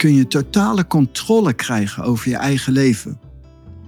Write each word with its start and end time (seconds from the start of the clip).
kun 0.00 0.14
je 0.14 0.26
totale 0.26 0.86
controle 0.86 1.52
krijgen 1.52 2.02
over 2.04 2.28
je 2.28 2.36
eigen 2.36 2.72
leven. 2.72 3.20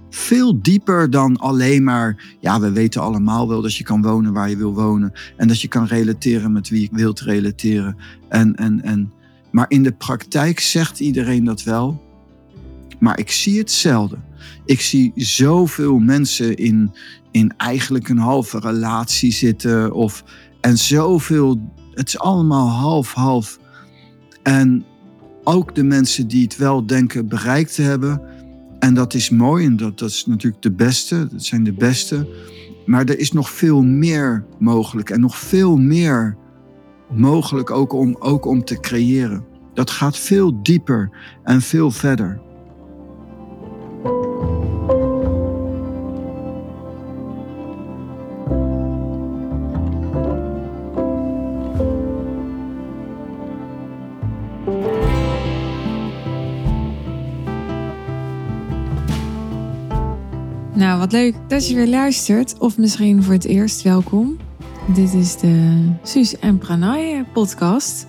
Veel 0.09 0.61
dieper 0.61 1.09
dan 1.09 1.37
alleen 1.37 1.83
maar, 1.83 2.35
ja, 2.39 2.59
we 2.59 2.71
weten 2.71 3.01
allemaal 3.01 3.47
wel 3.47 3.61
dat 3.61 3.75
je 3.75 3.83
kan 3.83 4.01
wonen 4.01 4.33
waar 4.33 4.49
je 4.49 4.57
wil 4.57 4.73
wonen. 4.73 5.11
En 5.37 5.47
dat 5.47 5.61
je 5.61 5.67
kan 5.67 5.85
relateren 5.85 6.51
met 6.51 6.69
wie 6.69 6.81
je 6.81 6.89
wilt 6.91 7.19
relateren. 7.19 7.97
En, 8.29 8.55
en, 8.55 8.83
en, 8.83 9.13
maar 9.51 9.65
in 9.67 9.83
de 9.83 9.91
praktijk 9.91 10.59
zegt 10.59 10.99
iedereen 10.99 11.43
dat 11.43 11.63
wel. 11.63 12.01
Maar 12.99 13.19
ik 13.19 13.31
zie 13.31 13.57
het 13.57 13.71
zelden. 13.71 14.23
Ik 14.65 14.81
zie 14.81 15.11
zoveel 15.15 15.99
mensen 15.99 16.55
in, 16.55 16.91
in 17.31 17.53
eigenlijk 17.57 18.09
een 18.09 18.17
halve 18.17 18.59
relatie 18.59 19.31
zitten. 19.31 19.93
Of, 19.93 20.23
en 20.61 20.77
zoveel, 20.77 21.71
het 21.93 22.07
is 22.07 22.19
allemaal 22.19 22.69
half-half. 22.69 23.59
En 24.43 24.85
ook 25.43 25.75
de 25.75 25.83
mensen 25.83 26.27
die 26.27 26.43
het 26.43 26.57
wel 26.57 26.85
denken 26.85 27.27
bereikt 27.27 27.75
te 27.75 27.81
hebben. 27.81 28.21
En 28.79 28.93
dat 28.93 29.13
is 29.13 29.29
mooi 29.29 29.65
en 29.65 29.77
dat, 29.77 29.99
dat 29.99 30.09
is 30.09 30.25
natuurlijk 30.25 30.63
de 30.63 30.71
beste. 30.71 31.27
Dat 31.31 31.43
zijn 31.43 31.63
de 31.63 31.73
beste. 31.73 32.27
Maar 32.85 33.05
er 33.05 33.19
is 33.19 33.31
nog 33.31 33.49
veel 33.49 33.81
meer 33.81 34.45
mogelijk. 34.59 35.09
En 35.09 35.19
nog 35.19 35.37
veel 35.37 35.77
meer 35.77 36.37
mogelijk 37.09 37.71
ook 37.71 37.93
om, 37.93 38.15
ook 38.19 38.45
om 38.45 38.63
te 38.63 38.79
creëren. 38.79 39.45
Dat 39.73 39.91
gaat 39.91 40.17
veel 40.17 40.63
dieper 40.63 41.09
en 41.43 41.61
veel 41.61 41.91
verder. 41.91 42.41
Leuk 61.11 61.35
dat 61.47 61.67
je 61.67 61.75
weer 61.75 61.87
luistert. 61.87 62.59
Of 62.59 62.77
misschien 62.77 63.23
voor 63.23 63.33
het 63.33 63.45
eerst 63.45 63.81
welkom. 63.81 64.37
Dit 64.93 65.13
is 65.13 65.37
de 65.37 65.85
Suus 66.03 66.39
en 66.39 66.57
Pranay 66.57 67.25
podcast. 67.33 68.07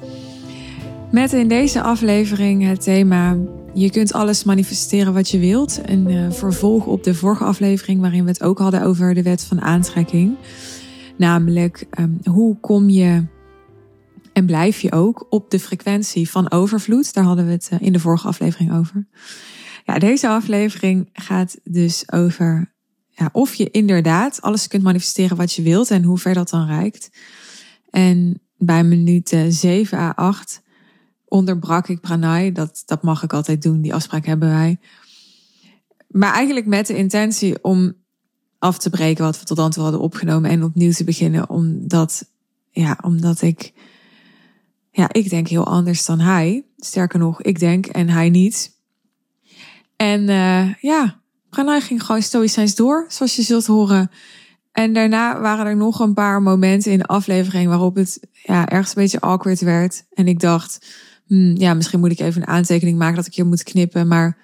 Met 1.10 1.32
in 1.32 1.48
deze 1.48 1.82
aflevering 1.82 2.66
het 2.66 2.82
thema... 2.82 3.36
Je 3.74 3.90
kunt 3.90 4.12
alles 4.12 4.44
manifesteren 4.44 5.14
wat 5.14 5.30
je 5.30 5.38
wilt. 5.38 5.80
Een 5.84 6.10
uh, 6.10 6.30
vervolg 6.30 6.86
op 6.86 7.04
de 7.04 7.14
vorige 7.14 7.44
aflevering... 7.44 8.00
waarin 8.00 8.24
we 8.24 8.30
het 8.30 8.42
ook 8.42 8.58
hadden 8.58 8.82
over 8.82 9.14
de 9.14 9.22
wet 9.22 9.44
van 9.44 9.60
aantrekking. 9.60 10.36
Namelijk, 11.16 11.86
um, 11.98 12.18
hoe 12.24 12.60
kom 12.60 12.88
je 12.88 13.24
en 14.32 14.46
blijf 14.46 14.80
je 14.80 14.92
ook 14.92 15.26
op 15.30 15.50
de 15.50 15.60
frequentie 15.60 16.30
van 16.30 16.50
overvloed? 16.50 17.14
Daar 17.14 17.24
hadden 17.24 17.46
we 17.46 17.52
het 17.52 17.70
uh, 17.72 17.78
in 17.80 17.92
de 17.92 18.00
vorige 18.00 18.28
aflevering 18.28 18.72
over. 18.72 19.06
Ja, 19.84 19.98
deze 19.98 20.28
aflevering 20.28 21.08
gaat 21.12 21.58
dus 21.64 22.12
over 22.12 22.73
ja, 23.14 23.28
of 23.32 23.54
je 23.54 23.70
inderdaad 23.70 24.42
alles 24.42 24.68
kunt 24.68 24.82
manifesteren 24.82 25.36
wat 25.36 25.52
je 25.52 25.62
wilt 25.62 25.90
en 25.90 26.02
hoe 26.02 26.18
ver 26.18 26.34
dat 26.34 26.50
dan 26.50 26.66
reikt. 26.66 27.10
En 27.90 28.40
bij 28.58 28.84
minuten 28.84 29.52
7 29.52 29.98
à 29.98 30.12
8 30.14 30.62
onderbrak 31.24 31.88
ik 31.88 32.00
Pranay. 32.00 32.52
Dat, 32.52 32.82
dat 32.86 33.02
mag 33.02 33.22
ik 33.22 33.32
altijd 33.32 33.62
doen, 33.62 33.80
die 33.80 33.94
afspraak 33.94 34.26
hebben 34.26 34.48
wij. 34.48 34.78
Maar 36.08 36.32
eigenlijk 36.32 36.66
met 36.66 36.86
de 36.86 36.96
intentie 36.96 37.64
om 37.64 37.94
af 38.58 38.78
te 38.78 38.90
breken 38.90 39.24
wat 39.24 39.38
we 39.38 39.44
tot 39.44 39.56
dan 39.56 39.70
toe 39.70 39.82
hadden 39.82 40.00
opgenomen 40.00 40.50
en 40.50 40.64
opnieuw 40.64 40.92
te 40.92 41.04
beginnen. 41.04 41.50
Omdat, 41.50 42.30
ja, 42.70 42.98
omdat 43.02 43.42
ik, 43.42 43.72
ja, 44.90 45.12
ik 45.12 45.30
denk 45.30 45.48
heel 45.48 45.66
anders 45.66 46.04
dan 46.04 46.20
hij. 46.20 46.64
Sterker 46.76 47.18
nog, 47.18 47.42
ik 47.42 47.58
denk 47.58 47.86
en 47.86 48.08
hij 48.08 48.30
niet. 48.30 48.72
En 49.96 50.28
uh, 50.28 50.74
ja, 50.74 51.22
Pranay 51.54 51.80
ging 51.80 52.02
gewoon 52.02 52.22
stoïcijns 52.22 52.74
door, 52.74 53.04
zoals 53.08 53.36
je 53.36 53.42
zult 53.42 53.66
horen. 53.66 54.10
En 54.72 54.92
daarna 54.92 55.40
waren 55.40 55.66
er 55.66 55.76
nog 55.76 56.00
een 56.00 56.14
paar 56.14 56.42
momenten 56.42 56.92
in 56.92 56.98
de 56.98 57.06
aflevering 57.06 57.68
waarop 57.68 57.94
het 57.94 58.20
ja, 58.32 58.68
ergens 58.68 58.88
een 58.88 59.02
beetje 59.02 59.20
awkward 59.20 59.60
werd. 59.60 60.04
En 60.12 60.26
ik 60.26 60.40
dacht, 60.40 60.86
hmm, 61.26 61.56
ja, 61.56 61.74
misschien 61.74 62.00
moet 62.00 62.10
ik 62.10 62.20
even 62.20 62.42
een 62.42 62.48
aantekening 62.48 62.98
maken 62.98 63.16
dat 63.16 63.26
ik 63.26 63.34
hier 63.34 63.46
moet 63.46 63.62
knippen. 63.62 64.08
Maar 64.08 64.38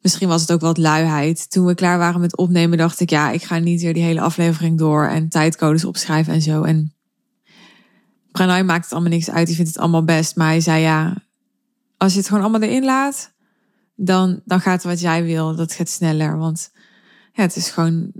misschien 0.00 0.28
was 0.28 0.40
het 0.40 0.52
ook 0.52 0.60
wat 0.60 0.78
luiheid. 0.78 1.50
Toen 1.50 1.66
we 1.66 1.74
klaar 1.74 1.98
waren 1.98 2.20
met 2.20 2.36
opnemen, 2.36 2.78
dacht 2.78 3.00
ik, 3.00 3.10
ja, 3.10 3.30
ik 3.30 3.42
ga 3.42 3.58
niet 3.58 3.82
weer 3.82 3.94
die 3.94 4.02
hele 4.02 4.20
aflevering 4.20 4.78
door 4.78 5.06
en 5.06 5.28
tijdcodes 5.28 5.84
opschrijven 5.84 6.32
en 6.32 6.42
zo. 6.42 6.62
En 6.62 6.94
Pranay 8.32 8.62
maakt 8.62 8.84
het 8.84 8.92
allemaal 8.92 9.10
niks 9.10 9.30
uit, 9.30 9.46
die 9.46 9.56
vindt 9.56 9.70
het 9.70 9.80
allemaal 9.80 10.04
best. 10.04 10.36
Maar 10.36 10.48
hij 10.48 10.60
zei, 10.60 10.82
ja, 10.82 11.22
als 11.96 12.12
je 12.12 12.18
het 12.18 12.28
gewoon 12.28 12.42
allemaal 12.42 12.68
erin 12.68 12.84
laat, 12.84 13.36
dan, 14.00 14.40
dan 14.44 14.60
gaat 14.60 14.82
wat 14.82 15.00
jij 15.00 15.24
wil, 15.24 15.56
dat 15.56 15.72
gaat 15.72 15.88
sneller. 15.88 16.38
Want 16.38 16.70
ja, 17.32 17.42
het 17.42 17.56
is 17.56 17.70
gewoon 17.70 18.12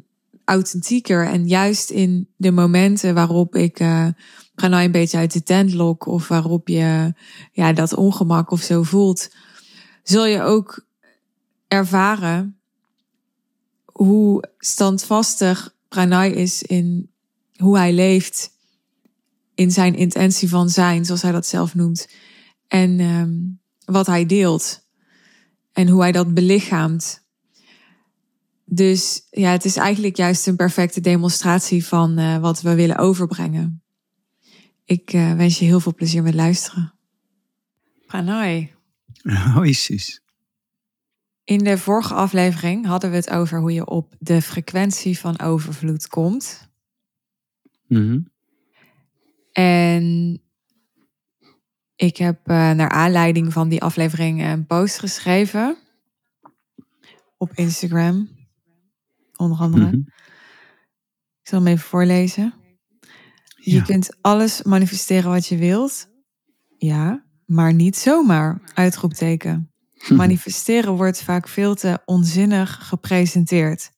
authentieker. 0.45 1.27
En 1.27 1.47
juist 1.47 1.91
in 1.91 2.29
de 2.37 2.51
momenten 2.51 3.15
waarop 3.15 3.55
ik 3.55 3.81
uh, 3.81 4.07
Pranay 4.55 4.85
een 4.85 4.91
beetje 4.91 5.19
uit 5.19 5.33
de 5.33 5.43
tent 5.43 5.75
lok, 5.75 6.07
of 6.07 6.29
waarop 6.29 6.69
je 6.69 7.15
ja, 7.53 7.73
dat 7.73 7.95
ongemak 7.95 8.51
of 8.51 8.61
zo 8.61 8.83
voelt, 8.83 9.31
zul 10.03 10.27
je 10.27 10.43
ook 10.43 10.87
ervaren 11.69 12.59
hoe 13.85 14.49
standvastig 14.59 15.75
Pranay 15.89 16.31
is 16.31 16.63
in 16.63 17.11
hoe 17.57 17.77
hij 17.77 17.93
leeft, 17.93 18.51
in 19.55 19.71
zijn 19.71 19.95
intentie 19.95 20.49
van 20.49 20.69
zijn, 20.69 21.05
zoals 21.05 21.23
hij 21.23 21.33
dat 21.33 21.47
zelf 21.47 21.75
noemt, 21.75 22.09
en 22.69 23.01
um, 23.01 23.61
wat 23.85 24.07
hij 24.07 24.27
deelt 24.27 24.87
en 25.79 25.89
hoe 25.89 26.01
hij 26.01 26.13
dat 26.13 26.35
belichaamt. 26.35 27.27
Dus 28.65 29.27
ja, 29.31 29.51
het 29.51 29.65
is 29.65 29.77
eigenlijk 29.77 30.17
juist 30.17 30.47
een 30.47 30.57
perfecte 30.57 31.01
demonstratie 31.01 31.87
van 31.87 32.19
uh, 32.19 32.39
wat 32.39 32.61
we 32.61 32.75
willen 32.75 32.97
overbrengen. 32.97 33.83
Ik 34.85 35.13
uh, 35.13 35.33
wens 35.33 35.59
je 35.59 35.65
heel 35.65 35.81
veel 35.81 35.95
plezier 35.95 36.23
met 36.23 36.35
luisteren. 36.35 36.95
Pranay. 38.07 38.75
Hoi 39.55 39.73
Sis. 39.73 40.23
In 41.45 41.65
de 41.65 41.79
vorige 41.79 42.15
aflevering 42.15 42.87
hadden 42.87 43.11
we 43.11 43.17
het 43.17 43.31
over 43.31 43.61
hoe 43.61 43.73
je 43.73 43.87
op 43.87 44.15
de 44.19 44.43
frequentie 44.43 45.19
van 45.19 45.41
overvloed 45.41 46.09
komt. 46.09 46.69
Mm 47.87 48.09
-hmm. 48.09 48.31
En 49.53 50.41
ik 51.99 52.17
heb 52.17 52.39
uh, 52.51 52.71
naar 52.71 52.89
aanleiding 52.89 53.53
van 53.53 53.69
die 53.69 53.83
aflevering 53.83 54.43
een 54.43 54.67
post 54.67 54.99
geschreven. 54.99 55.77
Op 57.37 57.53
Instagram. 57.55 58.29
Onder 59.37 59.59
andere. 59.59 59.85
Mm 59.85 59.91
-hmm. 59.91 60.07
Ik 61.43 61.49
zal 61.49 61.59
hem 61.59 61.69
even 61.69 61.89
voorlezen. 61.89 62.55
Ja. 63.57 63.75
Je 63.75 63.83
kunt 63.83 64.17
alles 64.21 64.63
manifesteren 64.63 65.31
wat 65.31 65.47
je 65.47 65.57
wilt. 65.57 66.09
Ja, 66.77 67.25
maar 67.47 67.75
niet 67.75 67.97
zomaar. 67.97 68.61
Uitroepteken. 68.75 69.73
Manifesteren 70.09 70.93
wordt 70.93 71.23
vaak 71.23 71.49
veel 71.49 71.75
te 71.75 71.99
onzinnig 72.05 72.89
gepresenteerd. 72.89 73.91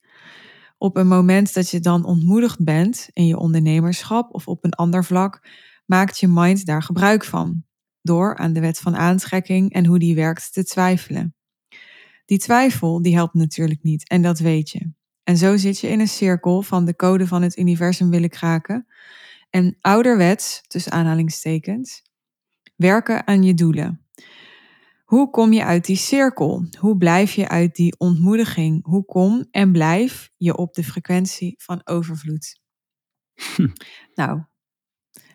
Op 0.79 0.97
een 0.97 1.09
moment 1.09 1.55
dat 1.55 1.71
je 1.71 1.81
dan 1.81 2.05
ontmoedigd 2.05 2.65
bent 2.65 3.09
in 3.13 3.27
je 3.27 3.39
ondernemerschap 3.39 4.35
of 4.35 4.47
op 4.47 4.65
een 4.65 4.75
ander 4.75 5.05
vlak, 5.05 5.49
maakt 5.87 6.19
je 6.19 6.29
mind 6.29 6.67
daar 6.67 6.83
gebruik 6.83 7.25
van 7.25 7.69
door 8.03 8.37
aan 8.37 8.53
de 8.53 8.61
wet 8.61 8.79
van 8.79 8.97
aantrekking 8.97 9.73
en 9.73 9.87
hoe 9.87 9.99
die 9.99 10.15
werkt 10.15 10.53
te 10.53 10.65
twijfelen. 10.65 11.35
Die 12.25 12.39
twijfel 12.39 13.03
die 13.03 13.15
helpt 13.15 13.35
natuurlijk 13.35 13.83
niet 13.83 14.09
en 14.09 14.23
dat 14.23 14.39
weet 14.39 14.71
je. 14.71 14.93
En 15.25 15.37
zo 15.37 15.57
zit 15.57 15.79
je 15.79 15.89
in 15.89 16.01
een 16.01 16.09
cirkel 16.09 16.63
van 16.63 16.85
de 16.85 16.97
code 16.97 17.27
van 17.27 17.43
het 17.43 17.59
universum 17.59 18.11
willen 18.11 18.29
kraken 18.29 18.87
en 19.51 19.77
ouderwets, 19.81 20.63
tussen 20.67 20.93
aanhalingstekens, 20.93 22.03
werken 22.77 23.27
aan 23.27 23.43
je 23.43 23.55
doelen. 23.55 24.05
Hoe 25.05 25.31
kom 25.31 25.53
je 25.53 25.65
uit 25.65 25.85
die 25.85 25.97
cirkel? 25.97 26.67
Hoe 26.79 26.97
blijf 26.97 27.33
je 27.33 27.49
uit 27.49 27.75
die 27.75 27.99
ontmoediging? 27.99 28.85
Hoe 28.85 29.05
kom 29.05 29.47
en 29.51 29.73
blijf 29.73 30.31
je 30.37 30.57
op 30.57 30.75
de 30.75 30.85
frequentie 30.85 31.55
van 31.59 31.81
overvloed? 31.85 32.61
Hm. 33.57 33.69
Nou, 34.15 34.45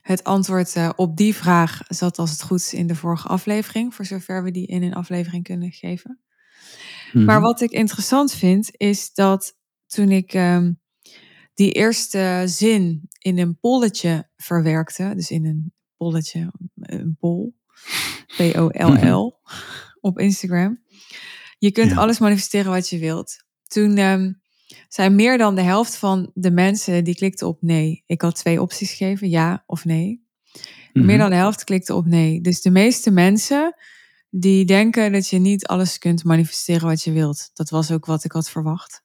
het 0.05 0.23
antwoord 0.23 0.75
uh, 0.75 0.89
op 0.95 1.17
die 1.17 1.35
vraag 1.35 1.81
zat 1.87 2.17
als 2.17 2.31
het 2.31 2.41
goed 2.41 2.59
is 2.59 2.73
in 2.73 2.87
de 2.87 2.95
vorige 2.95 3.27
aflevering, 3.27 3.93
voor 3.93 4.05
zover 4.05 4.43
we 4.43 4.51
die 4.51 4.67
in 4.67 4.83
een 4.83 4.93
aflevering 4.93 5.43
kunnen 5.43 5.71
geven. 5.71 6.19
Mm-hmm. 7.05 7.25
Maar 7.25 7.41
wat 7.41 7.61
ik 7.61 7.71
interessant 7.71 8.33
vind, 8.33 8.69
is 8.71 9.13
dat 9.13 9.57
toen 9.85 10.09
ik 10.09 10.33
um, 10.33 10.81
die 11.53 11.71
eerste 11.71 12.43
zin 12.45 13.09
in 13.17 13.37
een 13.37 13.59
polletje 13.59 14.29
verwerkte, 14.35 15.13
dus 15.15 15.31
in 15.31 15.45
een 15.45 15.73
polletje, 15.97 16.51
een 16.75 17.15
poll, 17.19 17.51
P-O-L-L, 18.37 19.39
op 19.99 20.19
Instagram. 20.19 20.83
Je 21.57 21.71
kunt 21.71 21.91
ja. 21.91 21.97
alles 21.97 22.19
manifesteren 22.19 22.71
wat 22.71 22.89
je 22.89 22.99
wilt. 22.99 23.43
Toen 23.67 23.97
um, 23.97 24.41
zijn 24.87 25.15
meer 25.15 25.37
dan 25.37 25.55
de 25.55 25.61
helft 25.61 25.97
van 25.97 26.31
de 26.33 26.51
mensen 26.51 27.03
die 27.03 27.15
klikten 27.15 27.47
op 27.47 27.61
nee. 27.61 28.03
Ik 28.05 28.21
had 28.21 28.35
twee 28.35 28.61
opties 28.61 28.89
gegeven, 28.89 29.29
ja 29.29 29.63
of 29.65 29.85
nee. 29.85 30.23
Mm-hmm. 30.51 31.05
Meer 31.05 31.17
dan 31.17 31.29
de 31.29 31.35
helft 31.35 31.63
klikte 31.63 31.93
op 31.93 32.05
nee. 32.05 32.41
Dus 32.41 32.61
de 32.61 32.71
meeste 32.71 33.11
mensen 33.11 33.75
die 34.29 34.65
denken 34.65 35.11
dat 35.11 35.27
je 35.27 35.39
niet 35.39 35.67
alles 35.67 35.97
kunt 35.97 36.23
manifesteren 36.23 36.87
wat 36.87 37.03
je 37.03 37.11
wilt. 37.11 37.49
Dat 37.53 37.69
was 37.69 37.91
ook 37.91 38.05
wat 38.05 38.23
ik 38.23 38.31
had 38.31 38.49
verwacht. 38.49 39.03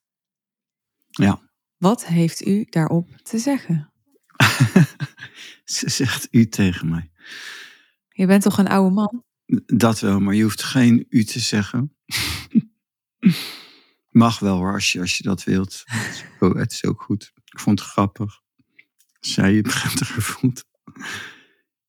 Ja. 1.11 1.41
Wat 1.77 2.07
heeft 2.07 2.47
u 2.47 2.67
daarop 2.71 3.09
te 3.23 3.39
zeggen? 3.39 3.93
Ze 5.65 5.91
zegt 5.91 6.29
u 6.31 6.49
tegen 6.49 6.89
mij. 6.89 7.11
Je 8.09 8.27
bent 8.27 8.43
toch 8.43 8.59
een 8.59 8.69
oude 8.69 8.95
man? 8.95 9.25
Dat 9.67 10.01
wel, 10.01 10.21
maar 10.21 10.35
je 10.35 10.43
hoeft 10.43 10.63
geen 10.63 11.07
u 11.09 11.25
te 11.25 11.41
zeggen. 11.41 11.97
Mag 14.11 14.39
wel 14.39 14.57
hoor, 14.57 14.73
als 14.73 14.93
je, 14.93 15.01
als 15.01 15.17
je 15.17 15.23
dat 15.23 15.45
wilt. 15.45 15.85
Oh, 16.39 16.55
het 16.55 16.73
is 16.73 16.85
ook 16.85 17.03
goed. 17.03 17.33
Ik 17.45 17.61
vond 17.61 17.81
het 17.81 17.89
grappig. 17.89 18.41
Zij 19.21 19.53
je 19.53 19.63
prettiger 19.63 20.23
voelt. 20.23 20.65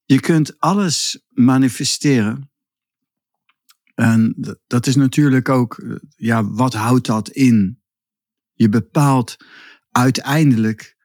Je 0.06 0.20
kunt 0.20 0.60
alles 0.60 1.26
manifesteren. 1.30 2.52
En 3.96 4.36
dat 4.68 4.88
is 4.88 4.96
natuurlijk 4.96 5.50
ook, 5.50 5.78
eh, 5.78 5.96
ja, 6.16 6.46
wat 6.46 6.74
houdt 6.74 7.06
dat 7.06 7.30
in? 7.30 7.82
Je 8.54 8.70
bepaalt 8.70 9.38
uiteindelijk 9.92 10.98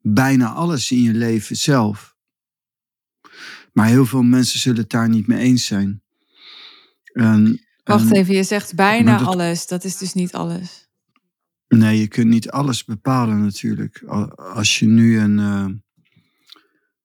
bijna 0.00 0.52
alles 0.52 0.90
in 0.90 1.02
je 1.02 1.14
leven 1.14 1.56
zelf. 1.56 2.16
Maar 3.72 3.86
heel 3.86 4.06
veel 4.06 4.22
mensen 4.22 4.58
zullen 4.58 4.80
het 4.80 4.90
daar 4.90 5.08
niet 5.08 5.26
mee 5.26 5.38
eens 5.38 5.66
zijn. 5.66 6.02
En, 7.12 7.67
Wacht 7.88 8.12
even, 8.12 8.34
je 8.34 8.42
zegt 8.42 8.74
bijna 8.74 9.20
alles. 9.20 9.66
Dat 9.66 9.84
is 9.84 9.96
dus 9.96 10.12
niet 10.12 10.32
alles. 10.32 10.88
Nee, 11.68 11.98
je 11.98 12.08
kunt 12.08 12.28
niet 12.28 12.50
alles 12.50 12.84
bepalen 12.84 13.42
natuurlijk. 13.42 14.02
Als 14.36 14.78
je 14.78 14.86
nu 14.86 15.18
een 15.18 15.38
uh, 15.38 15.66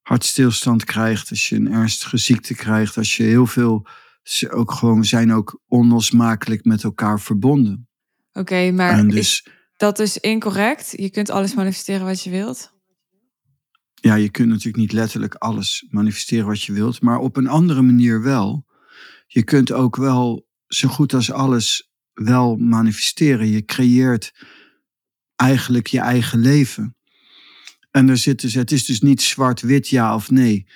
hartstilstand 0.02 0.84
krijgt, 0.84 1.30
als 1.30 1.50
je 1.50 1.56
een 1.56 1.72
ernstige 1.72 2.18
ziekte 2.18 2.56
krijgt, 2.56 2.98
als 2.98 3.18
je 3.18 3.24
heel 3.24 3.46
veel, 3.46 3.88
ze 4.24 4.52
ook 4.52 4.72
gewoon 4.72 5.06
zijn 5.06 5.34
ook 5.34 5.62
onlosmakelijk 5.68 6.66
met 6.66 6.84
elkaar 6.84 7.20
verbonden. 7.20 7.88
Oké, 8.34 8.72
maar 8.72 9.08
dus, 9.08 9.16
is 9.16 9.48
dat 9.78 10.00
is 10.00 10.18
incorrect? 10.18 10.94
Je 10.96 11.10
kunt 11.10 11.30
alles 11.30 11.54
manifesteren 11.54 12.06
wat 12.06 12.24
je 12.24 12.30
wilt? 12.30 12.74
Ja, 13.94 14.16
je 14.16 14.30
kunt 14.30 14.50
natuurlijk 14.50 14.78
niet 14.78 14.92
letterlijk 14.92 15.36
alles 15.36 15.86
manifesteren 15.90 16.46
wat 16.46 16.62
je 16.62 16.74
wilt, 16.74 17.02
maar 17.02 17.18
op 17.18 17.38
een 17.38 17.48
andere 17.48 17.82
manier 17.82 18.22
wel. 18.22 18.66
Je 19.28 19.44
kunt 19.44 19.72
ook 19.72 19.96
wel 19.96 20.48
zo 20.76 20.88
goed 20.88 21.14
als 21.14 21.32
alles 21.32 21.92
wel 22.14 22.56
manifesteren. 22.56 23.48
Je 23.48 23.66
creëert 23.66 24.34
eigenlijk 25.36 25.88
je 25.88 26.00
eigen 26.00 26.40
leven. 26.40 26.96
En 27.92 28.10
er 28.10 28.18
zit 28.18 28.42
dus, 28.42 28.54
het 28.54 28.72
is 28.72 28.86
dus 28.86 29.02
niet 29.02 29.22
zwart-wit 29.22 29.88
ja 29.90 30.16
of 30.16 30.32
nee. 30.32 30.68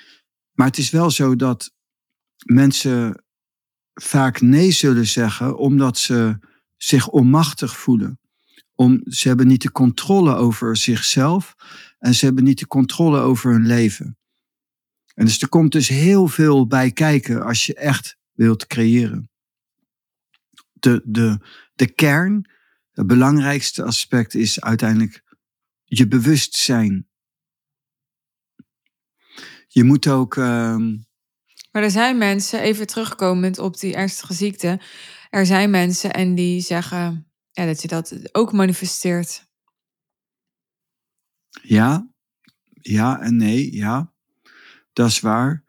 Maar 0.52 0.68
het 0.68 0.78
is 0.78 0.90
wel 0.90 1.12
zo 1.12 1.36
dat 1.36 1.72
mensen 2.46 3.24
vaak 3.94 4.42
nee 4.42 4.72
zullen 4.72 5.08
zeggen 5.08 5.58
omdat 5.58 5.98
ze 5.98 6.40
zich 6.76 7.08
onmachtig 7.08 7.78
voelen. 7.78 8.20
Om, 8.76 9.02
ze 9.04 9.28
hebben 9.28 9.48
niet 9.48 9.62
de 9.62 9.72
controle 9.72 10.36
over 10.36 10.78
zichzelf 10.78 11.56
en 11.98 12.14
ze 12.14 12.26
hebben 12.26 12.44
niet 12.44 12.60
de 12.60 12.68
controle 12.68 13.20
over 13.20 13.52
hun 13.52 13.66
leven. 13.66 14.18
En 15.14 15.26
dus 15.26 15.42
er 15.42 15.50
komt 15.50 15.72
dus 15.72 15.88
heel 15.88 16.28
veel 16.28 16.68
bij 16.68 16.92
kijken 16.92 17.44
als 17.44 17.66
je 17.66 17.74
echt 17.74 18.18
wilt 18.32 18.68
creëren. 18.68 19.30
De, 20.80 21.02
de, 21.06 21.40
de 21.76 21.94
kern, 21.94 22.50
het 22.92 23.08
belangrijkste 23.08 23.84
aspect 23.84 24.34
is 24.34 24.62
uiteindelijk 24.62 25.24
je 25.84 26.08
bewustzijn. 26.08 27.08
Je 29.68 29.84
moet 29.84 30.08
ook. 30.08 30.36
Uh... 30.36 30.78
Maar 31.72 31.84
er 31.84 31.92
zijn 31.92 32.18
mensen, 32.18 32.62
even 32.62 32.88
terugkomend 32.88 33.60
op 33.60 33.80
die 33.80 33.96
ernstige 33.96 34.34
ziekte. 34.34 34.82
Er 35.30 35.46
zijn 35.46 35.70
mensen 35.70 36.14
en 36.14 36.36
die 36.36 36.62
zeggen 36.62 37.32
ja, 37.52 37.66
dat 37.66 37.82
je 37.82 37.88
dat 37.88 38.36
ook 38.36 38.52
manifesteert. 38.52 39.46
Ja, 41.62 42.12
ja 42.72 43.20
en 43.20 43.38
nee, 43.38 43.76
ja. 43.76 44.14
Dat 44.94 45.10
is 45.10 45.20
waar. 45.20 45.64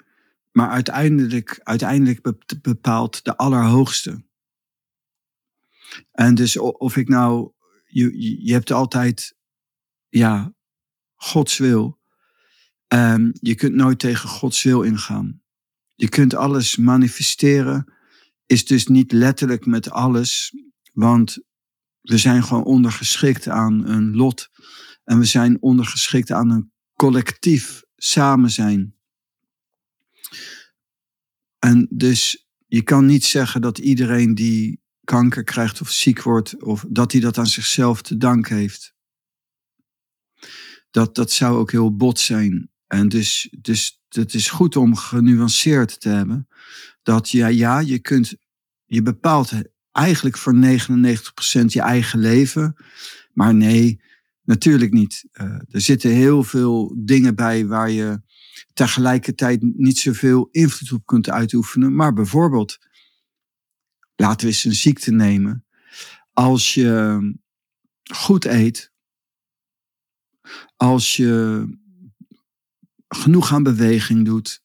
Maar 0.53 0.69
uiteindelijk, 0.69 1.61
uiteindelijk 1.63 2.21
bepaalt 2.63 3.25
de 3.25 3.37
Allerhoogste. 3.37 4.27
En 6.11 6.35
dus 6.35 6.57
of 6.59 6.97
ik 6.97 7.09
nou, 7.09 7.53
je, 7.85 8.45
je 8.45 8.53
hebt 8.53 8.71
altijd, 8.71 9.37
ja, 10.09 10.55
Gods 11.15 11.59
wil. 11.59 11.99
Um, 12.89 13.33
je 13.41 13.55
kunt 13.55 13.75
nooit 13.75 13.99
tegen 13.99 14.29
Gods 14.29 14.63
wil 14.63 14.83
ingaan. 14.83 15.43
Je 15.95 16.09
kunt 16.09 16.35
alles 16.35 16.77
manifesteren, 16.77 17.93
is 18.47 18.67
dus 18.67 18.87
niet 18.87 19.13
letterlijk 19.13 19.67
met 19.67 19.91
alles, 19.91 20.55
want 20.93 21.39
we 22.01 22.19
zijn 22.19 22.43
gewoon 22.43 22.65
ondergeschikt 22.65 23.49
aan 23.49 23.87
een 23.87 24.17
lot. 24.17 24.51
En 25.05 25.19
we 25.19 25.25
zijn 25.25 25.63
ondergeschikt 25.63 26.31
aan 26.31 26.51
een 26.51 26.73
collectief 26.95 27.83
samen 27.97 28.51
zijn. 28.51 28.97
En 31.59 31.87
dus 31.91 32.49
je 32.67 32.83
kan 32.83 33.07
niet 33.07 33.25
zeggen 33.25 33.61
dat 33.61 33.79
iedereen 33.79 34.35
die 34.35 34.81
kanker 35.09 35.45
krijgt 35.45 35.81
of 35.81 35.91
ziek 35.91 36.23
wordt, 36.23 36.63
of 36.63 36.85
dat 36.89 37.13
hij 37.13 37.21
dat 37.21 37.39
aan 37.39 37.47
zichzelf 37.47 38.03
te 38.03 38.17
danken 38.17 38.57
heeft. 38.57 38.95
Dat, 40.91 41.15
dat 41.15 41.31
zou 41.31 41.57
ook 41.57 41.71
heel 41.71 41.97
bot 41.97 42.19
zijn. 42.19 42.71
En 42.87 43.09
dus, 43.09 43.55
dus 43.61 44.03
het 44.09 44.35
is 44.35 44.51
goed 44.51 44.77
om 44.77 44.97
genuanceerd 44.97 46.01
te 46.01 46.09
hebben. 46.09 46.49
Dat 47.03 47.31
ja, 47.31 47.47
ja, 47.47 47.79
je 47.79 47.99
kunt, 47.99 48.37
je 48.85 49.03
bepaalt 49.03 49.53
eigenlijk 49.93 50.37
voor 50.37 50.55
99% 50.55 50.59
je 51.65 51.81
eigen 51.81 52.19
leven. 52.19 52.75
Maar 53.33 53.55
nee, 53.55 54.01
natuurlijk 54.43 54.93
niet. 54.93 55.25
Uh, 55.33 55.45
er 55.69 55.81
zitten 55.81 56.11
heel 56.11 56.45
veel 56.45 56.95
dingen 56.99 57.35
bij 57.35 57.67
waar 57.67 57.91
je 57.91 58.21
tegelijkertijd 58.73 59.63
niet 59.63 59.99
zoveel 59.99 60.49
invloed 60.51 60.93
op 60.93 61.07
kunt 61.07 61.31
uitoefenen. 61.31 61.95
Maar 61.95 62.13
bijvoorbeeld, 62.13 62.79
laten 64.21 64.47
we 64.47 64.53
eens 64.53 64.65
een 64.65 64.75
ziekte 64.75 65.11
nemen. 65.11 65.65
Als 66.33 66.75
je 66.75 67.21
goed 68.15 68.45
eet, 68.45 68.93
als 70.77 71.17
je 71.17 71.65
genoeg 73.09 73.53
aan 73.53 73.63
beweging 73.63 74.25
doet, 74.25 74.63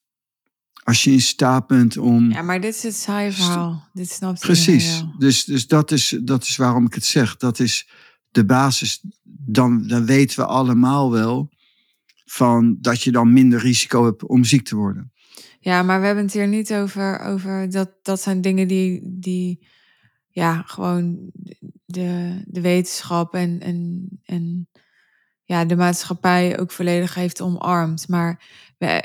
als 0.82 1.04
je 1.04 1.10
in 1.10 1.20
staat 1.20 1.66
bent 1.66 1.96
om. 1.96 2.30
Ja, 2.30 2.42
maar 2.42 2.60
dit 2.60 2.74
is 2.74 2.82
het 2.82 2.94
saaie 2.94 3.32
verhaal. 3.32 3.88
Dit 3.92 4.10
snapt 4.10 4.40
Precies. 4.40 5.04
Dus, 5.18 5.44
dus 5.44 5.66
dat, 5.66 5.90
is, 5.90 6.18
dat 6.22 6.42
is 6.42 6.56
waarom 6.56 6.86
ik 6.86 6.94
het 6.94 7.04
zeg. 7.04 7.36
Dat 7.36 7.58
is 7.58 7.88
de 8.30 8.44
basis. 8.44 9.00
Dan, 9.46 9.86
dan 9.86 10.06
weten 10.06 10.38
we 10.38 10.46
allemaal 10.46 11.10
wel 11.10 11.52
van 12.24 12.76
dat 12.80 13.02
je 13.02 13.12
dan 13.12 13.32
minder 13.32 13.60
risico 13.60 14.04
hebt 14.04 14.24
om 14.24 14.44
ziek 14.44 14.64
te 14.64 14.76
worden. 14.76 15.12
Ja, 15.64 15.82
maar 15.82 16.00
we 16.00 16.06
hebben 16.06 16.24
het 16.24 16.32
hier 16.32 16.48
niet 16.48 16.74
over. 16.74 17.20
over 17.20 17.70
dat, 17.70 17.90
dat 18.02 18.20
zijn 18.20 18.40
dingen 18.40 18.68
die, 18.68 19.00
die 19.04 19.68
ja, 20.28 20.62
gewoon 20.62 21.30
de, 21.84 22.42
de 22.46 22.60
wetenschap 22.60 23.34
en, 23.34 23.60
en, 23.60 24.08
en 24.24 24.68
ja, 25.44 25.64
de 25.64 25.76
maatschappij 25.76 26.58
ook 26.58 26.72
volledig 26.72 27.14
heeft 27.14 27.40
omarmd. 27.40 28.08
Maar 28.08 28.44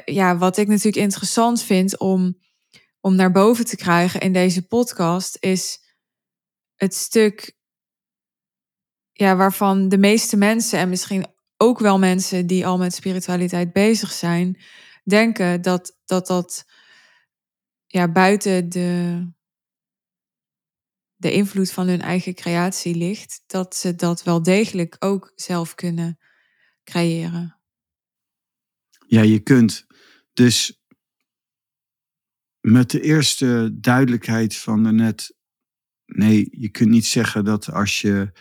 ja, 0.05 0.37
wat 0.37 0.57
ik 0.57 0.67
natuurlijk 0.67 1.03
interessant 1.03 1.61
vind 1.61 1.99
om, 1.99 2.37
om 2.99 3.15
naar 3.15 3.31
boven 3.31 3.65
te 3.65 3.75
krijgen 3.75 4.19
in 4.19 4.33
deze 4.33 4.67
podcast, 4.67 5.37
is 5.39 5.79
het 6.75 6.95
stuk 6.95 7.57
ja, 9.11 9.35
waarvan 9.35 9.89
de 9.89 9.97
meeste 9.97 10.37
mensen 10.37 10.79
en 10.79 10.89
misschien 10.89 11.25
ook 11.57 11.79
wel 11.79 11.99
mensen 11.99 12.47
die 12.47 12.65
al 12.65 12.77
met 12.77 12.93
spiritualiteit 12.93 13.73
bezig 13.73 14.11
zijn, 14.11 14.57
denken 15.09 15.61
dat 15.61 15.97
dat, 16.05 16.27
dat 16.27 16.65
ja, 17.85 18.11
buiten 18.11 18.69
de, 18.69 19.23
de 21.15 21.31
invloed 21.31 21.71
van 21.71 21.87
hun 21.87 22.01
eigen 22.01 22.33
creatie 22.33 22.95
ligt, 22.95 23.43
dat 23.45 23.75
ze 23.75 23.95
dat 23.95 24.23
wel 24.23 24.43
degelijk 24.43 24.95
ook 24.99 25.31
zelf 25.35 25.75
kunnen 25.75 26.19
creëren. 26.83 27.59
Ja, 29.07 29.21
je 29.21 29.39
kunt 29.39 29.85
dus 30.33 30.81
met 32.59 32.89
de 32.89 33.01
eerste 33.01 33.69
duidelijkheid 33.79 34.55
van 34.55 34.95
net, 34.95 35.35
nee, 36.05 36.47
je 36.51 36.69
kunt 36.69 36.89
niet 36.89 37.05
zeggen 37.05 37.45
dat 37.45 37.71
als 37.71 38.01
je 38.01 38.31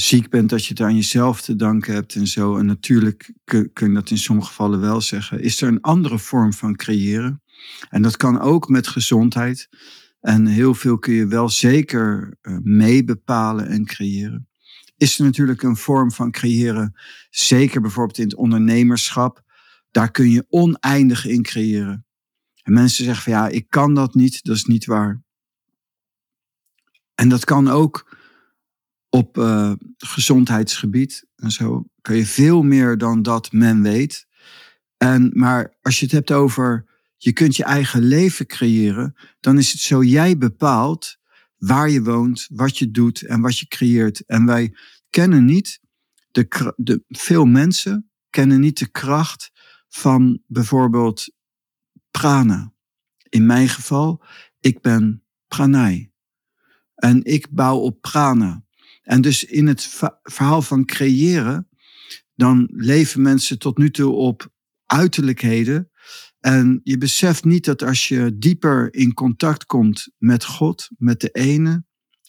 ziek 0.00 0.30
bent, 0.30 0.50
dat 0.50 0.64
je 0.64 0.68
het 0.68 0.80
aan 0.80 0.94
jezelf 0.94 1.40
te 1.40 1.56
danken 1.56 1.94
hebt 1.94 2.14
en 2.14 2.26
zo. 2.26 2.56
En 2.56 2.66
natuurlijk 2.66 3.32
kun, 3.44 3.70
je 3.74 3.92
dat 3.92 4.10
in 4.10 4.18
sommige 4.18 4.48
gevallen 4.48 4.80
wel 4.80 5.00
zeggen. 5.00 5.42
Is 5.42 5.62
er 5.62 5.68
een 5.68 5.80
andere 5.80 6.18
vorm 6.18 6.52
van 6.52 6.76
creëren? 6.76 7.42
En 7.88 8.02
dat 8.02 8.16
kan 8.16 8.40
ook 8.40 8.68
met 8.68 8.86
gezondheid. 8.86 9.68
En 10.20 10.46
heel 10.46 10.74
veel 10.74 10.98
kun 10.98 11.14
je 11.14 11.26
wel 11.26 11.48
zeker 11.48 12.36
uh, 12.42 12.58
mee 12.62 13.04
bepalen 13.04 13.66
en 13.66 13.84
creëren. 13.84 14.48
Is 14.96 15.18
er 15.18 15.24
natuurlijk 15.24 15.62
een 15.62 15.76
vorm 15.76 16.12
van 16.12 16.30
creëren, 16.30 16.98
zeker 17.30 17.80
bijvoorbeeld 17.80 18.18
in 18.18 18.24
het 18.24 18.34
ondernemerschap. 18.34 19.42
Daar 19.90 20.10
kun 20.10 20.30
je 20.30 20.46
oneindig 20.48 21.26
in 21.26 21.42
creëren. 21.42 22.06
En 22.62 22.72
mensen 22.72 23.04
zeggen 23.04 23.22
van 23.22 23.32
ja, 23.32 23.48
ik 23.48 23.66
kan 23.68 23.94
dat 23.94 24.14
niet, 24.14 24.44
dat 24.44 24.56
is 24.56 24.64
niet 24.64 24.86
waar. 24.86 25.22
En 27.14 27.28
dat 27.28 27.44
kan 27.44 27.68
ook 27.68 28.07
op 29.10 29.38
uh, 29.38 29.72
gezondheidsgebied 29.96 31.26
en 31.36 31.50
zo. 31.50 31.84
Kan 32.00 32.16
je 32.16 32.26
veel 32.26 32.62
meer 32.62 32.98
dan 32.98 33.22
dat 33.22 33.52
men 33.52 33.82
weet. 33.82 34.26
En, 34.96 35.30
maar 35.34 35.76
als 35.82 35.98
je 35.98 36.04
het 36.04 36.14
hebt 36.14 36.32
over 36.32 36.86
je 37.16 37.32
kunt 37.32 37.56
je 37.56 37.64
eigen 37.64 38.02
leven 38.02 38.46
creëren, 38.46 39.14
dan 39.40 39.58
is 39.58 39.72
het 39.72 39.80
zo 39.80 40.02
jij 40.02 40.38
bepaalt 40.38 41.16
waar 41.56 41.90
je 41.90 42.02
woont, 42.02 42.46
wat 42.52 42.78
je 42.78 42.90
doet 42.90 43.22
en 43.22 43.40
wat 43.40 43.58
je 43.58 43.66
creëert. 43.66 44.24
En 44.26 44.46
wij 44.46 44.74
kennen 45.10 45.44
niet, 45.44 45.80
de, 46.30 46.74
de, 46.76 47.04
veel 47.08 47.44
mensen 47.44 48.10
kennen 48.30 48.60
niet 48.60 48.78
de 48.78 48.90
kracht 48.90 49.50
van 49.88 50.42
bijvoorbeeld 50.46 51.34
prana. 52.10 52.72
In 53.28 53.46
mijn 53.46 53.68
geval, 53.68 54.24
ik 54.60 54.80
ben 54.80 55.24
pranay. 55.48 56.12
En 56.94 57.24
ik 57.24 57.50
bouw 57.50 57.76
op 57.76 58.00
prana. 58.00 58.64
En 59.08 59.20
dus 59.20 59.44
in 59.44 59.66
het 59.66 59.90
verhaal 60.22 60.62
van 60.62 60.84
creëren, 60.84 61.68
dan 62.34 62.68
leven 62.72 63.22
mensen 63.22 63.58
tot 63.58 63.78
nu 63.78 63.90
toe 63.90 64.12
op 64.12 64.52
uiterlijkheden. 64.86 65.90
En 66.40 66.80
je 66.84 66.98
beseft 66.98 67.44
niet 67.44 67.64
dat 67.64 67.82
als 67.82 68.08
je 68.08 68.38
dieper 68.38 68.94
in 68.94 69.14
contact 69.14 69.64
komt 69.64 70.08
met 70.18 70.44
God, 70.44 70.88
met 70.98 71.20
de 71.20 71.28
ene, 71.28 71.84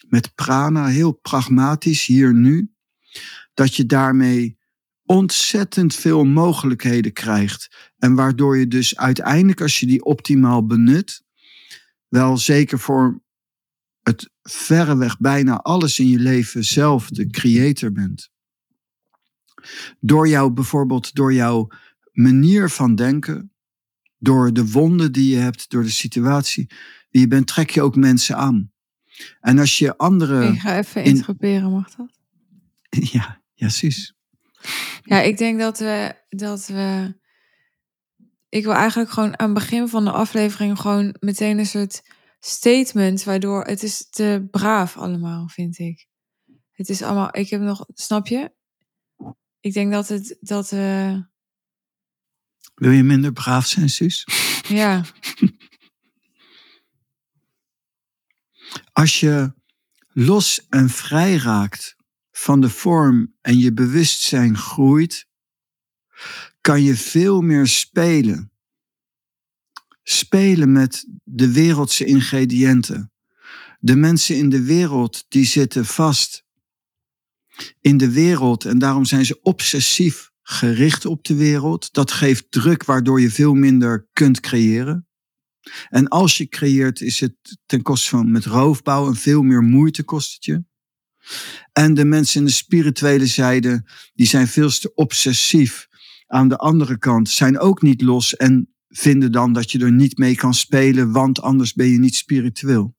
met 0.08 0.36
prana, 0.36 0.88
heel 0.88 1.12
pragmatisch 1.12 2.06
hier 2.06 2.34
nu, 2.34 2.72
dat 3.54 3.76
je 3.76 3.86
daarmee 3.86 4.58
ontzettend 5.06 5.96
veel 5.96 6.24
mogelijkheden 6.24 7.14
krijgt. 7.14 7.92
En 7.98 8.16
waardoor 8.16 8.58
je 8.58 8.68
dus 8.68 8.98
uiteindelijk, 8.98 9.62
als 9.62 9.80
je 9.80 9.86
die 9.86 10.04
optimaal 10.04 10.66
benut, 10.66 11.24
wel 12.08 12.38
zeker 12.38 12.80
voor 12.80 13.22
het 14.10 14.30
verreweg 14.42 15.18
bijna 15.18 15.58
alles 15.58 16.00
in 16.00 16.08
je 16.08 16.20
leven 16.20 16.64
zelf 16.64 17.10
de 17.10 17.28
creator 17.28 17.92
bent. 17.92 18.30
Door 20.00 20.28
jou 20.28 20.52
bijvoorbeeld, 20.52 21.16
door 21.16 21.34
jouw 21.34 21.68
manier 22.12 22.70
van 22.70 22.96
denken, 22.96 23.52
door 24.18 24.54
de 24.54 24.72
wonden 24.72 25.12
die 25.12 25.36
je 25.36 25.38
hebt, 25.38 25.70
door 25.70 25.84
de 25.84 25.90
situatie 25.90 26.68
die 27.10 27.22
je 27.22 27.28
bent, 27.28 27.48
trek 27.48 27.70
je 27.70 27.82
ook 27.82 27.96
mensen 27.96 28.36
aan. 28.36 28.72
En 29.40 29.60
als 29.60 29.78
je 29.78 29.98
andere. 29.98 30.48
Ik 30.48 30.60
ga 30.60 30.78
even 30.78 31.04
interroperen, 31.04 31.72
mag 31.72 31.96
dat? 31.96 32.08
Ja, 33.12 33.42
ja, 33.54 33.68
precies. 33.68 34.14
Ja, 35.04 35.22
ik 35.22 35.38
denk 35.38 35.60
dat 35.60 35.80
we, 35.80 36.16
dat 36.30 36.68
we. 36.68 37.18
Ik 38.50 38.64
wil 38.64 38.74
eigenlijk 38.74 39.12
gewoon 39.12 39.40
aan 39.40 39.50
het 39.50 39.60
begin 39.60 39.88
van 39.88 40.06
de 40.06 40.12
aflevering 40.12 40.80
gewoon 40.80 41.16
meteen 41.20 41.58
een 41.58 41.66
soort 41.66 42.02
statement, 42.40 43.24
waardoor 43.24 43.64
het 43.64 43.84
is 43.84 44.10
te 44.10 44.48
braaf 44.52 44.98
allemaal, 44.98 45.48
vind 45.48 45.80
ik. 45.80 46.08
Het 46.72 46.90
is 46.90 47.02
allemaal, 47.02 47.38
ik 47.38 47.50
heb 47.50 47.62
nog, 47.62 47.86
snap 47.94 48.28
je? 48.28 48.52
Ik 49.60 49.74
denk 49.74 49.92
dat 49.92 50.08
het, 50.08 50.38
dat, 50.40 50.72
uh, 50.72 51.18
wil 52.76 52.92
je 52.92 53.04
minder 53.04 53.34
braaf 53.34 53.66
zijn, 53.66 53.90
Suus? 53.90 54.28
Ja. 54.68 55.06
Als 58.94 59.20
je 59.20 59.54
los 60.08 60.68
en 60.70 60.90
vrij 60.90 61.36
raakt 61.36 61.96
van 62.32 62.62
de 62.62 62.70
vorm 62.70 63.36
en 63.42 63.58
je 63.58 63.74
bewustzijn 63.74 64.58
groeit, 64.58 65.28
kan 66.62 66.84
je 66.84 66.96
veel 66.96 67.42
meer 67.42 67.68
spelen. 67.68 68.49
Spelen 70.12 70.72
met 70.72 71.06
de 71.24 71.52
wereldse 71.52 72.06
ingrediënten. 72.06 73.12
De 73.80 73.96
mensen 73.96 74.36
in 74.38 74.50
de 74.50 74.64
wereld 74.64 75.26
die 75.28 75.46
zitten 75.46 75.86
vast 75.86 76.46
in 77.82 77.98
de 77.98 78.12
wereld 78.12 78.66
en 78.66 78.80
daarom 78.80 79.06
zijn 79.06 79.26
ze 79.26 79.40
obsessief 79.42 80.32
gericht 80.42 81.06
op 81.06 81.24
de 81.24 81.36
wereld. 81.36 81.94
Dat 81.94 82.12
geeft 82.12 82.52
druk 82.52 82.84
waardoor 82.84 83.22
je 83.22 83.32
veel 83.32 83.54
minder 83.54 84.08
kunt 84.14 84.40
creëren. 84.40 85.08
En 85.90 86.08
als 86.08 86.38
je 86.38 86.48
creëert, 86.48 87.02
is 87.02 87.20
het 87.20 87.36
ten 87.66 87.82
koste 87.82 88.10
van 88.10 88.32
met 88.32 88.46
roofbouw 88.46 89.08
en 89.08 89.16
veel 89.16 89.42
meer 89.42 89.64
moeite 89.64 90.04
kost 90.04 90.34
het 90.34 90.46
je. 90.46 90.64
En 91.72 91.94
de 91.94 92.06
mensen 92.06 92.40
in 92.40 92.46
de 92.46 92.52
spirituele 92.52 93.26
zijde, 93.26 93.90
die 94.14 94.28
zijn 94.28 94.48
veel 94.48 94.70
te 94.70 94.94
obsessief. 94.94 95.88
Aan 96.28 96.48
de 96.48 96.58
andere 96.58 96.98
kant 96.98 97.30
zijn 97.30 97.60
ook 97.60 97.82
niet 97.82 98.02
los 98.02 98.36
en 98.36 98.74
vinden 98.90 99.32
dan 99.32 99.54
dat 99.54 99.72
je 99.72 99.80
er 99.80 99.92
niet 99.92 100.18
mee 100.18 100.36
kan 100.36 100.54
spelen, 100.54 101.12
want 101.12 101.42
anders 101.42 101.74
ben 101.74 101.88
je 101.88 102.00
niet 102.00 102.16
spiritueel. 102.16 102.96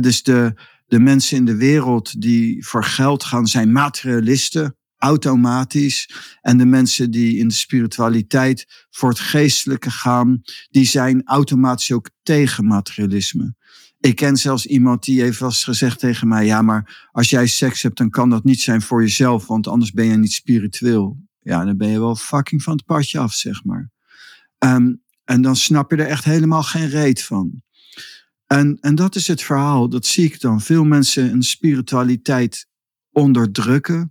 dus 0.00 0.22
de, 0.22 0.54
de 0.86 0.98
mensen 0.98 1.36
in 1.36 1.44
de 1.44 1.56
wereld 1.56 2.20
die 2.20 2.66
voor 2.66 2.84
geld 2.84 3.24
gaan, 3.24 3.46
zijn 3.46 3.72
materialisten 3.72 4.76
automatisch. 4.96 6.10
En 6.40 6.58
de 6.58 6.64
mensen 6.64 7.10
die 7.10 7.36
in 7.38 7.48
de 7.48 7.54
spiritualiteit 7.54 8.86
voor 8.90 9.08
het 9.08 9.18
geestelijke 9.18 9.90
gaan, 9.90 10.40
die 10.70 10.84
zijn 10.84 11.24
automatisch 11.24 11.92
ook 11.92 12.10
tegen 12.22 12.66
materialisme. 12.66 13.54
Ik 14.00 14.16
ken 14.16 14.36
zelfs 14.36 14.66
iemand 14.66 15.04
die 15.04 15.20
heeft 15.20 15.40
eens 15.40 15.64
gezegd 15.64 15.98
tegen 15.98 16.28
mij: 16.28 16.46
Ja, 16.46 16.62
maar 16.62 17.08
als 17.12 17.30
jij 17.30 17.46
seks 17.46 17.82
hebt, 17.82 17.98
dan 17.98 18.10
kan 18.10 18.30
dat 18.30 18.44
niet 18.44 18.60
zijn 18.60 18.82
voor 18.82 19.02
jezelf, 19.02 19.46
want 19.46 19.66
anders 19.66 19.92
ben 19.92 20.06
je 20.06 20.16
niet 20.16 20.32
spiritueel. 20.32 21.24
Ja, 21.40 21.64
dan 21.64 21.76
ben 21.76 21.88
je 21.88 21.98
wel 21.98 22.16
fucking 22.16 22.62
van 22.62 22.76
het 22.76 22.84
padje 22.84 23.18
af, 23.18 23.32
zeg 23.32 23.64
maar. 23.64 23.90
Um, 24.58 25.04
en 25.24 25.42
dan 25.42 25.56
snap 25.56 25.90
je 25.90 25.96
er 25.96 26.06
echt 26.06 26.24
helemaal 26.24 26.62
geen 26.62 26.88
reet 26.88 27.22
van. 27.22 27.62
En, 28.46 28.78
en 28.80 28.94
dat 28.94 29.14
is 29.14 29.26
het 29.26 29.42
verhaal, 29.42 29.88
dat 29.88 30.06
zie 30.06 30.24
ik 30.24 30.40
dan. 30.40 30.60
Veel 30.60 30.84
mensen 30.84 31.32
een 31.32 31.42
spiritualiteit 31.42 32.68
onderdrukken. 33.10 34.10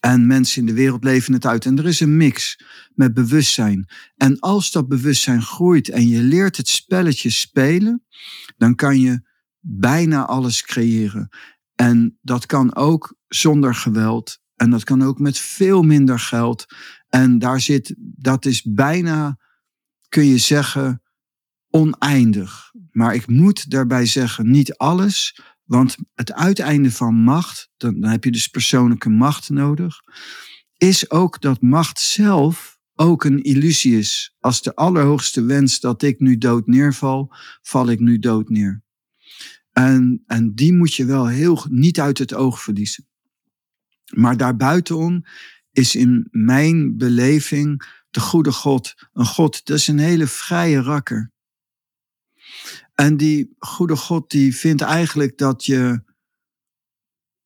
En 0.00 0.26
mensen 0.26 0.60
in 0.60 0.66
de 0.66 0.72
wereld 0.72 1.04
leven 1.04 1.32
het 1.32 1.46
uit. 1.46 1.66
En 1.66 1.78
er 1.78 1.86
is 1.86 2.00
een 2.00 2.16
mix 2.16 2.60
met 2.94 3.14
bewustzijn. 3.14 3.88
En 4.16 4.38
als 4.38 4.70
dat 4.70 4.88
bewustzijn 4.88 5.42
groeit 5.42 5.88
en 5.88 6.08
je 6.08 6.22
leert 6.22 6.56
het 6.56 6.68
spelletje 6.68 7.30
spelen, 7.30 8.04
dan 8.56 8.74
kan 8.74 9.00
je 9.00 9.20
bijna 9.60 10.26
alles 10.26 10.62
creëren. 10.62 11.28
En 11.74 12.18
dat 12.22 12.46
kan 12.46 12.74
ook 12.74 13.16
zonder 13.28 13.74
geweld. 13.74 14.38
En 14.56 14.70
dat 14.70 14.84
kan 14.84 15.02
ook 15.02 15.18
met 15.18 15.38
veel 15.38 15.82
minder 15.82 16.18
geld. 16.18 16.66
En 17.08 17.38
daar 17.38 17.60
zit, 17.60 17.94
dat 17.98 18.44
is 18.44 18.62
bijna, 18.62 19.38
kun 20.08 20.26
je 20.26 20.38
zeggen, 20.38 21.02
oneindig. 21.70 22.72
Maar 22.90 23.14
ik 23.14 23.26
moet 23.26 23.70
daarbij 23.70 24.06
zeggen, 24.06 24.50
niet 24.50 24.76
alles, 24.76 25.40
want 25.64 25.96
het 26.14 26.32
uiteinde 26.32 26.90
van 26.90 27.14
macht, 27.14 27.70
dan, 27.76 28.00
dan 28.00 28.10
heb 28.10 28.24
je 28.24 28.30
dus 28.30 28.48
persoonlijke 28.48 29.08
macht 29.08 29.48
nodig, 29.48 30.00
is 30.76 31.10
ook 31.10 31.40
dat 31.40 31.60
macht 31.60 32.00
zelf 32.00 32.78
ook 32.94 33.24
een 33.24 33.42
illusie 33.42 33.98
is. 33.98 34.36
Als 34.40 34.62
de 34.62 34.74
allerhoogste 34.74 35.42
wens 35.42 35.80
dat 35.80 36.02
ik 36.02 36.20
nu 36.20 36.38
dood 36.38 36.66
neerval, 36.66 37.34
val 37.62 37.88
ik 37.88 38.00
nu 38.00 38.18
dood 38.18 38.48
neer. 38.48 38.84
En, 39.72 40.22
en 40.26 40.54
die 40.54 40.72
moet 40.72 40.94
je 40.94 41.04
wel 41.04 41.26
heel 41.26 41.64
niet 41.68 42.00
uit 42.00 42.18
het 42.18 42.34
oog 42.34 42.62
verliezen. 42.62 43.08
Maar 44.14 44.36
daarbuitenom 44.36 45.24
is 45.76 45.94
in 45.94 46.28
mijn 46.30 46.96
beleving 46.96 47.82
de 48.10 48.20
goede 48.20 48.52
God 48.52 48.94
een 49.12 49.26
God, 49.26 49.66
dat 49.66 49.76
is 49.76 49.86
een 49.86 49.98
hele 49.98 50.26
vrije 50.26 50.82
rakker. 50.82 51.32
En 52.94 53.16
die 53.16 53.54
goede 53.58 53.96
God 53.96 54.30
die 54.30 54.56
vindt 54.56 54.82
eigenlijk 54.82 55.38
dat 55.38 55.64
je 55.64 56.02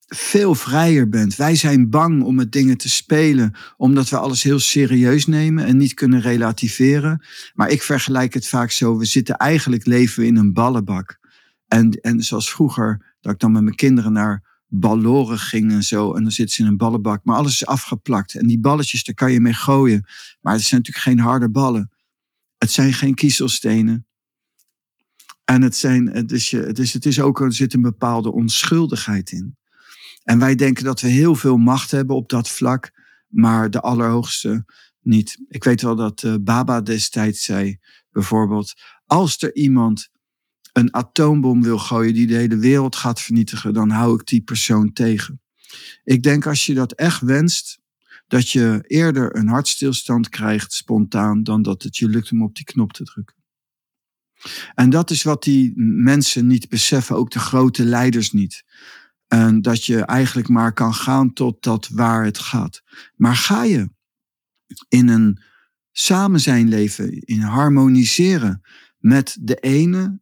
veel 0.07 0.55
vrijer 0.55 1.09
bent. 1.09 1.37
Wij 1.37 1.55
zijn 1.55 1.91
bang 1.91 2.23
om 2.23 2.35
met 2.35 2.53
dingen 2.53 2.77
te 2.77 2.89
spelen, 2.89 3.55
omdat 3.77 4.09
we 4.09 4.19
alles 4.19 4.43
heel 4.43 4.59
serieus 4.59 5.27
nemen 5.27 5.65
en 5.65 5.77
niet 5.77 5.95
kunnen 5.95 6.21
relativeren. 6.21 7.25
Maar 7.55 7.71
ik 7.71 7.83
vergelijk 7.83 8.35
het 8.35 8.49
vaak 8.49 8.71
zo: 8.71 8.99
we 8.99 9.05
zitten 9.05 9.37
eigenlijk 9.37 9.87
leven 9.87 10.27
in 10.27 10.37
een 10.37 10.53
ballenbak. 10.53 11.19
En, 11.69 11.91
en 11.91 12.23
zoals 12.23 12.51
vroeger, 12.51 13.17
dat 13.21 13.33
ik 13.33 13.39
dan 13.39 13.53
met 13.53 13.63
mijn 13.63 13.77
kinderen 13.77 14.13
naar 14.13 14.50
balloren 14.71 15.39
ging 15.39 15.73
en 15.73 15.83
zo. 15.83 16.15
En 16.15 16.23
dan 16.23 16.33
zitten 16.33 16.55
ze 16.55 16.63
in 16.63 16.69
een 16.69 16.77
ballenbak. 16.77 17.25
Maar 17.25 17.37
alles 17.37 17.53
is 17.53 17.67
afgeplakt. 17.67 18.35
En 18.35 18.47
die 18.47 18.61
balletjes, 18.61 19.05
daar 19.05 19.15
kan 19.15 19.33
je 19.33 19.41
mee 19.41 19.55
gooien. 19.55 20.07
Maar 20.41 20.53
het 20.53 20.63
zijn 20.63 20.81
natuurlijk 20.81 21.07
geen 21.07 21.19
harde 21.19 21.51
ballen. 21.51 21.91
Het 22.59 22.71
zijn 22.71 22.93
geen 22.93 23.15
kiezelstenen. 23.15 24.07
En 25.45 25.63
het, 25.63 25.77
zijn, 25.77 26.27
dus 26.27 26.51
je, 26.51 26.59
het, 26.59 26.79
is, 26.79 26.93
het 26.93 27.07
is 27.07 27.21
ook, 27.21 27.41
er 27.41 27.53
zit 27.53 27.75
een 27.75 27.83
bepaalde 27.83 28.33
onschuldigheid 28.33 29.33
in. 29.33 29.57
En 30.23 30.39
wij 30.39 30.55
denken 30.55 30.85
dat 30.85 31.01
we 31.01 31.09
heel 31.09 31.35
veel 31.35 31.57
macht 31.57 31.91
hebben 31.91 32.17
op 32.17 32.29
dat 32.29 32.49
vlak, 32.49 32.91
maar 33.29 33.71
de 33.71 33.81
allerhoogste 33.81 34.65
niet. 35.03 35.39
Ik 35.49 35.65
weet 35.65 35.83
wel 35.83 35.97
dat 35.97 36.23
uh, 36.23 36.35
Baba 36.41 36.81
destijds 36.81 37.45
zei, 37.45 37.79
bijvoorbeeld, 38.11 38.73
als 39.07 39.43
er 39.43 39.55
iemand 39.55 40.09
een 40.73 40.95
atoombom 40.95 41.63
wil 41.63 41.79
gooien 41.79 42.15
die 42.15 42.27
de 42.27 42.35
hele 42.35 42.57
wereld 42.57 42.97
gaat 42.97 43.21
vernietigen, 43.21 43.75
dan 43.75 43.91
hou 43.91 44.15
ik 44.15 44.27
die 44.27 44.43
persoon 44.43 44.93
tegen. 44.93 45.41
Ik 46.05 46.23
denk 46.23 46.47
als 46.47 46.67
je 46.67 46.75
dat 46.75 46.93
echt 46.93 47.21
wenst, 47.21 47.81
dat 48.27 48.51
je 48.51 48.85
eerder 48.87 49.37
een 49.37 49.49
hartstilstand 49.49 50.29
krijgt 50.29 50.73
spontaan 50.73 51.43
dan 51.43 51.63
dat 51.63 51.83
het 51.83 51.97
je 51.97 52.09
lukt 52.09 52.33
om 52.33 52.43
op 52.43 52.55
die 52.55 52.65
knop 52.65 52.93
te 52.93 53.05
drukken. 53.05 53.37
En 54.75 54.91
dat 54.91 55.11
is 55.11 55.23
wat 55.23 55.43
die 55.43 55.73
mensen 56.03 56.47
niet 56.47 56.69
beseffen, 56.69 57.17
ook 57.17 57.31
de 57.31 57.39
grote 57.39 57.85
leiders 57.85 58.33
niet. 58.33 58.65
En 59.27 59.63
dat 59.63 59.85
je 59.85 60.01
eigenlijk 60.05 60.49
maar 60.49 60.73
kan 60.73 60.95
gaan 60.95 61.33
tot 61.33 61.63
dat 61.63 61.89
waar 61.89 62.25
het 62.25 62.39
gaat. 62.39 62.83
Maar 63.17 63.37
ga 63.37 63.65
je 63.65 63.91
in 64.89 65.09
een 65.09 65.43
samen 65.93 66.41
zijn 66.41 66.69
leven, 66.69 67.21
in 67.21 67.41
harmoniseren 67.41 68.63
met 68.99 69.37
de 69.41 69.57
ene, 69.57 70.21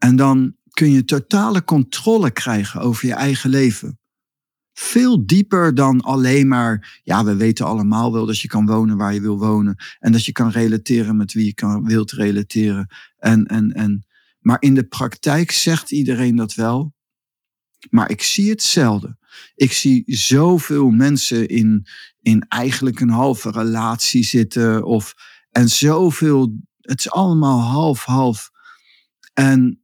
en 0.00 0.16
dan 0.16 0.56
kun 0.70 0.90
je 0.90 1.04
totale 1.04 1.64
controle 1.64 2.30
krijgen 2.30 2.80
over 2.80 3.06
je 3.06 3.14
eigen 3.14 3.50
leven. 3.50 3.98
Veel 4.72 5.26
dieper 5.26 5.74
dan 5.74 6.00
alleen 6.00 6.48
maar, 6.48 7.00
ja, 7.02 7.24
we 7.24 7.36
weten 7.36 7.66
allemaal 7.66 8.12
wel 8.12 8.26
dat 8.26 8.40
je 8.40 8.48
kan 8.48 8.66
wonen 8.66 8.96
waar 8.96 9.14
je 9.14 9.20
wil 9.20 9.38
wonen. 9.38 9.76
En 9.98 10.12
dat 10.12 10.24
je 10.24 10.32
kan 10.32 10.50
relateren 10.50 11.16
met 11.16 11.32
wie 11.32 11.44
je 11.44 11.54
kan, 11.54 11.84
wilt 11.84 12.10
relateren. 12.10 12.86
En, 13.16 13.46
en, 13.46 13.72
en. 13.72 14.06
Maar 14.40 14.56
in 14.60 14.74
de 14.74 14.84
praktijk 14.84 15.50
zegt 15.50 15.90
iedereen 15.90 16.36
dat 16.36 16.54
wel. 16.54 16.94
Maar 17.90 18.10
ik 18.10 18.22
zie 18.22 18.50
het 18.50 18.62
zelden. 18.62 19.18
Ik 19.54 19.72
zie 19.72 20.02
zoveel 20.06 20.90
mensen 20.90 21.48
in, 21.48 21.86
in 22.20 22.44
eigenlijk 22.48 23.00
een 23.00 23.10
halve 23.10 23.50
relatie 23.50 24.24
zitten. 24.24 24.84
Of, 24.84 25.14
en 25.50 25.68
zoveel, 25.68 26.58
het 26.80 26.98
is 26.98 27.10
allemaal 27.10 27.60
half-half. 27.60 28.50
En 29.34 29.79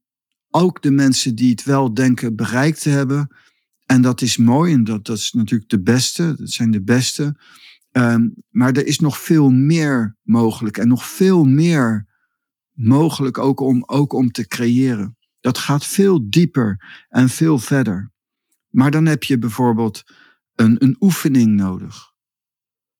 ook 0.57 0.83
de 0.83 0.91
mensen 0.91 1.35
die 1.35 1.51
het 1.51 1.65
wel 1.65 1.95
denken 1.95 2.37
bereikt 2.37 2.83
te 2.83 2.89
hebben. 2.89 3.37
En 3.87 4.03
dat 4.03 4.21
is 4.21 4.37
mooi 4.37 4.73
en 4.73 4.85
dat, 4.85 5.05
dat 5.05 5.17
is 5.17 5.33
natuurlijk 5.33 5.71
de 5.71 5.83
beste. 5.83 6.35
Dat 6.37 6.51
zijn 6.51 6.71
de 6.71 6.83
beste. 6.83 7.37
Um, 7.93 8.35
maar 8.51 8.73
er 8.73 8.87
is 8.87 8.99
nog 8.99 9.19
veel 9.19 9.51
meer 9.51 10.17
mogelijk 10.23 10.79
en 10.79 10.89
nog 10.89 11.07
veel 11.07 11.45
meer 11.45 12.07
mogelijk 12.73 13.39
ook 13.39 13.61
om, 13.61 13.83
ook 13.87 14.13
om 14.13 14.31
te 14.31 14.47
creëren. 14.47 15.17
Dat 15.41 15.59
gaat 15.59 15.87
veel 15.87 16.31
dieper 16.31 17.05
en 17.09 17.29
veel 17.29 17.59
verder. 17.59 18.13
Maar 18.69 18.91
dan 18.91 19.07
heb 19.07 19.23
je 19.23 19.39
bijvoorbeeld 19.39 20.03
een, 20.55 20.83
een 20.85 20.97
oefening 21.01 21.57
nodig. 21.57 22.13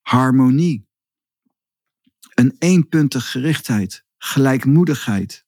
Harmonie. 0.01 0.87
Een 2.35 2.57
eenpuntige 2.59 3.27
gerichtheid. 3.27 4.05
Gelijkmoedigheid. 4.17 5.46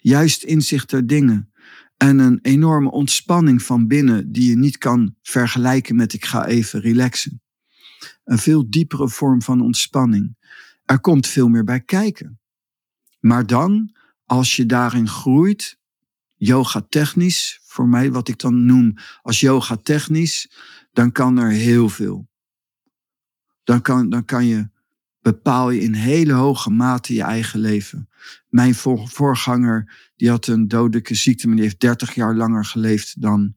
Juist 0.00 0.42
inzicht 0.42 0.90
der 0.90 1.06
dingen. 1.06 1.52
En 1.96 2.18
een 2.18 2.38
enorme 2.42 2.90
ontspanning 2.90 3.62
van 3.62 3.86
binnen 3.86 4.32
die 4.32 4.50
je 4.50 4.56
niet 4.56 4.78
kan 4.78 5.14
vergelijken 5.22 5.96
met 5.96 6.12
ik 6.12 6.24
ga 6.24 6.46
even 6.46 6.80
relaxen. 6.80 7.42
Een 8.24 8.38
veel 8.38 8.70
diepere 8.70 9.08
vorm 9.08 9.42
van 9.42 9.60
ontspanning. 9.60 10.36
Er 10.84 11.00
komt 11.00 11.26
veel 11.26 11.48
meer 11.48 11.64
bij 11.64 11.80
kijken. 11.80 12.40
Maar 13.20 13.46
dan, 13.46 13.96
als 14.24 14.56
je 14.56 14.66
daarin 14.66 15.08
groeit, 15.08 15.78
yoga 16.34 16.86
technisch, 16.88 17.60
voor 17.64 17.88
mij 17.88 18.12
wat 18.12 18.28
ik 18.28 18.38
dan 18.38 18.64
noem 18.66 18.94
als 19.22 19.40
yoga 19.40 19.76
technisch, 19.76 20.50
dan 20.92 21.12
kan 21.12 21.38
er 21.38 21.50
heel 21.50 21.88
veel. 21.88 22.28
Dan 23.64 23.82
kan, 23.82 24.10
dan 24.10 24.24
kan 24.24 24.46
je, 24.46 24.69
bepaal 25.20 25.70
je 25.70 25.80
in 25.80 25.94
hele 25.94 26.32
hoge 26.32 26.70
mate 26.70 27.14
je 27.14 27.22
eigen 27.22 27.60
leven. 27.60 28.08
Mijn 28.48 28.74
voorganger, 29.04 30.10
die 30.16 30.30
had 30.30 30.46
een 30.46 30.68
dodelijke 30.68 31.14
ziekte, 31.14 31.46
maar 31.46 31.56
die 31.56 31.64
heeft 31.64 31.80
30 31.80 32.14
jaar 32.14 32.34
langer 32.34 32.64
geleefd 32.64 33.20
dan, 33.20 33.54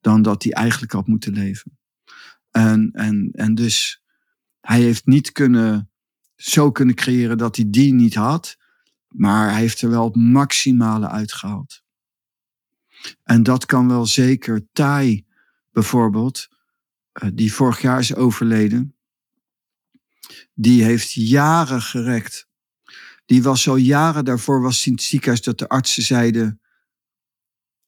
dan 0.00 0.22
dat 0.22 0.42
hij 0.42 0.52
eigenlijk 0.52 0.92
had 0.92 1.06
moeten 1.06 1.32
leven. 1.32 1.78
En, 2.50 2.90
en, 2.92 3.30
en 3.32 3.54
dus 3.54 4.02
hij 4.60 4.80
heeft 4.80 5.06
niet 5.06 5.32
kunnen, 5.32 5.90
zo 6.36 6.70
kunnen 6.70 6.94
creëren 6.94 7.38
dat 7.38 7.56
hij 7.56 7.64
die 7.68 7.92
niet 7.92 8.14
had. 8.14 8.56
Maar 9.08 9.50
hij 9.50 9.60
heeft 9.60 9.82
er 9.82 9.90
wel 9.90 10.04
het 10.04 10.16
maximale 10.16 11.08
uitgehaald. 11.08 11.82
En 13.22 13.42
dat 13.42 13.66
kan 13.66 13.88
wel 13.88 14.06
zeker. 14.06 14.66
Tai 14.72 15.26
bijvoorbeeld, 15.70 16.48
eh, 17.12 17.28
die 17.34 17.52
vorig 17.52 17.80
jaar 17.80 17.98
is 17.98 18.14
overleden, 18.14 18.94
die 20.54 20.84
heeft 20.84 21.12
jaren 21.12 21.82
gerekt. 21.82 22.48
Die 23.26 23.42
was 23.42 23.62
zo 23.62 23.78
jaren 23.78 24.24
daarvoor, 24.24 24.62
was 24.62 24.86
in 24.86 24.92
het 24.92 25.02
ziekenhuis 25.02 25.42
dat 25.42 25.58
de 25.58 25.68
artsen 25.68 26.02
zeiden, 26.02 26.60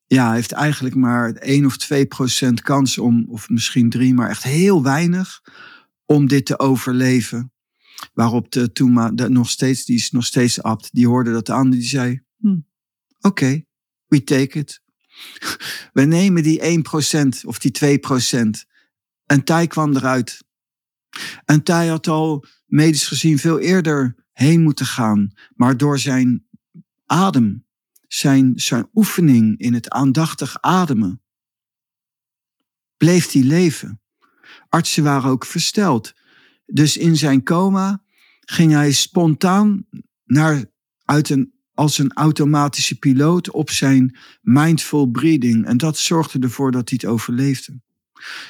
ja, 0.06 0.26
hij 0.26 0.34
heeft 0.34 0.52
eigenlijk 0.52 0.94
maar 0.94 1.32
1 1.32 1.66
of 1.66 1.76
2 1.76 2.06
procent 2.06 2.60
kans 2.60 2.98
om, 2.98 3.24
of 3.28 3.48
misschien 3.48 3.90
3, 3.90 4.14
maar 4.14 4.28
echt 4.28 4.42
heel 4.42 4.82
weinig, 4.82 5.42
om 6.06 6.26
dit 6.26 6.46
te 6.46 6.58
overleven. 6.58 7.52
Waarop 8.12 8.50
de 8.50 8.72
toen 8.72 9.16
de, 9.16 9.28
nog 9.28 9.50
steeds, 9.50 9.84
die 9.84 9.96
is 9.96 10.10
nog 10.10 10.24
steeds 10.24 10.62
abt, 10.62 10.88
die 10.92 11.06
hoorde 11.06 11.32
dat 11.32 11.50
aan, 11.50 11.70
die 11.70 11.82
zei, 11.82 12.22
hm, 12.36 12.58
oké, 13.20 13.64
we 14.06 14.24
take 14.24 14.58
it. 14.58 14.82
We 15.92 16.02
nemen 16.02 16.42
die 16.42 16.84
1% 17.44 17.46
of 17.46 17.58
die 17.58 18.00
2%. 18.00 18.70
En 19.26 19.44
Thij 19.44 19.66
kwam 19.66 19.96
eruit. 19.96 20.44
En 21.44 21.62
Thij 21.62 21.86
had 21.86 22.06
al 22.06 22.44
medisch 22.66 23.06
gezien 23.06 23.38
veel 23.38 23.58
eerder 23.58 24.14
heen 24.32 24.62
moeten 24.62 24.86
gaan. 24.86 25.32
Maar 25.54 25.76
door 25.76 25.98
zijn 25.98 26.46
adem, 27.06 27.66
zijn, 28.08 28.52
zijn 28.56 28.88
oefening 28.94 29.58
in 29.58 29.74
het 29.74 29.90
aandachtig 29.90 30.60
ademen, 30.60 31.22
bleef 32.96 33.32
hij 33.32 33.42
leven. 33.42 34.00
Artsen 34.68 35.04
waren 35.04 35.30
ook 35.30 35.44
versteld. 35.44 36.14
Dus 36.66 36.96
in 36.96 37.16
zijn 37.16 37.42
coma 37.42 38.02
ging 38.40 38.72
hij 38.72 38.92
spontaan 38.92 39.86
naar, 40.24 40.64
uit 41.04 41.28
een 41.28 41.52
als 41.74 41.98
een 41.98 42.12
automatische 42.12 42.98
piloot 42.98 43.50
op 43.50 43.70
zijn 43.70 44.18
mindful 44.40 45.06
breathing. 45.06 45.66
En 45.66 45.76
dat 45.76 45.98
zorgde 45.98 46.38
ervoor 46.38 46.70
dat 46.70 46.88
hij 46.88 46.98
het 47.02 47.10
overleefde. 47.10 47.80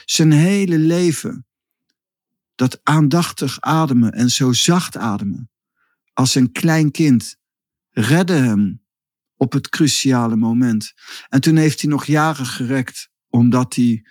Zijn 0.05 0.33
hele 0.33 0.79
leven, 0.79 1.46
dat 2.55 2.81
aandachtig 2.83 3.61
ademen 3.61 4.12
en 4.12 4.31
zo 4.31 4.53
zacht 4.53 4.97
ademen, 4.97 5.51
als 6.12 6.35
een 6.35 6.53
klein 6.53 6.91
kind, 6.91 7.37
redde 7.91 8.33
hem 8.35 8.83
op 9.37 9.53
het 9.53 9.69
cruciale 9.69 10.37
moment. 10.37 10.93
En 11.29 11.41
toen 11.41 11.57
heeft 11.57 11.81
hij 11.81 11.91
nog 11.91 12.05
jaren 12.05 12.47
gerekt, 12.47 13.11
omdat 13.29 13.75
hij 13.75 14.07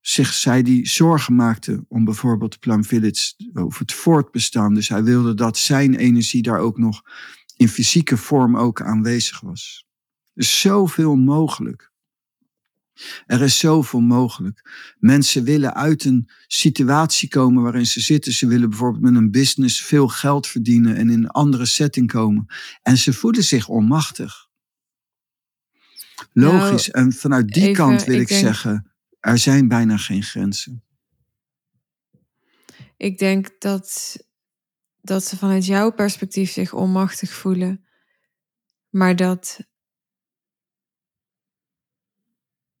zich, 0.00 0.32
zei 0.32 0.62
die 0.62 0.88
zorgen 0.88 1.34
maakte 1.34 1.84
om 1.88 2.04
bijvoorbeeld 2.04 2.58
Plum 2.58 2.84
Village, 2.84 3.34
over 3.54 3.80
het 3.80 3.92
voortbestaan. 3.92 4.74
Dus 4.74 4.88
hij 4.88 5.02
wilde 5.02 5.34
dat 5.34 5.58
zijn 5.58 5.94
energie 5.94 6.42
daar 6.42 6.58
ook 6.58 6.78
nog 6.78 7.02
in 7.56 7.68
fysieke 7.68 8.16
vorm 8.16 8.56
ook 8.56 8.82
aanwezig 8.82 9.40
was. 9.40 9.86
Is 10.34 10.60
zoveel 10.60 11.16
mogelijk. 11.16 11.91
Er 13.26 13.42
is 13.42 13.58
zoveel 13.58 14.00
mogelijk. 14.00 14.70
Mensen 14.98 15.44
willen 15.44 15.74
uit 15.74 16.04
een 16.04 16.30
situatie 16.46 17.28
komen 17.28 17.62
waarin 17.62 17.86
ze 17.86 18.00
zitten. 18.00 18.32
Ze 18.32 18.46
willen 18.46 18.68
bijvoorbeeld 18.68 19.02
met 19.02 19.14
een 19.14 19.30
business 19.30 19.82
veel 19.82 20.08
geld 20.08 20.46
verdienen 20.46 20.96
en 20.96 21.10
in 21.10 21.18
een 21.22 21.28
andere 21.28 21.66
setting 21.66 22.10
komen. 22.10 22.46
En 22.82 22.96
ze 22.96 23.12
voelen 23.12 23.44
zich 23.44 23.68
onmachtig. 23.68 24.48
Logisch. 26.32 26.88
Nou, 26.88 27.06
en 27.06 27.12
vanuit 27.12 27.48
die 27.48 27.72
kant 27.72 28.04
wil 28.04 28.20
ik, 28.20 28.30
ik 28.30 28.36
zeggen, 28.36 28.92
er 29.20 29.38
zijn 29.38 29.68
bijna 29.68 29.96
geen 29.96 30.22
grenzen. 30.22 30.84
Ik 32.96 33.18
denk 33.18 33.50
dat 33.58 34.16
dat 35.00 35.24
ze 35.24 35.36
vanuit 35.36 35.66
jouw 35.66 35.92
perspectief 35.92 36.50
zich 36.50 36.72
onmachtig 36.72 37.30
voelen, 37.32 37.84
maar 38.90 39.16
dat 39.16 39.60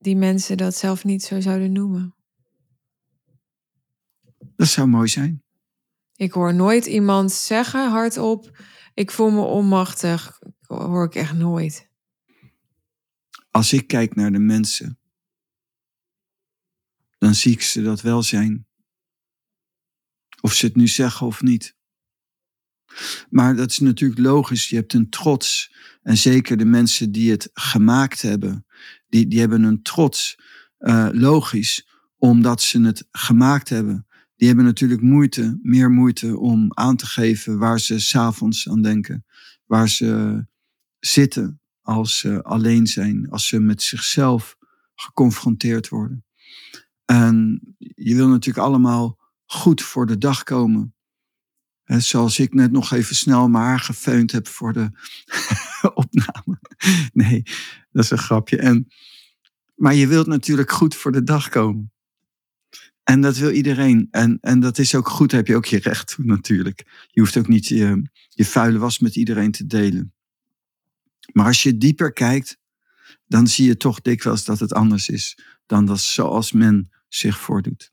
die 0.02 0.16
mensen 0.16 0.56
dat 0.56 0.76
zelf 0.76 1.04
niet 1.04 1.22
zo 1.22 1.40
zouden 1.40 1.72
noemen. 1.72 2.14
Dat 4.56 4.68
zou 4.68 4.88
mooi 4.88 5.08
zijn. 5.08 5.42
Ik 6.16 6.32
hoor 6.32 6.54
nooit 6.54 6.86
iemand 6.86 7.32
zeggen 7.32 7.90
hardop: 7.90 8.58
Ik 8.94 9.10
voel 9.10 9.30
me 9.30 9.40
onmachtig. 9.40 10.38
Hoor 10.60 11.04
ik 11.04 11.14
echt 11.14 11.34
nooit. 11.34 11.90
Als 13.50 13.72
ik 13.72 13.86
kijk 13.86 14.14
naar 14.14 14.32
de 14.32 14.38
mensen, 14.38 14.98
dan 17.18 17.34
zie 17.34 17.52
ik 17.52 17.62
ze 17.62 17.82
dat 17.82 18.00
wel 18.00 18.22
zijn. 18.22 18.66
Of 20.40 20.52
ze 20.52 20.66
het 20.66 20.76
nu 20.76 20.88
zeggen 20.88 21.26
of 21.26 21.42
niet. 21.42 21.76
Maar 23.30 23.56
dat 23.56 23.70
is 23.70 23.78
natuurlijk 23.78 24.20
logisch. 24.20 24.68
Je 24.68 24.76
hebt 24.76 24.92
een 24.92 25.10
trots. 25.10 25.74
En 26.02 26.16
zeker 26.16 26.56
de 26.56 26.64
mensen 26.64 27.12
die 27.12 27.30
het 27.30 27.50
gemaakt 27.52 28.22
hebben, 28.22 28.66
die, 29.12 29.28
die 29.28 29.40
hebben 29.40 29.62
een 29.62 29.82
trots. 29.82 30.38
Uh, 30.78 31.08
logisch, 31.12 31.88
omdat 32.16 32.62
ze 32.62 32.80
het 32.80 33.08
gemaakt 33.10 33.68
hebben. 33.68 34.06
Die 34.36 34.46
hebben 34.46 34.64
natuurlijk 34.64 35.00
moeite, 35.00 35.58
meer 35.62 35.90
moeite 35.90 36.38
om 36.38 36.66
aan 36.68 36.96
te 36.96 37.06
geven 37.06 37.58
waar 37.58 37.80
ze 37.80 38.00
s'avonds 38.00 38.68
aan 38.68 38.82
denken. 38.82 39.24
Waar 39.66 39.88
ze 39.88 40.44
zitten 40.98 41.60
als 41.82 42.18
ze 42.18 42.42
alleen 42.42 42.86
zijn, 42.86 43.30
als 43.30 43.46
ze 43.46 43.60
met 43.60 43.82
zichzelf 43.82 44.56
geconfronteerd 44.94 45.88
worden. 45.88 46.24
En 47.04 47.60
je 47.78 48.14
wil 48.14 48.28
natuurlijk 48.28 48.66
allemaal 48.66 49.18
goed 49.44 49.82
voor 49.82 50.06
de 50.06 50.18
dag 50.18 50.42
komen. 50.42 50.94
zoals 51.84 52.38
ik 52.38 52.54
net 52.54 52.72
nog 52.72 52.92
even 52.92 53.16
snel 53.16 53.48
mijn 53.48 53.64
haar 53.64 53.80
gefeund 53.80 54.32
heb 54.32 54.48
voor 54.48 54.72
de 54.72 54.90
opname. 56.04 56.60
Nee, 57.12 57.42
dat 57.92 58.04
is 58.04 58.10
een 58.10 58.18
grapje. 58.18 58.56
En, 58.56 58.86
maar 59.74 59.94
je 59.94 60.06
wilt 60.06 60.26
natuurlijk 60.26 60.70
goed 60.70 60.94
voor 60.94 61.12
de 61.12 61.22
dag 61.22 61.48
komen. 61.48 61.92
En 63.02 63.20
dat 63.20 63.36
wil 63.36 63.50
iedereen. 63.50 64.08
En, 64.10 64.38
en 64.40 64.60
dat 64.60 64.78
is 64.78 64.94
ook 64.94 65.08
goed, 65.08 65.32
heb 65.32 65.46
je 65.46 65.56
ook 65.56 65.64
je 65.64 65.78
recht 65.78 66.14
toe 66.14 66.24
natuurlijk. 66.24 67.06
Je 67.10 67.20
hoeft 67.20 67.36
ook 67.36 67.48
niet 67.48 67.66
je, 67.66 68.02
je 68.28 68.44
vuile 68.44 68.78
was 68.78 68.98
met 68.98 69.16
iedereen 69.16 69.50
te 69.50 69.66
delen. 69.66 70.12
Maar 71.32 71.46
als 71.46 71.62
je 71.62 71.78
dieper 71.78 72.12
kijkt, 72.12 72.58
dan 73.26 73.46
zie 73.46 73.66
je 73.66 73.76
toch 73.76 74.00
dikwijls 74.00 74.44
dat 74.44 74.58
het 74.58 74.72
anders 74.72 75.08
is 75.08 75.38
dan 75.66 75.86
dat 75.86 76.00
zoals 76.00 76.52
men 76.52 76.90
zich 77.08 77.38
voordoet. 77.38 77.92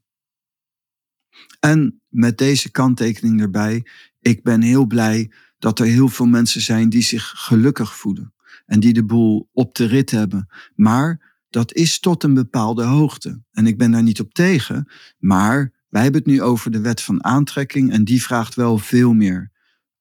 En 1.59 2.01
met 2.07 2.37
deze 2.37 2.71
kanttekening 2.71 3.41
erbij, 3.41 3.85
ik 4.19 4.43
ben 4.43 4.61
heel 4.61 4.85
blij 4.85 5.31
dat 5.57 5.79
er 5.79 5.85
heel 5.85 6.07
veel 6.07 6.25
mensen 6.25 6.61
zijn 6.61 6.89
die 6.89 7.01
zich 7.01 7.33
gelukkig 7.35 7.95
voelen 7.95 8.33
en 8.69 8.79
die 8.79 8.93
de 8.93 9.05
boel 9.05 9.49
op 9.51 9.75
de 9.75 9.85
rit 9.85 10.11
hebben. 10.11 10.47
Maar 10.75 11.37
dat 11.49 11.73
is 11.73 11.99
tot 11.99 12.23
een 12.23 12.33
bepaalde 12.33 12.83
hoogte. 12.83 13.41
En 13.51 13.67
ik 13.67 13.77
ben 13.77 13.91
daar 13.91 14.03
niet 14.03 14.19
op 14.19 14.33
tegen, 14.33 14.91
maar 15.17 15.73
wij 15.87 16.01
hebben 16.01 16.21
het 16.21 16.29
nu 16.29 16.41
over 16.41 16.71
de 16.71 16.81
wet 16.81 17.01
van 17.01 17.23
aantrekking 17.23 17.91
en 17.91 18.03
die 18.03 18.21
vraagt 18.21 18.55
wel 18.55 18.77
veel 18.77 19.13
meer. 19.13 19.51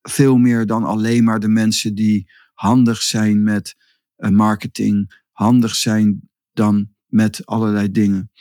Veel 0.01 0.37
meer 0.37 0.65
dan 0.65 0.83
alleen 0.83 1.23
maar 1.23 1.39
de 1.39 1.47
mensen 1.47 1.95
die 1.95 2.31
handig 2.53 3.01
zijn 3.01 3.43
met 3.43 3.75
eh, 4.15 4.29
marketing, 4.29 5.23
handig 5.31 5.75
zijn 5.75 6.29
dan 6.53 6.89
met 7.05 7.45
allerlei 7.45 7.91
dingen. 7.91 8.31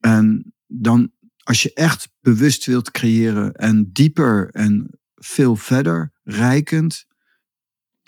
En 0.00 0.54
dan, 0.66 1.10
als 1.38 1.62
je 1.62 1.72
echt 1.72 2.08
bewust 2.20 2.66
wilt 2.66 2.90
creëren 2.90 3.52
en 3.54 3.90
dieper 3.92 4.50
en 4.50 4.98
veel 5.14 5.56
verder, 5.56 6.12
rijkend, 6.22 7.06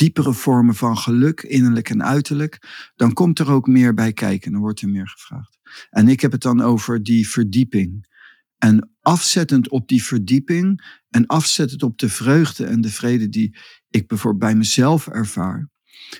diepere 0.00 0.32
vormen 0.32 0.74
van 0.74 0.98
geluk, 0.98 1.42
innerlijk 1.42 1.90
en 1.90 2.04
uiterlijk, 2.04 2.58
dan 2.96 3.12
komt 3.12 3.38
er 3.38 3.50
ook 3.50 3.66
meer 3.66 3.94
bij 3.94 4.12
kijken. 4.12 4.52
Dan 4.52 4.60
wordt 4.60 4.80
er 4.80 4.88
meer 4.88 5.08
gevraagd. 5.08 5.58
En 5.90 6.08
ik 6.08 6.20
heb 6.20 6.32
het 6.32 6.42
dan 6.42 6.60
over 6.60 7.02
die 7.02 7.28
verdieping. 7.28 8.08
En 8.58 8.90
afzettend 9.00 9.68
op 9.68 9.88
die 9.88 10.04
verdieping 10.04 10.98
en 11.10 11.26
afzettend 11.26 11.82
op 11.82 11.98
de 11.98 12.08
vreugde 12.08 12.64
en 12.64 12.80
de 12.80 12.90
vrede 12.90 13.28
die 13.28 13.56
ik 13.90 14.06
bijvoorbeeld 14.06 14.42
bij 14.42 14.54
mezelf 14.54 15.06
ervaar. 15.06 15.68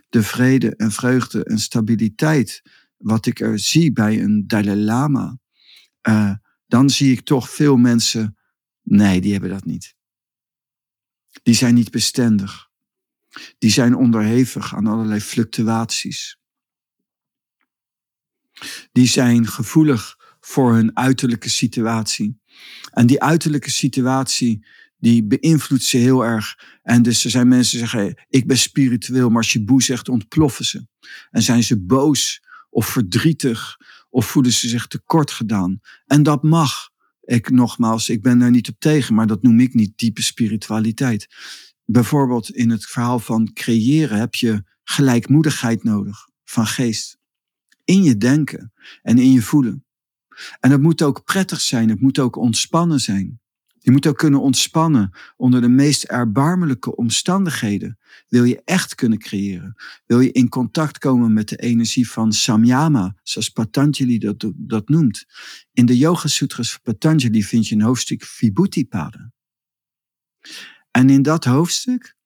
De 0.09 0.23
vrede 0.23 0.77
en 0.77 0.93
vreugde 0.93 1.45
en 1.45 1.59
stabiliteit, 1.59 2.63
wat 2.97 3.27
ik 3.27 3.41
er 3.41 3.59
zie 3.59 3.93
bij 3.93 4.23
een 4.23 4.47
Dalai 4.47 4.77
Lama, 4.77 5.39
uh, 6.09 6.35
dan 6.67 6.91
zie 6.91 7.13
ik 7.13 7.21
toch 7.21 7.51
veel 7.51 7.77
mensen, 7.77 8.37
nee, 8.83 9.21
die 9.21 9.33
hebben 9.33 9.51
dat 9.51 9.65
niet. 9.65 9.95
Die 11.43 11.55
zijn 11.55 11.75
niet 11.75 11.91
bestendig. 11.91 12.70
Die 13.59 13.71
zijn 13.71 13.95
onderhevig 13.95 14.75
aan 14.75 14.87
allerlei 14.87 15.21
fluctuaties. 15.21 16.39
Die 18.93 19.09
zijn 19.09 19.47
gevoelig 19.47 20.17
voor 20.41 20.75
hun 20.75 20.97
uiterlijke 20.97 21.51
situatie. 21.51 22.41
En 22.91 23.07
die 23.07 23.23
uiterlijke 23.23 23.71
situatie, 23.71 24.67
die 24.99 25.25
beïnvloedt 25.27 25.83
ze 25.83 25.97
heel 25.97 26.25
erg. 26.25 26.59
En 26.83 27.03
dus 27.03 27.25
er 27.25 27.31
zijn 27.31 27.49
mensen 27.49 27.79
die 27.79 27.89
zeggen, 27.89 28.25
ik 28.29 28.47
ben 28.47 28.59
spiritueel, 28.59 29.29
maar 29.29 29.39
als 29.39 29.53
je 29.53 29.65
boe 29.65 29.83
zegt, 29.83 30.09
ontploffen 30.09 30.65
ze. 30.65 30.87
En 31.31 31.43
zijn 31.43 31.63
ze 31.63 31.81
boos 31.81 32.43
of 32.71 32.87
verdrietig 32.87 33.77
of 34.11 34.27
voelen 34.27 34.53
ze 34.53 34.69
zich 34.69 34.87
tekort 34.87 35.31
gedaan. 35.31 35.81
En 36.07 36.23
dat 36.23 36.43
mag. 36.43 36.89
Ik 37.21 37.51
nogmaals, 37.51 38.09
ik 38.09 38.23
ben 38.23 38.39
daar 38.39 38.51
niet 38.51 38.69
op 38.69 38.75
tegen, 38.79 39.15
maar 39.15 39.27
dat 39.27 39.43
noem 39.43 39.61
ik 39.61 39.75
niet 39.75 39.93
diepe 39.97 40.23
spiritualiteit. 40.23 41.27
Bijvoorbeeld 41.93 42.51
in 42.51 42.71
het 42.71 42.87
verhaal 42.87 43.19
van 43.19 43.53
creëren 43.53 44.19
heb 44.19 44.35
je 44.35 44.63
gelijkmoedigheid 44.83 45.85
nodig 45.85 46.29
van 46.45 46.67
geest. 46.67 47.19
In 47.85 48.03
je 48.03 48.17
denken 48.17 48.73
en 49.03 49.19
in 49.19 49.33
je 49.33 49.43
voelen. 49.43 49.85
En 50.61 50.71
het 50.71 50.83
moet 50.83 51.03
ook 51.03 51.25
prettig 51.25 51.61
zijn, 51.61 51.89
het 51.89 52.01
moet 52.01 52.19
ook 52.19 52.37
ontspannen 52.37 53.01
zijn. 53.01 53.41
Je 53.79 53.91
moet 53.91 54.07
ook 54.07 54.17
kunnen 54.17 54.41
ontspannen 54.41 55.11
onder 55.37 55.61
de 55.61 55.69
meest 55.69 56.05
erbarmelijke 56.05 56.97
omstandigheden. 56.97 57.99
Wil 58.29 58.45
je 58.45 58.63
echt 58.65 58.95
kunnen 58.95 59.19
creëren? 59.19 59.75
Wil 60.07 60.21
je 60.21 60.33
in 60.33 60.49
contact 60.49 60.99
komen 60.99 61.33
met 61.33 61.49
de 61.49 61.57
energie 61.57 62.11
van 62.11 62.33
Samyama, 62.33 63.17
zoals 63.23 63.49
Patanjali 63.49 64.19
dat, 64.19 64.53
dat 64.57 64.89
noemt? 64.89 65.25
In 65.73 65.87
de 65.87 65.97
Yoga 65.97 66.29
Sutras 66.29 66.73
van 66.73 66.81
Patanjali 66.83 67.45
vind 67.45 67.69
je 67.69 67.75
een 67.75 67.83
hoofdstuk 67.83 68.25
Vibhuti-paden. 68.25 69.33
En 70.91 71.11
in 71.11 71.23
dat 71.23 71.45
hoofdstuk 71.45 72.17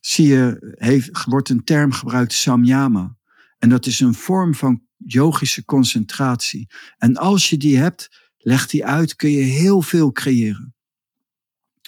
zie 0.00 0.26
je, 0.26 0.74
heeft, 0.78 1.24
wordt 1.24 1.48
een 1.48 1.64
term 1.64 1.92
gebruikt, 1.92 2.32
samyama. 2.32 3.16
En 3.58 3.68
dat 3.68 3.86
is 3.86 4.00
een 4.00 4.14
vorm 4.14 4.54
van 4.54 4.82
yogische 4.96 5.64
concentratie. 5.64 6.70
En 6.96 7.16
als 7.16 7.50
je 7.50 7.56
die 7.56 7.78
hebt, 7.78 8.08
legt 8.38 8.70
die 8.70 8.84
uit, 8.84 9.16
kun 9.16 9.30
je 9.30 9.42
heel 9.42 9.82
veel 9.82 10.12
creëren. 10.12 10.74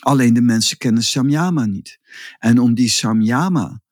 Alleen 0.00 0.34
de 0.34 0.40
mensen 0.40 0.78
kennen 0.78 1.02
samyama 1.02 1.66
niet. 1.66 1.98
En 2.38 2.58
om 2.58 2.74
die 2.74 2.88
samyama 2.88 3.82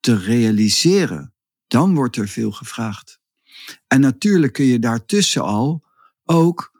te 0.00 0.18
realiseren, 0.18 1.34
dan 1.66 1.94
wordt 1.94 2.16
er 2.16 2.28
veel 2.28 2.50
gevraagd. 2.50 3.20
En 3.86 4.00
natuurlijk 4.00 4.52
kun 4.52 4.64
je 4.64 4.78
daartussen 4.78 5.42
al 5.42 5.84
ook 6.24 6.72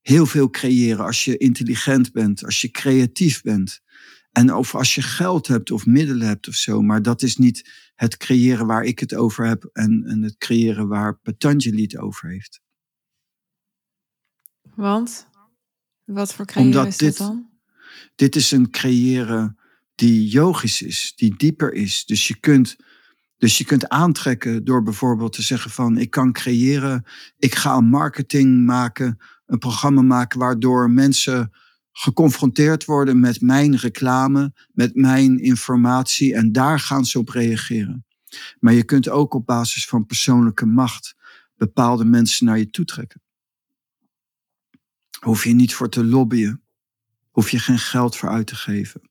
heel 0.00 0.26
veel 0.26 0.50
creëren 0.50 1.04
als 1.04 1.24
je 1.24 1.36
intelligent 1.36 2.12
bent, 2.12 2.44
als 2.44 2.60
je 2.60 2.70
creatief 2.70 3.42
bent. 3.42 3.80
En 4.36 4.54
of 4.54 4.74
als 4.74 4.94
je 4.94 5.02
geld 5.02 5.46
hebt 5.46 5.70
of 5.70 5.86
middelen 5.86 6.26
hebt 6.26 6.48
of 6.48 6.54
zo. 6.54 6.82
Maar 6.82 7.02
dat 7.02 7.22
is 7.22 7.36
niet 7.36 7.70
het 7.94 8.16
creëren 8.16 8.66
waar 8.66 8.84
ik 8.84 8.98
het 8.98 9.14
over 9.14 9.46
heb 9.46 9.68
en, 9.72 10.04
en 10.06 10.22
het 10.22 10.36
creëren 10.38 10.88
waar 10.88 11.18
Patanjali 11.18 11.82
het 11.82 11.98
over 11.98 12.28
heeft. 12.28 12.60
Want? 14.74 15.28
Wat 16.04 16.34
voor 16.34 16.46
creëren 16.46 16.72
Omdat 16.72 16.86
is 16.86 16.96
dit, 16.96 17.16
dan? 17.16 17.48
Dit 18.14 18.36
is 18.36 18.50
een 18.50 18.70
creëren 18.70 19.58
die 19.94 20.28
yogisch 20.28 20.82
is, 20.82 21.12
die 21.16 21.36
dieper 21.36 21.72
is. 21.72 22.04
Dus 22.04 22.28
je 22.28 22.40
kunt, 22.40 22.76
dus 23.36 23.58
je 23.58 23.64
kunt 23.64 23.88
aantrekken 23.88 24.64
door 24.64 24.82
bijvoorbeeld 24.82 25.32
te 25.32 25.42
zeggen 25.42 25.70
van 25.70 25.98
ik 25.98 26.10
kan 26.10 26.32
creëren, 26.32 27.04
ik 27.38 27.54
ga 27.54 27.76
een 27.76 27.88
marketing 27.88 28.64
maken, 28.66 29.18
een 29.46 29.58
programma 29.58 30.02
maken 30.02 30.38
waardoor 30.38 30.90
mensen 30.90 31.52
geconfronteerd 31.98 32.84
worden 32.84 33.20
met 33.20 33.40
mijn 33.40 33.76
reclame, 33.76 34.54
met 34.72 34.94
mijn 34.94 35.38
informatie 35.38 36.34
en 36.34 36.52
daar 36.52 36.80
gaan 36.80 37.04
ze 37.04 37.18
op 37.18 37.28
reageren. 37.28 38.06
Maar 38.58 38.72
je 38.72 38.84
kunt 38.84 39.08
ook 39.08 39.34
op 39.34 39.46
basis 39.46 39.86
van 39.86 40.06
persoonlijke 40.06 40.66
macht 40.66 41.14
bepaalde 41.56 42.04
mensen 42.04 42.46
naar 42.46 42.58
je 42.58 42.70
toe 42.70 42.84
trekken. 42.84 43.22
Hoef 45.20 45.44
je 45.44 45.52
niet 45.52 45.74
voor 45.74 45.88
te 45.88 46.04
lobbyen, 46.04 46.62
hoef 47.30 47.50
je 47.50 47.58
geen 47.58 47.78
geld 47.78 48.16
voor 48.16 48.28
uit 48.28 48.46
te 48.46 48.56
geven. 48.56 49.10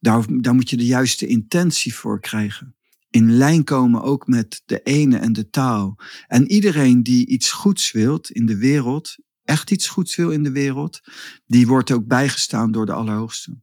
Daar, 0.00 0.24
daar 0.40 0.54
moet 0.54 0.70
je 0.70 0.76
de 0.76 0.86
juiste 0.86 1.26
intentie 1.26 1.94
voor 1.94 2.20
krijgen. 2.20 2.76
In 3.10 3.32
lijn 3.36 3.64
komen 3.64 4.02
ook 4.02 4.26
met 4.26 4.62
de 4.64 4.82
ene 4.82 5.18
en 5.18 5.32
de 5.32 5.50
taal. 5.50 5.98
En 6.26 6.50
iedereen 6.50 7.02
die 7.02 7.26
iets 7.26 7.50
goeds 7.50 7.92
wilt 7.92 8.30
in 8.30 8.46
de 8.46 8.56
wereld, 8.56 9.16
echt 9.50 9.70
iets 9.70 9.88
goeds 9.88 10.16
wil 10.16 10.30
in 10.30 10.42
de 10.42 10.52
wereld, 10.52 11.00
die 11.46 11.66
wordt 11.66 11.90
ook 11.90 12.06
bijgestaan 12.06 12.72
door 12.72 12.86
de 12.86 12.92
Allerhoogste. 12.92 13.58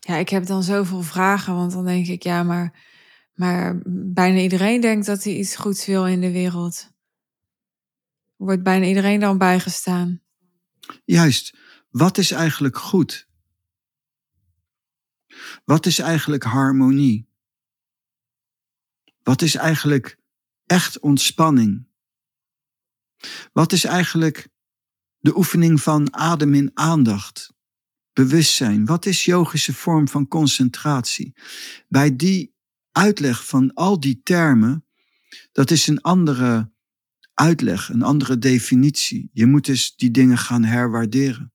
Ja, 0.00 0.16
ik 0.16 0.28
heb 0.28 0.46
dan 0.46 0.62
zoveel 0.62 1.02
vragen, 1.02 1.54
want 1.54 1.72
dan 1.72 1.84
denk 1.84 2.06
ik, 2.06 2.22
ja, 2.22 2.42
maar, 2.42 2.84
maar 3.34 3.80
bijna 4.12 4.38
iedereen 4.38 4.80
denkt 4.80 5.06
dat 5.06 5.24
hij 5.24 5.36
iets 5.36 5.56
goeds 5.56 5.86
wil 5.86 6.06
in 6.06 6.20
de 6.20 6.32
wereld. 6.32 6.90
Wordt 8.36 8.62
bijna 8.62 8.86
iedereen 8.86 9.20
dan 9.20 9.38
bijgestaan? 9.38 10.20
Juist, 11.04 11.56
wat 11.90 12.18
is 12.18 12.30
eigenlijk 12.30 12.76
goed? 12.76 13.28
Wat 15.64 15.86
is 15.86 15.98
eigenlijk 15.98 16.42
harmonie? 16.42 17.28
Wat 19.22 19.42
is 19.42 19.54
eigenlijk 19.54 20.18
echt 20.66 20.98
ontspanning? 20.98 21.89
Wat 23.52 23.72
is 23.72 23.84
eigenlijk 23.84 24.48
de 25.18 25.36
oefening 25.36 25.82
van 25.82 26.14
adem 26.14 26.54
in 26.54 26.70
aandacht? 26.74 27.52
Bewustzijn. 28.12 28.84
Wat 28.84 29.06
is 29.06 29.24
yogische 29.24 29.74
vorm 29.74 30.08
van 30.08 30.28
concentratie? 30.28 31.34
Bij 31.88 32.16
die 32.16 32.54
uitleg 32.92 33.46
van 33.46 33.74
al 33.74 34.00
die 34.00 34.20
termen, 34.22 34.84
dat 35.52 35.70
is 35.70 35.86
een 35.86 36.00
andere 36.00 36.72
uitleg, 37.34 37.88
een 37.88 38.02
andere 38.02 38.38
definitie. 38.38 39.30
Je 39.32 39.46
moet 39.46 39.64
dus 39.64 39.96
die 39.96 40.10
dingen 40.10 40.38
gaan 40.38 40.64
herwaarderen. 40.64 41.52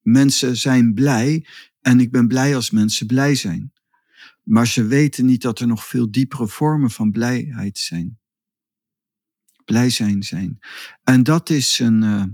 Mensen 0.00 0.56
zijn 0.56 0.94
blij 0.94 1.46
en 1.80 2.00
ik 2.00 2.10
ben 2.10 2.28
blij 2.28 2.54
als 2.54 2.70
mensen 2.70 3.06
blij 3.06 3.34
zijn. 3.34 3.72
Maar 4.42 4.66
ze 4.66 4.84
weten 4.86 5.26
niet 5.26 5.42
dat 5.42 5.60
er 5.60 5.66
nog 5.66 5.86
veel 5.86 6.10
diepere 6.10 6.48
vormen 6.48 6.90
van 6.90 7.10
blijheid 7.10 7.78
zijn. 7.78 8.18
Blij 9.64 9.90
zijn 9.90 10.22
zijn. 10.22 10.58
En 11.04 11.22
dat 11.22 11.50
is 11.50 11.78
een, 11.78 12.02
uh, 12.02 12.24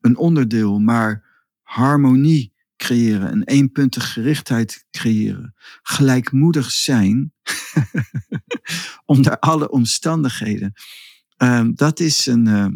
een 0.00 0.16
onderdeel, 0.16 0.80
maar 0.80 1.24
harmonie 1.62 2.52
creëren, 2.76 3.32
een 3.32 3.44
eenpuntige 3.44 4.06
gerichtheid 4.06 4.86
creëren, 4.90 5.54
gelijkmoedig 5.82 6.70
zijn 6.70 7.32
onder 9.06 9.38
alle 9.38 9.70
omstandigheden. 9.70 10.72
Uh, 11.38 11.66
dat, 11.74 12.00
is 12.00 12.26
een, 12.26 12.46
uh, 12.46 12.66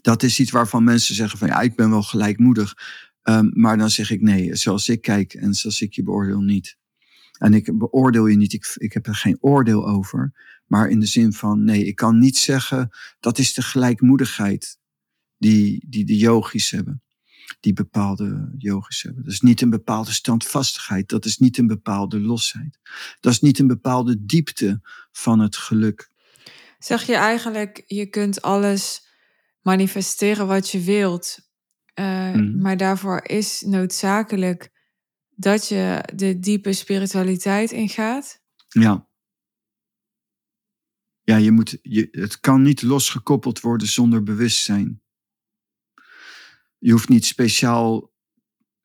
dat 0.00 0.22
is 0.22 0.40
iets 0.40 0.50
waarvan 0.50 0.84
mensen 0.84 1.14
zeggen 1.14 1.38
van 1.38 1.48
ja, 1.48 1.60
ik 1.60 1.76
ben 1.76 1.90
wel 1.90 2.02
gelijkmoedig. 2.02 2.74
Um, 3.22 3.50
maar 3.54 3.78
dan 3.78 3.90
zeg 3.90 4.10
ik 4.10 4.20
nee, 4.20 4.56
zoals 4.56 4.88
ik 4.88 5.00
kijk 5.00 5.34
en 5.34 5.54
zoals 5.54 5.80
ik 5.80 5.92
je 5.92 6.02
beoordeel 6.02 6.40
niet. 6.40 6.78
En 7.38 7.54
ik 7.54 7.78
beoordeel 7.78 8.26
je 8.26 8.36
niet, 8.36 8.52
ik, 8.52 8.74
ik 8.74 8.92
heb 8.92 9.06
er 9.06 9.14
geen 9.14 9.36
oordeel 9.40 9.88
over. 9.88 10.32
Maar 10.70 10.88
in 10.88 11.00
de 11.00 11.06
zin 11.06 11.32
van, 11.32 11.64
nee, 11.64 11.84
ik 11.84 11.94
kan 11.94 12.18
niet 12.18 12.36
zeggen, 12.36 12.90
dat 13.20 13.38
is 13.38 13.54
de 13.54 13.62
gelijkmoedigheid 13.62 14.78
die, 15.38 15.86
die 15.88 16.04
de 16.04 16.16
yogis 16.16 16.70
hebben. 16.70 17.02
Die 17.60 17.72
bepaalde 17.72 18.54
yogis 18.58 19.02
hebben. 19.02 19.24
Dat 19.24 19.32
is 19.32 19.40
niet 19.40 19.60
een 19.60 19.70
bepaalde 19.70 20.12
standvastigheid. 20.12 21.08
Dat 21.08 21.24
is 21.24 21.38
niet 21.38 21.58
een 21.58 21.66
bepaalde 21.66 22.20
losheid. 22.20 22.78
Dat 23.20 23.32
is 23.32 23.40
niet 23.40 23.58
een 23.58 23.66
bepaalde 23.66 24.24
diepte 24.24 24.80
van 25.12 25.40
het 25.40 25.56
geluk. 25.56 26.10
Zeg 26.78 27.02
je 27.02 27.14
eigenlijk, 27.14 27.82
je 27.86 28.06
kunt 28.06 28.42
alles 28.42 29.06
manifesteren 29.62 30.46
wat 30.46 30.70
je 30.70 30.80
wilt. 30.80 31.38
Uh, 31.94 32.34
mm. 32.34 32.60
Maar 32.60 32.76
daarvoor 32.76 33.24
is 33.24 33.60
noodzakelijk 33.60 34.70
dat 35.30 35.68
je 35.68 36.08
de 36.14 36.38
diepe 36.38 36.72
spiritualiteit 36.72 37.70
ingaat? 37.70 38.42
Ja. 38.68 39.08
Ja, 41.22 41.36
je 41.36 41.50
moet, 41.50 41.78
je, 41.82 42.08
het 42.10 42.40
kan 42.40 42.62
niet 42.62 42.82
losgekoppeld 42.82 43.60
worden 43.60 43.88
zonder 43.88 44.22
bewustzijn. 44.22 45.02
Je 46.78 46.92
hoeft 46.92 47.08
niet 47.08 47.24
speciaal 47.24 48.12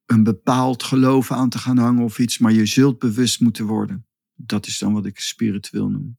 een 0.06 0.24
bepaald 0.24 0.84
geloof 0.84 1.32
aan 1.32 1.50
te 1.50 1.58
gaan 1.58 1.78
hangen 1.78 2.04
of 2.04 2.20
iets, 2.20 2.38
maar 2.38 2.52
je 2.52 2.66
zult 2.66 3.00
bewust 3.00 3.40
moeten 3.40 3.66
worden. 3.66 4.06
Dat 4.36 4.68
is 4.68 4.78
dan 4.78 4.94
wat 4.94 5.06
ik 5.06 5.20
spiritueel 5.20 5.90
noem. 5.90 6.18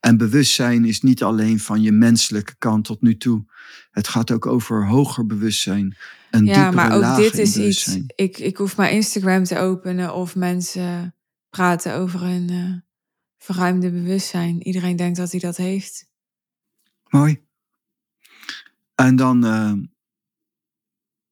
En 0.00 0.16
bewustzijn 0.16 0.84
is 0.84 1.00
niet 1.00 1.22
alleen 1.22 1.60
van 1.60 1.82
je 1.82 1.92
menselijke 1.92 2.54
kant 2.58 2.84
tot 2.84 3.02
nu 3.02 3.16
toe. 3.16 3.44
Het 3.90 4.08
gaat 4.08 4.30
ook 4.30 4.46
over 4.46 4.86
hoger 4.86 5.26
bewustzijn. 5.26 5.96
Een 6.30 6.44
ja, 6.44 6.70
maar 6.70 6.92
ook 6.96 7.16
dit 7.16 7.38
is 7.38 7.56
iets. 7.56 7.98
Ik, 8.14 8.38
ik 8.38 8.56
hoef 8.56 8.76
maar 8.76 8.90
Instagram 8.90 9.44
te 9.44 9.58
openen 9.58 10.14
of 10.14 10.36
mensen 10.36 11.14
praten 11.50 11.94
over 11.94 12.22
een 12.22 12.50
uh, 12.50 12.74
verruimde 13.44 13.90
bewustzijn. 13.90 14.62
Iedereen 14.62 14.96
denkt 14.96 15.16
dat 15.16 15.30
hij 15.30 15.40
dat 15.40 15.56
heeft. 15.56 16.08
Mooi. 17.08 17.46
En 18.94 19.16
dan 19.16 19.44
uh, 19.44 19.72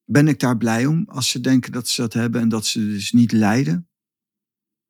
ben 0.05 0.29
ik 0.29 0.41
daar 0.41 0.57
blij 0.57 0.87
om 0.87 1.05
als 1.09 1.31
ze 1.31 1.41
denken 1.41 1.73
dat 1.73 1.89
ze 1.89 2.01
dat 2.01 2.13
hebben 2.13 2.41
en 2.41 2.49
dat 2.49 2.67
ze 2.67 2.79
dus 2.79 3.13
niet 3.13 3.33
lijden. 3.33 3.89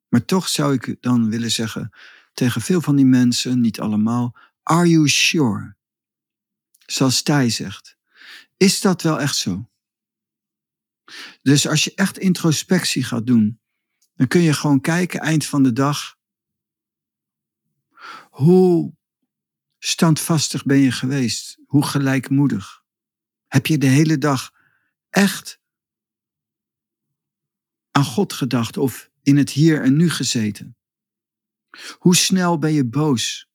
Maar 0.07 0.25
toch 0.25 0.47
zou 0.47 0.73
ik 0.73 0.97
dan 0.99 1.29
willen 1.29 1.51
zeggen 1.51 1.89
tegen 2.33 2.61
veel 2.61 2.81
van 2.81 2.95
die 2.95 3.05
mensen, 3.05 3.61
niet 3.61 3.79
allemaal, 3.79 4.35
are 4.63 4.89
you 4.89 5.09
sure? 5.09 5.75
Zoals 6.85 7.21
Thij 7.21 7.49
zegt. 7.49 7.97
Is 8.57 8.81
dat 8.81 9.01
wel 9.01 9.19
echt 9.19 9.35
zo? 9.35 9.69
Dus 11.41 11.67
als 11.67 11.83
je 11.83 11.95
echt 11.95 12.17
introspectie 12.17 13.03
gaat 13.03 13.27
doen, 13.27 13.59
dan 14.15 14.27
kun 14.27 14.41
je 14.41 14.53
gewoon 14.53 14.81
kijken 14.81 15.19
eind 15.19 15.45
van 15.45 15.63
de 15.63 15.73
dag. 15.73 16.21
Hoe 18.33 18.95
standvastig 19.79 20.65
ben 20.65 20.77
je 20.77 20.91
geweest? 20.91 21.57
Hoe 21.65 21.85
gelijkmoedig? 21.85 22.83
Heb 23.47 23.65
je 23.65 23.77
de 23.77 23.87
hele 23.87 24.17
dag 24.17 24.51
echt 25.09 25.59
aan 27.91 28.03
God 28.03 28.33
gedacht 28.33 28.77
of 28.77 29.09
in 29.21 29.37
het 29.37 29.49
hier 29.49 29.81
en 29.81 29.95
nu 29.95 30.09
gezeten? 30.09 30.77
Hoe 31.97 32.15
snel 32.15 32.57
ben 32.57 32.73
je 32.73 32.85
boos? 32.85 33.49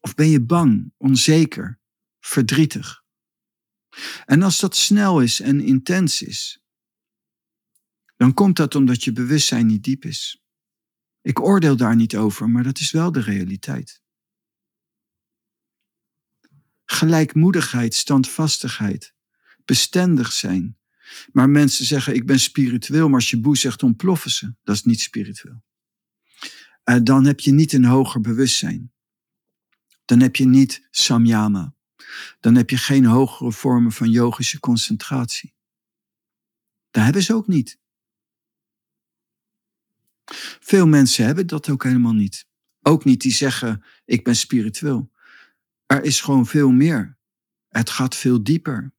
Of 0.00 0.14
ben 0.14 0.28
je 0.28 0.40
bang, 0.40 0.92
onzeker, 0.96 1.80
verdrietig? 2.20 3.02
En 4.24 4.42
als 4.42 4.60
dat 4.60 4.76
snel 4.76 5.20
is 5.20 5.40
en 5.40 5.60
intens 5.60 6.22
is, 6.22 6.62
dan 8.16 8.34
komt 8.34 8.56
dat 8.56 8.74
omdat 8.74 9.04
je 9.04 9.12
bewustzijn 9.12 9.66
niet 9.66 9.84
diep 9.84 10.04
is. 10.04 10.42
Ik 11.20 11.40
oordeel 11.40 11.76
daar 11.76 11.96
niet 11.96 12.16
over, 12.16 12.50
maar 12.50 12.62
dat 12.62 12.78
is 12.78 12.90
wel 12.90 13.12
de 13.12 13.20
realiteit. 13.20 14.03
Gelijkmoedigheid, 16.84 17.94
standvastigheid, 17.94 19.14
bestendig 19.64 20.32
zijn. 20.32 20.78
Maar 21.32 21.50
mensen 21.50 21.84
zeggen, 21.84 22.14
ik 22.14 22.26
ben 22.26 22.40
spiritueel, 22.40 23.06
maar 23.06 23.20
als 23.20 23.30
je 23.30 23.40
boe 23.40 23.56
zegt, 23.56 23.82
ontploffen 23.82 24.30
ze. 24.30 24.54
Dat 24.62 24.74
is 24.74 24.84
niet 24.84 25.00
spiritueel. 25.00 25.62
Uh, 26.84 26.96
dan 27.02 27.24
heb 27.24 27.40
je 27.40 27.52
niet 27.52 27.72
een 27.72 27.84
hoger 27.84 28.20
bewustzijn. 28.20 28.92
Dan 30.04 30.20
heb 30.20 30.36
je 30.36 30.46
niet 30.46 30.86
samyama. 30.90 31.74
Dan 32.40 32.54
heb 32.54 32.70
je 32.70 32.76
geen 32.76 33.04
hogere 33.04 33.52
vormen 33.52 33.92
van 33.92 34.10
yogische 34.10 34.60
concentratie. 34.60 35.54
Dat 36.90 37.04
hebben 37.04 37.22
ze 37.22 37.34
ook 37.34 37.46
niet. 37.46 37.78
Veel 40.60 40.86
mensen 40.86 41.24
hebben 41.24 41.46
dat 41.46 41.68
ook 41.68 41.84
helemaal 41.84 42.12
niet. 42.12 42.46
Ook 42.82 43.04
niet 43.04 43.20
die 43.20 43.32
zeggen, 43.32 43.84
ik 44.04 44.24
ben 44.24 44.36
spiritueel. 44.36 45.12
Er 45.86 46.04
is 46.04 46.20
gewoon 46.20 46.46
veel 46.46 46.70
meer. 46.70 47.18
Het 47.68 47.90
gaat 47.90 48.16
veel 48.16 48.42
dieper. 48.42 48.92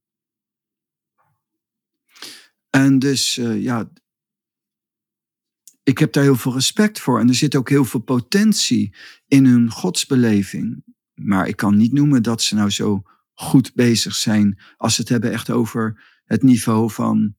En 2.70 3.00
dus, 3.00 3.38
uh, 3.38 3.62
ja, 3.64 3.92
ik 5.84 5.98
heb 5.98 6.14
daar 6.14 6.24
heel 6.24 6.36
veel 6.36 6.54
respect 6.54 7.00
voor. 7.00 7.20
En 7.20 7.28
er 7.28 7.36
zit 7.36 7.56
ook 7.56 7.70
heel 7.70 7.86
veel 7.86 8.00
potentie 8.00 8.96
in 9.28 9.46
hun 9.46 9.70
godsbeleving. 9.70 10.84
Maar 11.14 11.48
ik 11.48 11.56
kan 11.56 11.78
niet 11.78 11.94
noemen 11.94 12.24
dat 12.24 12.42
ze 12.42 12.56
nou 12.56 12.70
zo 12.70 13.04
goed 13.34 13.74
bezig 13.74 14.16
zijn 14.16 14.60
als 14.78 14.96
ze 14.96 15.02
het 15.02 15.10
hebben 15.10 15.32
echt 15.32 15.50
over 15.50 16.04
het 16.26 16.44
niveau 16.44 16.92
van 16.92 17.36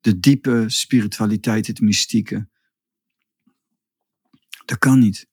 de 0.00 0.20
diepe 0.20 0.64
spiritualiteit, 0.66 1.66
het 1.66 1.80
mystieke. 1.80 2.48
Dat 4.64 4.78
kan 4.78 4.98
niet. 4.98 5.28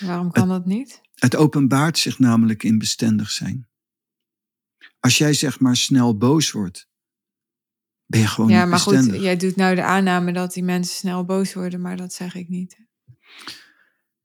Waarom 0.00 0.30
kan 0.30 0.48
dat 0.48 0.66
niet? 0.66 1.00
Het 1.14 1.36
openbaart 1.36 1.98
zich 1.98 2.18
namelijk 2.18 2.62
in 2.62 2.78
bestendig 2.78 3.30
zijn. 3.30 3.68
Als 5.00 5.18
jij 5.18 5.32
zeg 5.32 5.60
maar 5.60 5.76
snel 5.76 6.16
boos 6.16 6.50
wordt, 6.50 6.88
ben 8.06 8.20
je 8.20 8.26
gewoon 8.26 8.50
ja, 8.50 8.64
maar 8.64 8.78
goed, 8.78 9.04
jij 9.04 9.36
doet 9.36 9.56
nou 9.56 9.74
de 9.74 9.82
aanname 9.82 10.32
dat 10.32 10.52
die 10.52 10.62
mensen 10.62 10.94
snel 10.94 11.24
boos 11.24 11.54
worden, 11.54 11.80
maar 11.80 11.96
dat 11.96 12.12
zeg 12.12 12.34
ik 12.34 12.48
niet. 12.48 12.78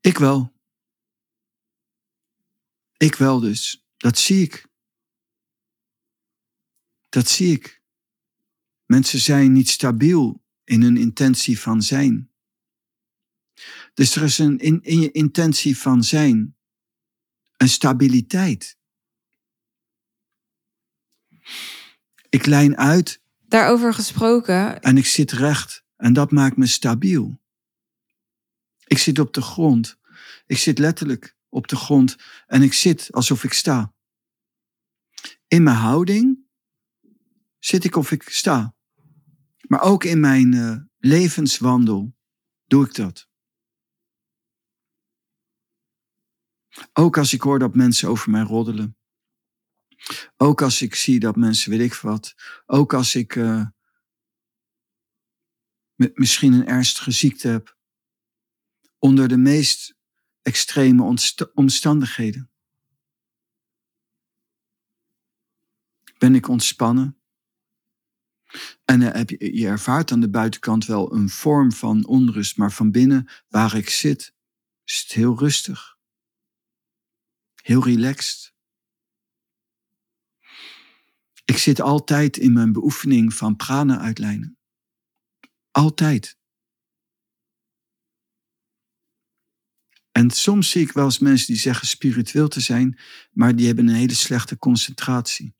Ik 0.01 0.17
wel. 0.17 0.53
Ik 2.97 3.15
wel 3.15 3.39
dus. 3.39 3.85
Dat 3.97 4.17
zie 4.17 4.43
ik. 4.43 4.67
Dat 7.09 7.27
zie 7.27 7.51
ik. 7.51 7.81
Mensen 8.85 9.19
zijn 9.19 9.51
niet 9.51 9.69
stabiel 9.69 10.43
in 10.63 10.81
hun 10.81 10.97
intentie 10.97 11.59
van 11.59 11.81
zijn. 11.81 12.31
Dus 13.93 14.15
er 14.15 14.23
is 14.23 14.37
een, 14.37 14.59
in, 14.59 14.81
in 14.81 14.99
je 14.99 15.11
intentie 15.11 15.77
van 15.77 16.03
zijn 16.03 16.57
een 17.59 17.69
stabiliteit. 17.69 18.77
Ik 22.29 22.45
lijn 22.45 22.77
uit 22.77 23.21
Daarover 23.47 23.93
gesproken. 23.93 24.81
En 24.81 24.97
ik 24.97 25.05
zit 25.05 25.31
recht 25.31 25.83
en 25.95 26.13
dat 26.13 26.31
maakt 26.31 26.57
me 26.57 26.67
stabiel. 26.67 27.41
Ik 28.85 28.97
zit 28.97 29.19
op 29.19 29.33
de 29.33 29.41
grond. 29.41 29.99
Ik 30.45 30.57
zit 30.57 30.79
letterlijk 30.79 31.35
op 31.49 31.67
de 31.67 31.75
grond 31.75 32.17
en 32.47 32.61
ik 32.61 32.73
zit 32.73 33.11
alsof 33.11 33.43
ik 33.43 33.53
sta. 33.53 33.93
In 35.47 35.63
mijn 35.63 35.77
houding 35.77 36.39
zit 37.59 37.83
ik 37.83 37.95
of 37.95 38.11
ik 38.11 38.29
sta. 38.29 38.75
Maar 39.67 39.81
ook 39.81 40.03
in 40.03 40.19
mijn 40.19 40.53
uh, 40.53 40.77
levenswandel 40.97 42.15
doe 42.65 42.85
ik 42.85 42.95
dat. 42.95 43.28
Ook 46.93 47.17
als 47.17 47.33
ik 47.33 47.41
hoor 47.41 47.59
dat 47.59 47.75
mensen 47.75 48.09
over 48.09 48.31
mij 48.31 48.41
roddelen. 48.41 48.97
Ook 50.37 50.61
als 50.61 50.81
ik 50.81 50.95
zie 50.95 51.19
dat 51.19 51.35
mensen, 51.35 51.71
weet 51.71 51.79
ik 51.79 51.93
wat, 51.93 52.35
ook 52.65 52.93
als 52.93 53.15
ik 53.15 53.35
uh, 53.35 53.65
misschien 55.95 56.53
een 56.53 56.67
ernstige 56.67 57.11
ziekte 57.11 57.47
heb, 57.47 57.77
onder 58.97 59.27
de 59.27 59.37
meest 59.37 59.95
extreme 60.41 61.15
omstandigheden. 61.53 62.51
Ben 66.17 66.35
ik 66.35 66.47
ontspannen? 66.47 67.19
En 68.85 69.01
heb 69.01 69.29
je, 69.29 69.55
je 69.55 69.67
ervaart 69.67 70.11
aan 70.11 70.19
de 70.19 70.29
buitenkant 70.29 70.85
wel 70.85 71.13
een 71.13 71.29
vorm 71.29 71.71
van 71.71 72.05
onrust, 72.05 72.57
maar 72.57 72.71
van 72.71 72.91
binnen, 72.91 73.29
waar 73.47 73.75
ik 73.75 73.89
zit, 73.89 74.33
is 74.83 75.01
het 75.01 75.11
heel 75.11 75.37
rustig 75.37 75.98
heel 77.69 77.83
relaxed. 77.83 78.53
Ik 81.45 81.57
zit 81.57 81.81
altijd 81.81 82.37
in 82.37 82.53
mijn 82.53 82.71
beoefening 82.71 83.33
van 83.33 83.55
prana 83.55 83.99
uitlijnen. 83.99 84.57
Altijd. 85.71 86.37
En 90.11 90.29
soms 90.29 90.69
zie 90.69 90.81
ik 90.81 90.91
wel 90.91 91.05
eens 91.05 91.19
mensen 91.19 91.47
die 91.47 91.61
zeggen 91.61 91.87
spiritueel 91.87 92.47
te 92.47 92.59
zijn, 92.59 92.99
maar 93.31 93.55
die 93.55 93.65
hebben 93.65 93.87
een 93.87 93.95
hele 93.95 94.13
slechte 94.13 94.57
concentratie. 94.57 95.55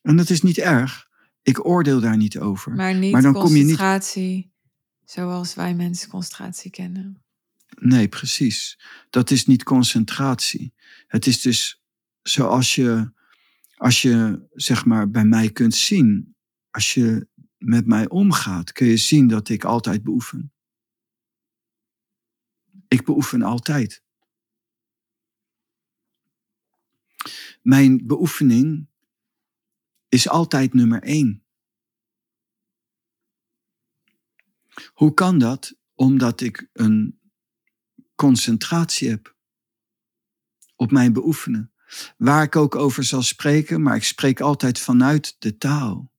En 0.00 0.16
dat 0.16 0.30
is 0.30 0.42
niet 0.42 0.58
erg. 0.58 1.08
Ik 1.42 1.66
oordeel 1.66 2.00
daar 2.00 2.16
niet 2.16 2.38
over. 2.38 2.72
Maar 2.72 2.94
niet 2.94 3.12
maar 3.12 3.32
concentratie 3.32 4.52
zoals 5.04 5.54
wij 5.54 5.74
mensen 5.74 6.08
concentratie 6.08 6.70
kennen. 6.70 7.24
Nee, 7.84 8.08
precies. 8.08 8.78
Dat 9.10 9.30
is 9.30 9.46
niet 9.46 9.62
concentratie. 9.62 10.74
Het 11.06 11.26
is 11.26 11.40
dus 11.40 11.82
zoals 12.22 12.74
je, 12.74 13.12
als 13.74 14.02
je 14.02 14.46
zeg 14.52 14.84
maar 14.84 15.10
bij 15.10 15.24
mij 15.24 15.50
kunt 15.50 15.74
zien, 15.74 16.36
als 16.70 16.94
je 16.94 17.28
met 17.58 17.86
mij 17.86 18.08
omgaat, 18.08 18.72
kun 18.72 18.86
je 18.86 18.96
zien 18.96 19.28
dat 19.28 19.48
ik 19.48 19.64
altijd 19.64 20.02
beoefen. 20.02 20.52
Ik 22.88 23.04
beoefen 23.04 23.42
altijd. 23.42 24.02
Mijn 27.62 28.06
beoefening 28.06 28.88
is 30.08 30.28
altijd 30.28 30.74
nummer 30.74 31.02
één. 31.02 31.44
Hoe 34.92 35.14
kan 35.14 35.38
dat? 35.38 35.74
Omdat 35.94 36.40
ik 36.40 36.68
een 36.72 37.20
concentratie 38.14 39.08
heb 39.08 39.36
op 40.76 40.90
mijn 40.90 41.12
beoefenen. 41.12 41.72
Waar 42.16 42.42
ik 42.42 42.56
ook 42.56 42.74
over 42.74 43.04
zal 43.04 43.22
spreken, 43.22 43.82
maar 43.82 43.96
ik 43.96 44.04
spreek 44.04 44.40
altijd 44.40 44.78
vanuit 44.78 45.36
de 45.38 45.58
taal. 45.58 46.12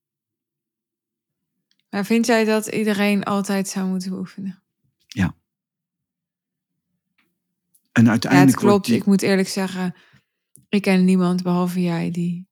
Maar 1.90 2.06
vind 2.06 2.26
jij 2.26 2.44
dat 2.44 2.68
iedereen 2.68 3.24
altijd 3.24 3.68
zou 3.68 3.88
moeten 3.88 4.10
beoefenen? 4.10 4.64
En 7.92 8.04
Ja, 8.04 8.10
uiteindelijk 8.10 8.52
het 8.52 8.60
klopt. 8.60 8.86
die, 8.86 8.96
Ik 8.96 9.06
moet 9.06 9.22
eerlijk 9.22 9.48
zeggen, 9.48 9.96
ik 10.70 10.82
ken 10.82 11.06
niemand 11.06 11.44
behalve 11.44 11.82
jij 11.82 12.12
die 12.12 12.48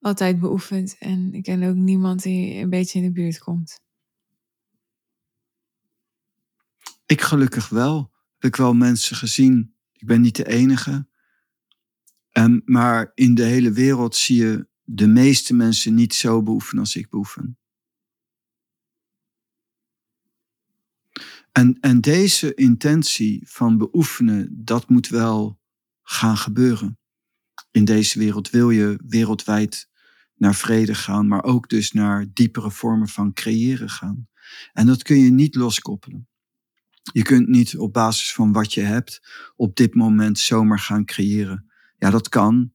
altijd 0.00 0.40
beoefent. 0.40 0.96
En 0.98 1.34
ik 1.34 1.42
ken 1.42 1.62
ook 1.62 1.74
niemand 1.74 2.22
die 2.22 2.54
een 2.54 2.70
beetje 2.70 2.98
in 2.98 3.04
de 3.04 3.12
buurt 3.12 3.38
komt. 3.38 3.80
ik 7.06 7.20
gelukkig 7.20 7.68
wel. 7.68 8.10
Heb 8.38 8.50
ik 8.50 8.56
wel 8.56 8.74
mensen 8.74 9.16
gezien. 9.16 9.74
Ik 9.92 10.06
ben 10.06 10.20
niet 10.20 10.36
de 10.36 10.46
enige. 10.46 11.08
Ehm, 12.30 12.60
maar 12.64 13.12
in 13.14 13.34
de 13.34 13.44
hele 13.44 13.72
wereld 13.72 14.16
zie 14.16 14.36
je 14.36 14.68
de 14.82 15.06
meeste 15.06 15.54
mensen 15.54 15.94
niet 15.94 16.14
zo 16.14 16.42
beoefenen 16.42 16.82
als 16.82 16.96
ik 16.96 17.08
beoefen. 17.08 17.58
En, 21.52 21.80
en 21.80 22.00
deze 22.00 22.54
intentie 22.54 23.42
van 23.48 23.78
beoefenen, 23.78 24.64
dat 24.64 24.88
moet 24.88 25.08
wel 25.08 25.60
gaan 26.02 26.36
gebeuren. 26.36 26.98
In 27.70 27.84
deze 27.84 28.18
wereld 28.18 28.50
wil 28.50 28.70
je 28.70 29.00
wereldwijd 29.06 29.88
naar 30.34 30.54
vrede 30.54 30.94
gaan, 30.94 31.28
maar 31.28 31.44
ook 31.44 31.68
dus 31.68 31.92
naar 31.92 32.26
diepere 32.32 32.70
vormen 32.70 33.08
van 33.08 33.32
creëren 33.32 33.90
gaan. 33.90 34.28
En 34.72 34.86
dat 34.86 35.02
kun 35.02 35.18
je 35.18 35.30
niet 35.30 35.54
loskoppelen. 35.54 36.28
Je 37.12 37.22
kunt 37.22 37.48
niet 37.48 37.76
op 37.76 37.92
basis 37.92 38.32
van 38.32 38.52
wat 38.52 38.74
je 38.74 38.80
hebt 38.80 39.20
op 39.56 39.76
dit 39.76 39.94
moment 39.94 40.38
zomaar 40.38 40.78
gaan 40.78 41.04
creëren. 41.04 41.70
Ja, 41.98 42.10
dat 42.10 42.28
kan. 42.28 42.72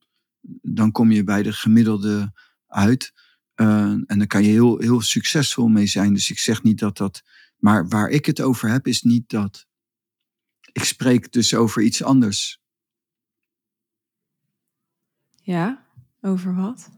Dan 0.62 0.92
kom 0.92 1.12
je 1.12 1.24
bij 1.24 1.44
de 1.44 1.54
gemiddelde 1.54 2.34
uit. 2.68 3.14
Eh, 3.54 3.86
en 3.86 4.18
dan 4.18 4.28
kan 4.28 4.44
je 4.44 4.50
heel, 4.50 4.78
heel 4.80 5.02
succesvol 5.02 5.68
mee 5.68 5.86
zijn. 5.86 6.14
Dus 6.14 6.30
ik 6.30 6.40
zeg 6.40 6.64
niet 6.64 6.80
dat 6.80 6.98
dat. 6.98 7.24
Maar 7.58 7.88
waar 7.88 8.10
ik 8.10 8.26
het 8.26 8.42
over 8.42 8.70
heb, 8.70 8.88
is 8.88 9.02
niet 9.02 9.30
dat. 9.30 9.68
Ik 10.72 10.84
spreek 10.84 11.32
dus 11.32 11.56
over 11.56 11.82
iets 11.82 12.04
anders. 12.04 12.62
Ja? 15.42 15.86
Over 16.22 16.56
wat? 16.56 16.90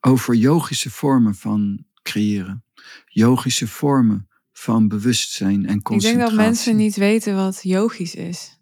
Over 0.00 0.34
yogische 0.34 0.90
vormen 0.90 1.34
van 1.34 1.86
creëren. 2.02 2.64
Yogische 3.06 3.68
vormen 3.68 4.27
van 4.58 4.88
bewustzijn 4.88 5.66
en 5.66 5.76
Ik 5.76 5.82
concentratie. 5.82 6.26
denk 6.26 6.36
dat 6.36 6.46
mensen 6.46 6.76
niet 6.76 6.96
weten 6.96 7.36
wat 7.36 7.60
yogisch 7.62 8.14
is. 8.14 8.58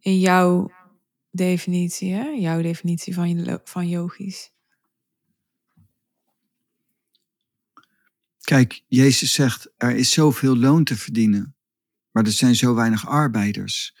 In 0.00 0.18
jouw 0.18 0.70
definitie, 1.30 2.12
hè? 2.12 2.28
Jouw 2.28 2.62
definitie 2.62 3.14
van, 3.14 3.60
van 3.64 3.88
yogisch. 3.88 4.52
Kijk, 8.40 8.82
Jezus 8.86 9.32
zegt, 9.32 9.68
er 9.76 9.96
is 9.96 10.12
zoveel 10.12 10.56
loon 10.56 10.84
te 10.84 10.96
verdienen, 10.96 11.56
maar 12.10 12.24
er 12.24 12.32
zijn 12.32 12.56
zo 12.56 12.74
weinig 12.74 13.06
arbeiders. 13.06 13.94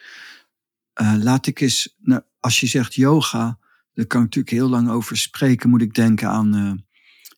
Eh, 0.92 1.14
laat 1.18 1.46
ik 1.46 1.60
eens, 1.60 1.94
nou, 1.98 2.22
als 2.40 2.60
je 2.60 2.66
zegt 2.66 2.94
yoga, 2.94 3.58
daar 3.92 4.06
kan 4.06 4.20
ik 4.20 4.26
natuurlijk 4.26 4.54
heel 4.54 4.68
lang 4.68 4.88
over 4.88 5.16
spreken, 5.16 5.70
moet 5.70 5.82
ik 5.82 5.94
denken 5.94 6.28
aan, 6.28 6.54
eh, 6.54 6.72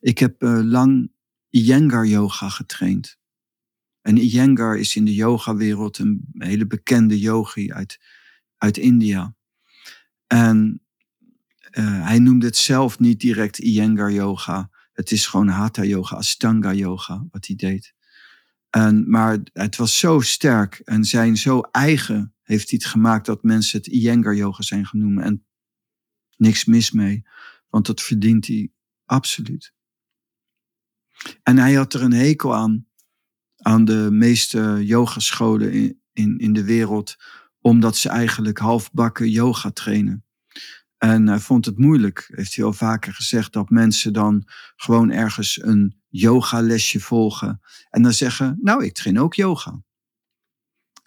ik 0.00 0.18
heb 0.18 0.42
eh, 0.42 0.61
lang 0.62 1.12
Iyengar 1.50 2.07
yoga 2.07 2.48
getraind. 2.48 3.18
En 4.11 4.16
Iyengar 4.16 4.79
is 4.79 4.96
in 4.96 5.05
de 5.05 5.14
yogawereld 5.14 5.99
een 5.99 6.29
hele 6.33 6.66
bekende 6.66 7.18
yogi 7.18 7.73
uit, 7.73 8.01
uit 8.57 8.77
India. 8.77 9.35
En 10.27 10.83
eh, 11.61 12.05
hij 12.07 12.18
noemde 12.18 12.46
het 12.46 12.57
zelf 12.57 12.99
niet 12.99 13.20
direct 13.20 13.59
Iyengar 13.59 14.12
yoga. 14.12 14.70
Het 14.92 15.11
is 15.11 15.27
gewoon 15.27 15.49
Hatha 15.49 15.85
yoga, 15.85 16.16
Astanga 16.16 16.73
yoga, 16.73 17.27
wat 17.31 17.46
hij 17.46 17.57
deed. 17.57 17.94
En, 18.70 19.11
maar 19.11 19.38
het 19.53 19.77
was 19.77 19.99
zo 19.99 20.20
sterk 20.20 20.79
en 20.85 21.05
zijn 21.05 21.37
zo 21.37 21.61
eigen 21.61 22.35
heeft 22.42 22.70
hij 22.70 22.79
het 22.83 22.90
gemaakt 22.90 23.27
dat 23.27 23.42
mensen 23.42 23.79
het 23.79 23.87
Iyengar 23.87 24.35
yoga 24.35 24.62
zijn 24.62 24.87
genoemd. 24.87 25.20
En 25.20 25.46
niks 26.37 26.64
mis 26.64 26.90
mee, 26.90 27.23
want 27.68 27.87
dat 27.87 28.03
verdient 28.03 28.46
hij 28.46 28.73
absoluut. 29.05 29.73
En 31.42 31.59
hij 31.59 31.75
had 31.75 31.94
er 31.94 32.03
een 32.03 32.12
hekel 32.12 32.55
aan, 32.55 32.88
aan 33.62 33.85
de 33.85 34.09
meeste 34.11 34.81
yogascholen 34.85 35.73
in, 35.73 36.01
in, 36.12 36.38
in 36.38 36.53
de 36.53 36.64
wereld, 36.64 37.16
omdat 37.61 37.96
ze 37.96 38.09
eigenlijk 38.09 38.59
halfbakken 38.59 39.29
yoga 39.31 39.70
trainen. 39.70 40.25
En 40.99 41.27
hij 41.27 41.38
vond 41.38 41.64
het 41.64 41.79
moeilijk, 41.79 42.31
heeft 42.35 42.55
hij 42.55 42.64
al 42.64 42.73
vaker 42.73 43.14
gezegd, 43.14 43.53
dat 43.53 43.70
mensen 43.70 44.12
dan 44.12 44.49
gewoon 44.77 45.11
ergens 45.11 45.62
een 45.62 46.01
yogalesje 46.09 47.01
volgen 47.01 47.61
en 47.90 48.03
dan 48.03 48.12
zeggen, 48.12 48.59
nou, 48.61 48.85
ik 48.85 48.94
train 48.94 49.18
ook 49.18 49.35
yoga. 49.35 49.83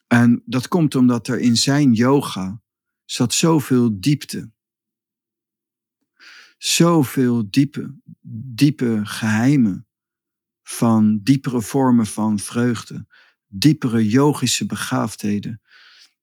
En 0.07 0.43
dat 0.45 0.67
komt 0.67 0.95
omdat 0.95 1.27
er 1.27 1.39
in 1.39 1.57
zijn 1.57 1.93
yoga 1.93 2.61
zat 3.05 3.33
zoveel 3.33 3.99
diepte. 3.99 4.51
Zoveel 6.57 7.49
diepe, 7.49 7.95
diepe 8.55 9.01
geheimen 9.03 9.87
van 10.73 11.19
diepere 11.23 11.61
vormen 11.61 12.05
van 12.05 12.39
vreugde, 12.39 13.07
diepere 13.47 14.07
yogische 14.07 14.65
begaafdheden. 14.65 15.61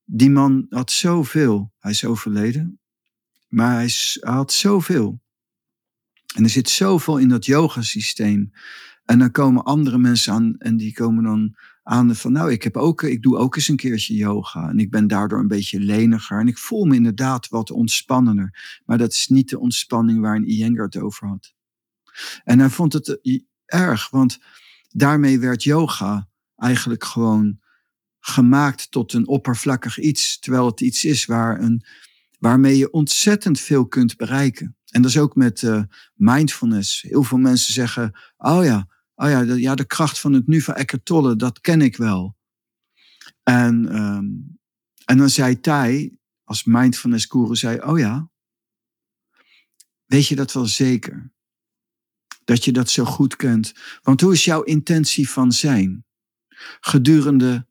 Die 0.05 0.31
man 0.31 0.67
had 0.69 0.91
zoveel, 0.91 1.73
hij 1.79 1.91
is 1.91 2.05
overleden, 2.05 2.81
maar 3.49 3.75
hij 3.75 3.91
had 4.21 4.53
zoveel. 4.53 5.21
En 6.35 6.45
er 6.45 6.51
zit 6.51 6.69
zoveel 6.69 7.19
in 7.19 7.29
dat 7.29 7.47
yogasysteem. 7.47 8.51
En 9.05 9.19
dan 9.19 9.31
komen 9.31 9.65
andere 9.65 9.99
mensen 9.99 10.33
aan 10.33 10.55
en 10.59 10.77
die 10.77 10.93
komen 10.93 11.25
dan 11.25 11.57
aan 11.83 12.17
van, 12.17 12.33
nou, 12.33 12.53
ik, 12.53 12.63
heb 12.63 12.77
ook, 12.77 13.03
ik 13.03 13.23
doe 13.23 13.37
ook 13.37 13.57
eens 13.57 13.69
een 13.69 13.77
keertje 13.77 14.15
yoga. 14.15 14.69
En 14.69 14.79
ik 14.79 14.91
ben 14.91 15.07
daardoor 15.07 15.39
een 15.39 15.49
beetje 15.49 15.81
leniger. 15.81 16.41
En 16.41 16.49
ik 16.49 16.59
voel 16.59 16.85
me 16.85 16.95
inderdaad 16.95 17.49
wat 17.49 17.71
ontspannender. 17.71 18.81
Maar 18.85 18.99
dat 18.99 19.13
is 19.13 19.29
niet 19.29 19.49
de 19.49 19.59
ontspanning 19.59 20.21
waar 20.21 20.37
een 20.37 20.51
Iyengar 20.51 20.85
het 20.85 20.97
over 20.97 21.29
had. 21.29 21.55
En 22.45 22.59
hij 22.59 22.69
vond 22.69 22.93
het 22.93 23.19
erg, 23.71 24.11
want 24.11 24.39
daarmee 24.89 25.39
werd 25.39 25.63
yoga 25.63 26.29
eigenlijk 26.57 27.05
gewoon 27.05 27.61
gemaakt 28.21 28.91
tot 28.91 29.13
een 29.13 29.29
oppervlakkig 29.29 29.99
iets. 29.99 30.39
Terwijl 30.39 30.67
het 30.67 30.81
iets 30.81 31.05
is 31.05 31.25
waar 31.25 31.61
een, 31.61 31.85
waarmee 32.39 32.77
je 32.77 32.91
ontzettend 32.91 33.61
veel 33.61 33.87
kunt 33.87 34.17
bereiken. 34.17 34.77
En 34.91 35.03
dat 35.03 35.11
is 35.11 35.19
ook 35.19 35.35
met 35.35 35.63
uh, 35.63 35.83
mindfulness. 36.15 37.03
Heel 37.03 37.23
veel 37.23 37.39
mensen 37.39 37.73
zeggen, 37.73 38.19
oh 38.37 38.65
ja, 38.65 38.89
oh 39.15 39.29
ja, 39.29 39.45
de, 39.45 39.61
ja, 39.61 39.75
de 39.75 39.87
kracht 39.87 40.21
van 40.21 40.33
het 40.33 40.47
nu 40.47 40.61
van 40.61 40.75
Eckhart 40.75 41.05
Tolle, 41.05 41.37
dat 41.37 41.61
ken 41.61 41.81
ik 41.81 41.97
wel. 41.97 42.37
En, 43.43 43.97
um, 43.97 44.59
en 45.05 45.19
dan 45.19 45.31
zei 45.31 45.61
Tai, 45.61 46.19
als 46.45 46.65
mindfulness 46.65 47.27
guru, 47.29 47.57
zei, 47.57 47.81
oh 47.81 47.99
ja, 47.99 48.31
weet 50.05 50.27
je 50.27 50.37
dat 50.37 50.53
wel 50.53 50.67
zeker? 50.67 51.33
Dat 52.51 52.65
je 52.65 52.73
dat 52.73 52.91
zo 52.91 53.05
goed 53.05 53.37
kent. 53.37 53.73
Want 54.03 54.21
hoe 54.21 54.33
is 54.33 54.45
jouw 54.45 54.63
intentie 54.63 55.29
van 55.29 55.53
zijn? 55.53 56.05
Gedurende 56.81 57.67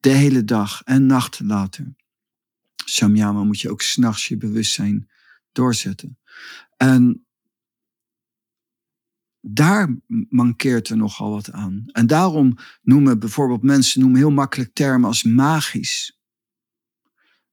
de 0.00 0.08
hele 0.08 0.44
dag 0.44 0.82
en 0.84 1.06
nacht 1.06 1.40
later. 1.40 1.94
Samyama 2.84 3.44
moet 3.44 3.60
je 3.60 3.70
ook 3.70 3.82
s'nachts 3.82 4.28
je 4.28 4.36
bewustzijn 4.36 5.10
doorzetten. 5.52 6.18
En 6.76 7.26
daar 9.40 9.96
mankeert 10.28 10.88
er 10.88 10.96
nogal 10.96 11.30
wat 11.30 11.52
aan. 11.52 11.84
En 11.86 12.06
daarom 12.06 12.56
noemen 12.82 13.18
bijvoorbeeld 13.18 13.62
mensen 13.62 14.00
noemen 14.00 14.18
heel 14.18 14.30
makkelijk 14.30 14.74
termen 14.74 15.08
als 15.08 15.22
magisch. 15.22 16.20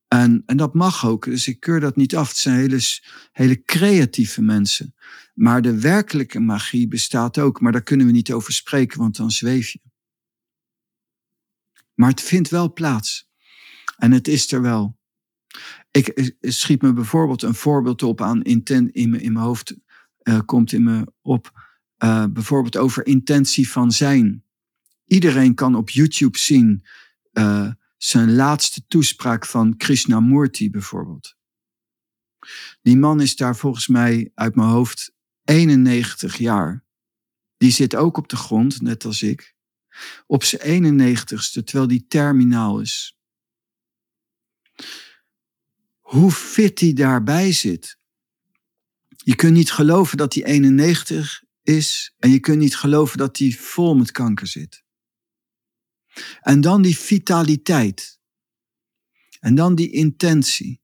En, 0.07 0.43
en 0.45 0.57
dat 0.57 0.73
mag 0.73 1.05
ook, 1.05 1.25
dus 1.25 1.47
ik 1.47 1.59
keur 1.59 1.79
dat 1.79 1.95
niet 1.95 2.15
af. 2.15 2.27
Het 2.27 2.37
zijn 2.37 2.59
hele, 2.59 2.79
hele 3.31 3.63
creatieve 3.63 4.41
mensen. 4.41 4.95
Maar 5.33 5.61
de 5.61 5.79
werkelijke 5.79 6.39
magie 6.39 6.87
bestaat 6.87 7.39
ook, 7.39 7.61
maar 7.61 7.71
daar 7.71 7.83
kunnen 7.83 8.05
we 8.05 8.11
niet 8.11 8.31
over 8.31 8.53
spreken, 8.53 8.99
want 8.99 9.15
dan 9.15 9.31
zweef 9.31 9.69
je. 9.69 9.79
Maar 11.93 12.09
het 12.09 12.21
vindt 12.21 12.49
wel 12.49 12.73
plaats. 12.73 13.31
En 13.97 14.11
het 14.11 14.27
is 14.27 14.51
er 14.51 14.61
wel. 14.61 14.97
Ik 15.91 16.33
schiet 16.39 16.81
me 16.81 16.93
bijvoorbeeld 16.93 17.41
een 17.41 17.53
voorbeeld 17.53 18.03
op 18.03 18.21
aan 18.21 18.41
inten, 18.41 18.91
in, 18.91 19.09
mijn, 19.09 19.21
in 19.21 19.33
mijn 19.33 19.45
hoofd, 19.45 19.75
uh, 20.23 20.39
komt 20.45 20.71
in 20.71 20.83
me 20.83 21.13
op. 21.21 21.51
Uh, 22.03 22.25
bijvoorbeeld 22.25 22.77
over 22.77 23.05
intentie 23.05 23.69
van 23.69 23.91
zijn. 23.91 24.43
Iedereen 25.05 25.53
kan 25.53 25.75
op 25.75 25.89
YouTube 25.89 26.37
zien 26.37 26.83
uh, 27.33 27.71
zijn 27.97 28.35
laatste 28.35 28.87
toespraak 28.87 29.45
van 29.45 29.77
Krishnamurti 29.77 30.69
bijvoorbeeld. 30.69 31.35
Die 32.81 32.97
man 32.97 33.21
is 33.21 33.35
daar 33.35 33.55
volgens 33.55 33.87
mij 33.87 34.31
uit 34.35 34.55
mijn 34.55 34.69
hoofd 34.69 35.13
91 35.43 36.37
jaar. 36.37 36.85
Die 37.57 37.71
zit 37.71 37.95
ook 37.95 38.17
op 38.17 38.29
de 38.29 38.35
grond, 38.35 38.81
net 38.81 39.05
als 39.05 39.21
ik. 39.21 39.55
Op 40.25 40.43
zijn 40.43 41.07
91ste, 41.09 41.63
terwijl 41.63 41.87
die 41.87 42.05
terminaal 42.07 42.79
is. 42.79 43.17
Hoe 45.99 46.31
fit 46.31 46.79
hij 46.79 46.93
daarbij 46.93 47.51
zit. 47.51 47.97
Je 49.15 49.35
kunt 49.35 49.53
niet 49.53 49.71
geloven 49.71 50.17
dat 50.17 50.33
hij 50.33 50.43
91 50.43 51.43
is 51.61 52.13
en 52.19 52.29
je 52.29 52.39
kunt 52.39 52.59
niet 52.59 52.75
geloven 52.75 53.17
dat 53.17 53.37
hij 53.37 53.51
vol 53.51 53.95
met 53.95 54.11
kanker 54.11 54.47
zit. 54.47 54.83
En 56.41 56.61
dan 56.61 56.81
die 56.81 56.97
vitaliteit. 56.97 58.19
En 59.39 59.55
dan 59.55 59.75
die 59.75 59.91
intentie. 59.91 60.82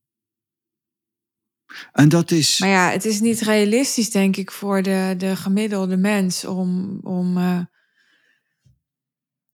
En 1.92 2.08
dat 2.08 2.30
is. 2.30 2.58
Maar 2.58 2.68
ja, 2.68 2.90
het 2.90 3.04
is 3.04 3.20
niet 3.20 3.40
realistisch, 3.40 4.10
denk 4.10 4.36
ik, 4.36 4.50
voor 4.50 4.82
de, 4.82 5.14
de 5.18 5.36
gemiddelde 5.36 5.96
mens 5.96 6.44
om, 6.44 7.00
om 7.02 7.38
uh, 7.38 7.60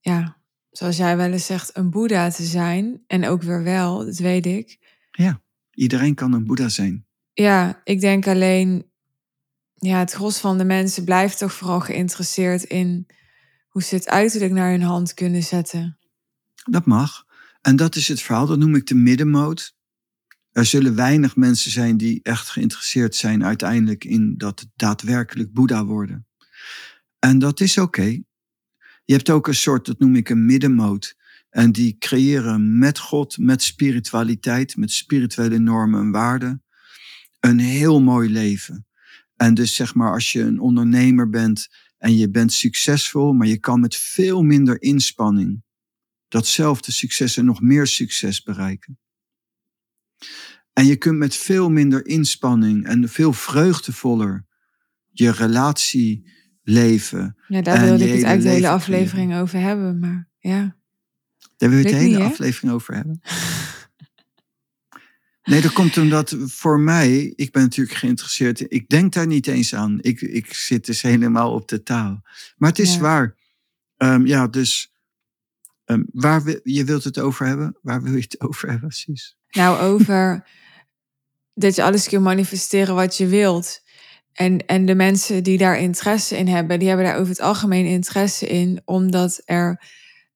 ja, 0.00 0.36
zoals 0.70 0.96
jij 0.96 1.16
wel 1.16 1.32
eens 1.32 1.46
zegt, 1.46 1.76
een 1.76 1.90
Boeddha 1.90 2.30
te 2.30 2.42
zijn. 2.42 3.02
En 3.06 3.26
ook 3.26 3.42
weer 3.42 3.62
wel, 3.62 4.04
dat 4.04 4.18
weet 4.18 4.46
ik. 4.46 4.78
Ja, 5.10 5.42
iedereen 5.70 6.14
kan 6.14 6.32
een 6.32 6.46
Boeddha 6.46 6.68
zijn. 6.68 7.06
Ja, 7.32 7.80
ik 7.84 8.00
denk 8.00 8.26
alleen, 8.26 8.90
ja, 9.74 9.98
het 9.98 10.12
gros 10.12 10.38
van 10.38 10.58
de 10.58 10.64
mensen 10.64 11.04
blijft 11.04 11.38
toch 11.38 11.52
vooral 11.52 11.80
geïnteresseerd 11.80 12.62
in 12.62 13.06
hoe 13.68 13.82
ze 13.82 13.94
het 13.94 14.08
uiterlijk 14.08 14.52
naar 14.52 14.70
hun 14.70 14.82
hand 14.82 15.14
kunnen 15.14 15.42
zetten. 15.42 15.98
Dat 16.64 16.86
mag. 16.86 17.24
En 17.60 17.76
dat 17.76 17.96
is 17.96 18.08
het 18.08 18.22
verhaal, 18.22 18.46
dat 18.46 18.58
noem 18.58 18.74
ik 18.74 18.86
de 18.86 18.94
middenmoot. 18.94 19.75
Er 20.56 20.64
zullen 20.64 20.94
weinig 20.94 21.36
mensen 21.36 21.70
zijn 21.70 21.96
die 21.96 22.20
echt 22.22 22.48
geïnteresseerd 22.48 23.14
zijn 23.14 23.44
uiteindelijk 23.44 24.04
in 24.04 24.34
dat 24.36 24.66
daadwerkelijk 24.76 25.52
Boeddha 25.52 25.84
worden. 25.84 26.26
En 27.18 27.38
dat 27.38 27.60
is 27.60 27.78
oké. 27.78 28.22
Je 29.04 29.12
hebt 29.12 29.30
ook 29.30 29.46
een 29.48 29.54
soort, 29.54 29.86
dat 29.86 29.98
noem 29.98 30.16
ik 30.16 30.28
een 30.28 30.46
middenmoot. 30.46 31.16
En 31.50 31.72
die 31.72 31.96
creëren 31.98 32.78
met 32.78 32.98
God, 32.98 33.38
met 33.38 33.62
spiritualiteit, 33.62 34.76
met 34.76 34.90
spirituele 34.90 35.58
normen 35.58 36.00
en 36.00 36.10
waarden, 36.10 36.64
een 37.40 37.58
heel 37.58 38.00
mooi 38.00 38.30
leven. 38.30 38.86
En 39.34 39.54
dus 39.54 39.74
zeg 39.74 39.94
maar, 39.94 40.12
als 40.12 40.32
je 40.32 40.40
een 40.40 40.60
ondernemer 40.60 41.30
bent 41.30 41.68
en 41.98 42.16
je 42.16 42.30
bent 42.30 42.52
succesvol, 42.52 43.32
maar 43.32 43.46
je 43.46 43.58
kan 43.58 43.80
met 43.80 43.96
veel 43.96 44.42
minder 44.42 44.82
inspanning 44.82 45.62
datzelfde 46.28 46.92
succes 46.92 47.36
en 47.36 47.44
nog 47.44 47.60
meer 47.60 47.86
succes 47.86 48.42
bereiken. 48.42 48.98
En 50.72 50.86
je 50.86 50.96
kunt 50.96 51.18
met 51.18 51.36
veel 51.36 51.70
minder 51.70 52.06
inspanning 52.06 52.86
en 52.86 53.08
veel 53.08 53.32
vreugdevoller 53.32 54.46
je 55.12 55.30
relatie 55.30 56.30
leven. 56.62 57.36
Ja, 57.48 57.62
daar 57.62 57.80
wilde 57.80 58.04
ik 58.04 58.12
het 58.14 58.22
eigenlijk 58.22 58.42
de 58.42 58.48
hele 58.48 58.68
aflevering 58.68 59.36
over 59.36 59.60
hebben, 59.60 59.98
maar 59.98 60.28
ja. 60.38 60.76
Daar 61.56 61.70
wil 61.70 61.78
je 61.78 61.84
het 61.84 61.94
de 61.94 62.00
hele 62.00 62.22
aflevering 62.22 62.72
over 62.72 62.94
hebben. 62.94 63.20
Nee, 65.46 65.60
dat 65.60 65.72
komt 65.72 65.98
omdat 65.98 66.36
voor 66.38 66.80
mij, 66.80 67.32
ik 67.36 67.52
ben 67.52 67.62
natuurlijk 67.62 67.96
geïnteresseerd, 67.96 68.72
ik 68.72 68.88
denk 68.88 69.12
daar 69.12 69.26
niet 69.26 69.46
eens 69.46 69.74
aan. 69.74 69.98
Ik, 70.00 70.20
ik 70.20 70.54
zit 70.54 70.86
dus 70.86 71.02
helemaal 71.02 71.52
op 71.52 71.68
de 71.68 71.82
taal. 71.82 72.22
Maar 72.56 72.68
het 72.68 72.78
is 72.78 72.98
waar. 72.98 73.36
Um, 73.96 74.26
ja, 74.26 74.46
dus 74.46 74.92
um, 75.84 76.06
waar 76.12 76.60
je 76.62 76.84
wilt 76.84 77.04
het 77.04 77.18
over 77.18 77.46
hebben? 77.46 77.78
Waar 77.82 78.02
wil 78.02 78.12
je 78.12 78.20
het 78.20 78.40
over 78.48 78.70
hebben, 78.70 78.88
precies? 78.88 79.35
Nou, 79.50 79.80
over 79.80 80.46
dat 81.54 81.74
je 81.74 81.82
alles 81.82 82.08
kunt 82.08 82.22
manifesteren 82.22 82.94
wat 82.94 83.16
je 83.16 83.26
wilt. 83.26 83.84
En, 84.32 84.66
en 84.66 84.86
de 84.86 84.94
mensen 84.94 85.42
die 85.42 85.58
daar 85.58 85.78
interesse 85.78 86.36
in 86.38 86.48
hebben, 86.48 86.78
die 86.78 86.88
hebben 86.88 87.06
daar 87.06 87.16
over 87.16 87.28
het 87.28 87.40
algemeen 87.40 87.86
interesse 87.86 88.46
in, 88.46 88.82
omdat 88.84 89.42
er 89.44 89.82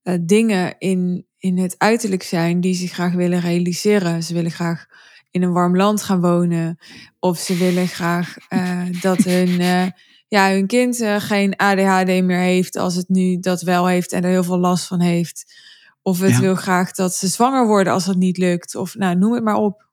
uh, 0.02 0.14
dingen 0.20 0.74
in, 0.78 1.26
in 1.38 1.58
het 1.58 1.74
uiterlijk 1.78 2.22
zijn 2.22 2.60
die 2.60 2.74
ze 2.74 2.86
graag 2.86 3.12
willen 3.12 3.40
realiseren. 3.40 4.22
Ze 4.22 4.34
willen 4.34 4.50
graag 4.50 4.86
in 5.30 5.42
een 5.42 5.52
warm 5.52 5.76
land 5.76 6.02
gaan 6.02 6.20
wonen. 6.20 6.78
Of 7.18 7.38
ze 7.38 7.56
willen 7.56 7.88
graag 7.88 8.36
uh, 8.48 8.82
dat 9.00 9.18
hun, 9.18 9.48
uh, 9.48 9.86
ja, 10.28 10.50
hun 10.50 10.66
kind 10.66 11.04
geen 11.18 11.56
ADHD 11.56 12.06
meer 12.06 12.40
heeft 12.40 12.76
als 12.76 12.94
het 12.94 13.08
nu 13.08 13.40
dat 13.40 13.62
wel 13.62 13.86
heeft 13.86 14.12
en 14.12 14.24
er 14.24 14.30
heel 14.30 14.44
veel 14.44 14.58
last 14.58 14.86
van 14.86 15.00
heeft. 15.00 15.54
Of 16.02 16.20
het 16.20 16.38
wil 16.38 16.54
graag 16.54 16.92
dat 16.92 17.14
ze 17.14 17.28
zwanger 17.28 17.66
worden 17.66 17.92
als 17.92 18.04
dat 18.04 18.16
niet 18.16 18.38
lukt. 18.38 18.74
Of 18.74 18.94
nou, 18.94 19.16
noem 19.16 19.32
het 19.32 19.44
maar 19.44 19.54
op. 19.54 19.88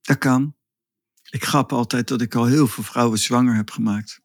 Dat 0.00 0.18
kan. 0.18 0.54
Ik 1.30 1.44
grap 1.44 1.72
altijd 1.72 2.08
dat 2.08 2.20
ik 2.20 2.34
al 2.34 2.44
heel 2.44 2.66
veel 2.66 2.84
vrouwen 2.84 3.18
zwanger 3.18 3.54
heb 3.54 3.70
gemaakt. 3.70 4.20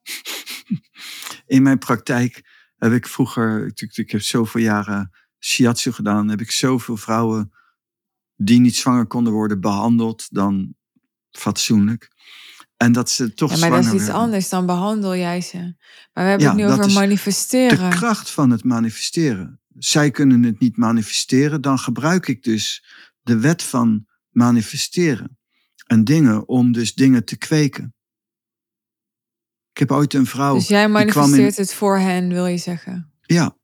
In 1.46 1.64
mijn 1.64 1.78
praktijk 1.78 2.44
heb 2.78 2.92
ik 2.92 3.08
vroeger, 3.08 3.66
ik, 3.66 3.98
ik 3.98 4.12
heb 4.12 4.22
zoveel 4.22 4.62
jaren 4.62 5.12
shiatsu 5.40 5.92
gedaan, 5.92 6.30
heb 6.30 6.42
ik 6.42 6.52
zoveel 6.52 6.98
vrouwen 6.98 7.54
die 8.36 8.60
niet 8.60 8.76
zwanger 8.76 9.08
konden 9.08 9.34
worden 9.34 9.62
behandeld 9.62 10.28
dan 10.34 10.76
fatsoenlijk. 11.32 12.12
En 12.80 12.92
dat 12.92 13.10
ze 13.10 13.34
toch 13.34 13.52
ja, 13.54 13.58
maar 13.58 13.70
dat 13.70 13.94
is 13.94 14.02
iets 14.02 14.10
anders, 14.10 14.50
dan 14.50 14.66
behandel 14.66 15.16
jij 15.16 15.42
ze. 15.42 15.58
Maar 16.14 16.24
we 16.24 16.30
hebben 16.30 16.48
het 16.48 16.56
nu 16.56 16.66
over 16.66 16.92
manifesteren. 16.92 17.90
De 17.90 17.96
kracht 17.96 18.30
van 18.30 18.50
het 18.50 18.64
manifesteren. 18.64 19.62
Zij 19.78 20.12
kunnen 20.12 20.44
het 20.44 20.60
niet 20.60 20.78
manifesteren, 20.78 21.62
dan 21.62 21.80
gebruik 21.80 22.28
ik 22.28 22.44
dus 22.44 22.86
de 23.22 23.40
wet 23.40 23.64
van 23.64 24.06
manifesteren 24.30 25.38
en 25.86 26.04
dingen 26.04 26.48
om 26.48 26.72
dus 26.72 26.94
dingen 26.94 27.26
te 27.26 27.38
kweken. 27.38 27.96
Ik 29.72 29.78
heb 29.78 29.92
ooit 29.92 30.14
een 30.14 30.26
vrouw. 30.26 30.54
Dus 30.54 30.68
jij 30.68 30.90
manifesteert 30.90 31.58
het 31.58 31.74
voor 31.74 31.98
hen, 31.98 32.30
wil 32.30 32.46
je 32.46 32.58
zeggen? 32.58 33.14
Ja. 33.22 33.58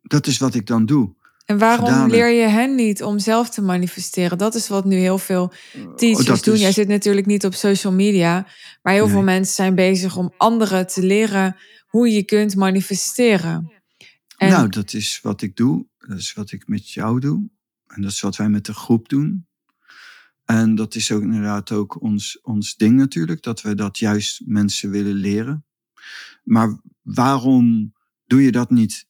Dat 0.00 0.26
is 0.26 0.38
wat 0.38 0.54
ik 0.54 0.66
dan 0.66 0.86
doe. 0.86 1.15
En 1.46 1.58
waarom 1.58 2.10
leer 2.10 2.28
je 2.28 2.46
hen 2.46 2.74
niet 2.74 3.02
om 3.02 3.18
zelf 3.18 3.50
te 3.50 3.62
manifesteren? 3.62 4.38
Dat 4.38 4.54
is 4.54 4.68
wat 4.68 4.84
nu 4.84 4.96
heel 4.96 5.18
veel 5.18 5.52
oh, 5.76 5.94
teachers 5.94 6.42
doen. 6.42 6.56
Jij 6.56 6.72
zit 6.72 6.88
natuurlijk 6.88 7.26
niet 7.26 7.44
op 7.44 7.54
social 7.54 7.92
media, 7.92 8.46
maar 8.82 8.92
heel 8.92 9.08
veel 9.08 9.22
mensen 9.22 9.54
zijn 9.54 9.74
bezig 9.74 10.16
om 10.16 10.32
anderen 10.36 10.86
te 10.86 11.02
leren 11.02 11.56
hoe 11.86 12.10
je 12.10 12.22
kunt 12.22 12.56
manifesteren. 12.56 13.72
En... 14.36 14.50
Nou, 14.50 14.68
dat 14.68 14.92
is 14.92 15.20
wat 15.22 15.42
ik 15.42 15.56
doe. 15.56 15.86
Dat 15.98 16.18
is 16.18 16.32
wat 16.32 16.52
ik 16.52 16.68
met 16.68 16.90
jou 16.90 17.20
doe. 17.20 17.48
En 17.86 18.02
dat 18.02 18.10
is 18.10 18.20
wat 18.20 18.36
wij 18.36 18.48
met 18.48 18.66
de 18.66 18.74
groep 18.74 19.08
doen. 19.08 19.46
En 20.44 20.74
dat 20.74 20.94
is 20.94 21.12
ook 21.12 21.22
inderdaad 21.22 21.72
ook 21.72 22.02
ons, 22.02 22.40
ons 22.42 22.76
ding 22.76 22.96
natuurlijk, 22.96 23.42
dat 23.42 23.62
we 23.62 23.74
dat 23.74 23.98
juist 23.98 24.42
mensen 24.44 24.90
willen 24.90 25.14
leren. 25.14 25.64
Maar 26.42 26.80
waarom 27.02 27.94
doe 28.26 28.42
je 28.42 28.52
dat 28.52 28.70
niet 28.70 29.06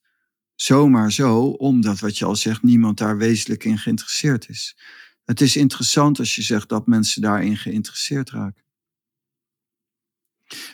zomaar 0.61 1.11
zo? 1.11 1.43
Omdat, 1.43 1.99
wat 1.99 2.17
je 2.17 2.25
al 2.25 2.35
zegt, 2.35 2.63
niemand 2.63 2.97
daar 2.97 3.17
wezenlijk 3.17 3.63
in 3.63 3.77
geïnteresseerd 3.77 4.49
is. 4.49 4.77
Het 5.25 5.41
is 5.41 5.55
interessant 5.55 6.19
als 6.19 6.35
je 6.35 6.41
zegt 6.41 6.69
dat 6.69 6.87
mensen 6.87 7.21
daarin 7.21 7.57
geïnteresseerd 7.57 8.29
raken. 8.29 8.63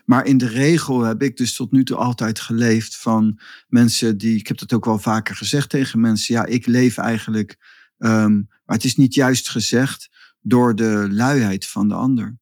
Maar 0.06 0.26
in 0.26 0.38
de 0.38 0.48
regel 0.48 1.02
heb 1.02 1.22
ik 1.22 1.38
dus 1.38 1.56
tot 1.56 1.72
nu 1.72 1.84
toe 1.84 1.98
altijd 1.98 2.40
geleefd 2.40 2.98
van 2.98 3.40
mensen 3.68 4.18
die, 4.18 4.38
ik 4.38 4.48
heb 4.48 4.58
dat 4.58 4.74
ook 4.74 4.86
wel 4.86 5.00
vaker 5.00 5.36
gezegd 5.36 5.70
tegen 5.70 6.00
mensen, 6.00 6.36
ja, 6.36 6.46
ik 6.46 6.66
leef 6.66 6.98
eigenlijk, 6.98 7.58
um, 7.98 8.48
maar 8.66 8.76
het 8.76 8.84
is 8.84 8.96
niet 8.96 9.14
juist 9.14 9.50
gezegd, 9.50 10.10
door 10.42 10.76
de 10.76 11.08
luiheid 11.12 11.68
van 11.68 11.88
de 11.88 11.94
ander. 11.94 12.38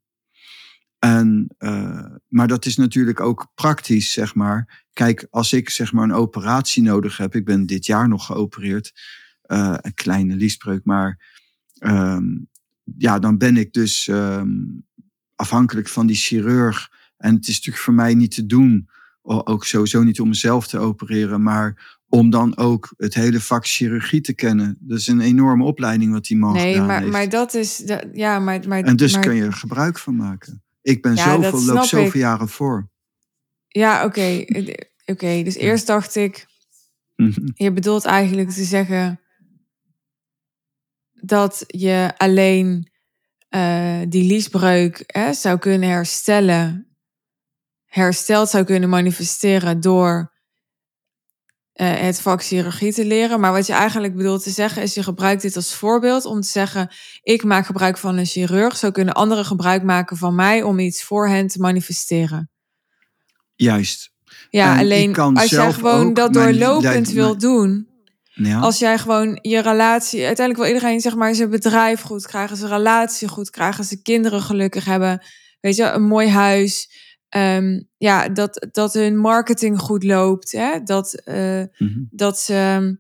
En, 1.01 1.55
uh, 1.59 2.05
maar 2.27 2.47
dat 2.47 2.65
is 2.65 2.75
natuurlijk 2.75 3.19
ook 3.19 3.51
praktisch, 3.55 4.11
zeg 4.11 4.35
maar. 4.35 4.85
Kijk, 4.93 5.27
als 5.29 5.53
ik 5.53 5.69
zeg 5.69 5.91
maar 5.91 6.03
een 6.03 6.13
operatie 6.13 6.83
nodig 6.83 7.17
heb, 7.17 7.35
ik 7.35 7.45
ben 7.45 7.65
dit 7.65 7.85
jaar 7.85 8.07
nog 8.07 8.25
geopereerd, 8.25 8.91
uh, 9.47 9.75
een 9.81 9.93
kleine 9.93 10.35
liesbreuk, 10.35 10.85
maar 10.85 11.19
um, 11.79 12.49
ja, 12.97 13.19
dan 13.19 13.37
ben 13.37 13.57
ik 13.57 13.73
dus 13.73 14.07
um, 14.07 14.85
afhankelijk 15.35 15.87
van 15.87 16.07
die 16.07 16.15
chirurg. 16.15 16.89
En 17.17 17.35
het 17.35 17.47
is 17.47 17.55
natuurlijk 17.55 17.83
voor 17.83 17.93
mij 17.93 18.13
niet 18.13 18.31
te 18.31 18.45
doen, 18.45 18.89
ook 19.21 19.65
sowieso 19.65 20.03
niet 20.03 20.19
om 20.19 20.27
mezelf 20.27 20.67
te 20.67 20.77
opereren, 20.77 21.43
maar 21.43 21.99
om 22.07 22.29
dan 22.29 22.57
ook 22.57 22.93
het 22.97 23.13
hele 23.13 23.39
vak 23.39 23.67
chirurgie 23.67 24.21
te 24.21 24.33
kennen. 24.33 24.77
Dat 24.79 24.97
is 24.97 25.07
een 25.07 25.21
enorme 25.21 25.63
opleiding 25.63 26.11
wat 26.11 26.25
die 26.25 26.37
man 26.37 26.53
nee, 26.53 26.71
gedaan 26.71 26.87
maar, 26.87 26.99
heeft. 26.99 27.11
maar 27.11 27.29
dat 27.29 27.53
is, 27.53 27.83
ja, 28.13 28.39
maar, 28.39 28.67
maar 28.67 28.83
en 28.83 28.95
dus 28.95 29.13
maar- 29.13 29.21
kun 29.21 29.35
je 29.35 29.43
er 29.43 29.53
gebruik 29.53 29.99
van 29.99 30.15
maken. 30.15 30.63
Ik 30.81 31.01
ben 31.01 31.15
Ja, 31.15 31.41
zoveel, 31.41 31.63
loop 31.73 31.83
zoveel 31.83 32.21
jaren 32.21 32.49
voor. 32.49 32.89
Ja, 33.67 34.05
oké. 34.05 34.45
Oké, 35.05 35.43
dus 35.43 35.55
eerst 35.55 35.87
dacht 35.87 36.15
ik, 36.15 36.45
je 37.65 37.71
bedoelt 37.71 38.05
eigenlijk 38.05 38.49
te 38.49 38.63
zeggen 38.63 39.19
dat 41.11 41.63
je 41.67 42.13
alleen 42.17 42.91
eh, 43.49 44.01
die 44.07 44.23
liesbreuk 44.23 45.03
hè, 45.05 45.33
zou 45.33 45.57
kunnen 45.57 45.89
herstellen, 45.89 46.95
hersteld 47.85 48.49
zou 48.49 48.63
kunnen 48.63 48.89
manifesteren 48.89 49.79
door 49.79 50.31
eh, 51.73 51.99
het 51.99 52.21
vak 52.21 52.43
chirurgie 52.43 52.93
te 52.93 53.05
leren. 53.05 53.39
Maar 53.39 53.51
wat 53.51 53.65
je 53.67 53.73
eigenlijk 53.73 54.15
bedoelt 54.15 54.43
te 54.43 54.49
zeggen 54.49 54.81
is, 54.81 54.93
je 54.93 55.03
gebruikt 55.03 55.41
dit 55.41 55.55
als 55.55 55.73
voorbeeld 55.73 56.25
om 56.25 56.41
te 56.41 56.47
zeggen, 56.47 56.89
ik 57.21 57.43
maak 57.43 57.65
gebruik 57.65 57.97
van 57.97 58.17
een 58.17 58.25
chirurg, 58.25 58.77
zo 58.77 58.91
kunnen 58.91 59.13
anderen 59.13 59.45
gebruik 59.45 59.83
maken 59.83 60.17
van 60.17 60.35
mij 60.35 60.63
om 60.63 60.79
iets 60.79 61.03
voor 61.03 61.27
hen 61.27 61.47
te 61.47 61.59
manifesteren. 61.59 62.49
Juist. 63.55 64.11
Ja, 64.49 64.73
En 64.73 64.79
alleen 64.79 65.15
als 65.15 65.49
jij 65.49 65.73
gewoon 65.73 66.13
dat 66.13 66.33
doorlopend 66.33 66.83
mijn- 66.83 67.13
wilt 67.15 67.39
doen, 67.39 67.87
Ja. 68.33 68.59
als 68.59 68.79
jij 68.79 68.97
gewoon 68.97 69.39
je 69.41 69.59
relatie, 69.59 70.25
uiteindelijk 70.25 70.65
wil 70.67 70.75
iedereen 70.75 71.01
zeg 71.01 71.15
maar 71.15 71.35
zijn 71.35 71.49
bedrijf 71.49 72.01
goed 72.01 72.25
krijgen, 72.27 72.57
zijn 72.57 72.71
relatie 72.71 73.27
goed 73.27 73.49
krijgen, 73.49 73.83
zijn 73.83 74.01
kinderen 74.01 74.41
gelukkig 74.41 74.85
hebben, 74.85 75.23
weet 75.61 75.75
je, 75.75 75.83
een 75.83 76.03
mooi 76.03 76.27
huis, 76.29 76.89
Ehm, 77.31 77.81
ja, 77.97 78.29
dat, 78.29 78.67
dat 78.71 78.93
hun 78.93 79.17
marketing 79.17 79.79
goed 79.79 80.03
loopt, 80.03 80.51
hè? 80.51 80.79
dat, 80.83 81.13
eh, 81.13 81.63
Mhm. 81.77 81.99
dat 82.09 82.39
ze 82.39 82.53
ehm, 82.53 82.95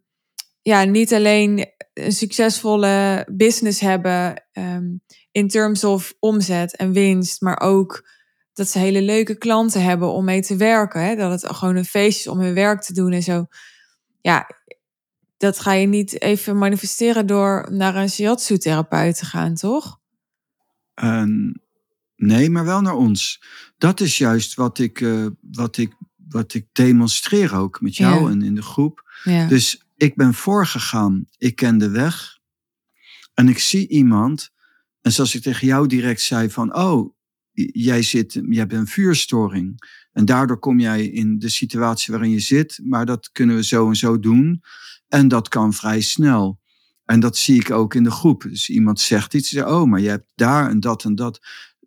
ja, 0.61 0.83
niet 0.83 1.13
alleen 1.13 1.65
een 1.93 2.11
succesvolle 2.11 3.27
business 3.31 3.79
hebben 3.79 4.43
ehm, 4.51 4.85
in 5.31 5.47
terms 5.47 5.83
of 5.83 6.13
omzet 6.19 6.75
en 6.75 6.91
winst, 6.91 7.41
maar 7.41 7.59
ook 7.59 8.09
dat 8.53 8.67
ze 8.67 8.79
hele 8.79 9.01
leuke 9.01 9.37
klanten 9.37 9.83
hebben 9.83 10.11
om 10.11 10.25
mee 10.25 10.41
te 10.41 10.55
werken. 10.55 11.01
Hè? 11.05 11.15
Dat 11.15 11.41
het 11.41 11.55
gewoon 11.55 11.75
een 11.75 11.85
feestje 11.85 12.19
is 12.29 12.35
om 12.35 12.39
hun 12.39 12.53
werk 12.53 12.81
te 12.81 12.93
doen 12.93 13.11
en 13.11 13.23
zo. 13.23 13.45
Ja, 14.21 14.49
dat 15.37 15.59
ga 15.59 15.73
je 15.73 15.87
niet 15.87 16.21
even 16.21 16.57
manifesteren 16.57 17.25
door 17.25 17.67
naar 17.71 17.95
een 17.95 18.09
shiatsu-therapeut 18.09 19.17
te 19.17 19.25
gaan, 19.25 19.55
toch? 19.55 19.99
Nee, 22.15 22.49
maar 22.49 22.65
wel 22.65 22.81
naar 22.81 22.95
ons. 22.95 23.43
Dat 23.81 23.99
is 23.99 24.17
juist 24.17 24.53
wat 24.55 24.79
ik, 24.79 25.01
eh, 25.01 25.25
wat 25.51 25.77
ik, 25.77 25.93
wat 26.27 26.53
ik 26.53 26.67
demonstreer 26.71 27.55
ook 27.55 27.81
met 27.81 27.95
jou 27.95 28.23
Ja. 28.23 28.29
en 28.29 28.41
in 28.41 28.55
de 28.55 28.61
groep. 28.61 29.11
Ja. 29.23 29.47
Dus 29.47 29.83
ik 29.95 30.15
ben 30.15 30.33
voorgegaan. 30.33 31.27
Ik 31.37 31.55
ken 31.55 31.77
de 31.77 31.89
weg. 31.89 32.39
En 33.33 33.47
ik 33.49 33.59
zie 33.59 33.87
iemand. 33.87 34.49
En 35.01 35.11
zoals 35.11 35.35
ik 35.35 35.41
tegen 35.41 35.67
jou 35.67 35.87
direct 35.87 36.21
zei 36.21 36.49
van... 36.49 36.75
Oh, 36.75 37.13
jij, 37.73 38.01
zit, 38.01 38.33
jij 38.33 38.59
hebt 38.59 38.73
een 38.73 38.87
vuurstoring. 38.87 39.99
En 40.11 40.25
daardoor 40.25 40.59
kom 40.59 40.79
jij 40.79 41.05
in 41.05 41.39
de 41.39 41.49
situatie 41.49 42.13
waarin 42.13 42.31
je 42.31 42.39
zit. 42.39 42.79
Maar 42.83 43.05
dat 43.05 43.29
kunnen 43.31 43.55
we 43.55 43.63
zo 43.63 43.87
en 43.87 43.95
zo 43.95 44.19
doen. 44.19 44.63
En 45.07 45.27
dat 45.27 45.47
kan 45.47 45.73
vrij 45.73 46.01
snel. 46.01 46.59
En 47.05 47.19
dat 47.19 47.37
zie 47.37 47.59
ik 47.59 47.71
ook 47.71 47.93
in 47.93 48.03
de 48.03 48.11
groep. 48.11 48.41
Dus 48.41 48.69
iemand 48.69 48.99
zegt 48.99 49.33
iets. 49.33 49.55
Oh, 49.55 49.83
maar 49.83 49.99
je 49.99 50.09
hebt 50.09 50.31
daar 50.35 50.69
en 50.69 50.79
dat 50.79 51.03
en 51.03 51.15
dat. 51.15 51.39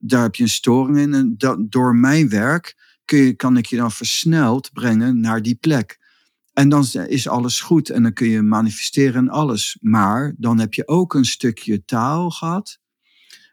Daar 0.07 0.23
heb 0.23 0.35
je 0.35 0.43
een 0.43 0.49
storing 0.49 0.99
in. 0.99 1.15
En 1.15 1.35
dat, 1.37 1.71
door 1.71 1.97
mijn 1.97 2.29
werk 2.29 2.99
kun 3.05 3.19
je, 3.19 3.35
kan 3.35 3.57
ik 3.57 3.67
je 3.67 3.77
dan 3.77 3.93
versneld 3.93 4.73
brengen 4.73 5.21
naar 5.21 5.43
die 5.43 5.55
plek. 5.55 5.99
En 6.53 6.69
dan 6.69 6.87
is 7.07 7.29
alles 7.29 7.61
goed 7.61 7.91
en 7.91 8.03
dan 8.03 8.13
kun 8.13 8.29
je 8.29 8.43
manifesteren 8.43 9.15
en 9.15 9.29
alles. 9.29 9.77
Maar 9.81 10.35
dan 10.37 10.59
heb 10.59 10.75
je 10.75 10.89
ook 10.89 11.15
een 11.15 11.25
stukje 11.25 11.85
taal 11.85 12.31
gehad. 12.31 12.79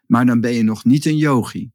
Maar 0.06 0.26
dan 0.26 0.40
ben 0.40 0.52
je 0.52 0.62
nog 0.62 0.84
niet 0.84 1.06
een 1.06 1.16
yogi. 1.16 1.70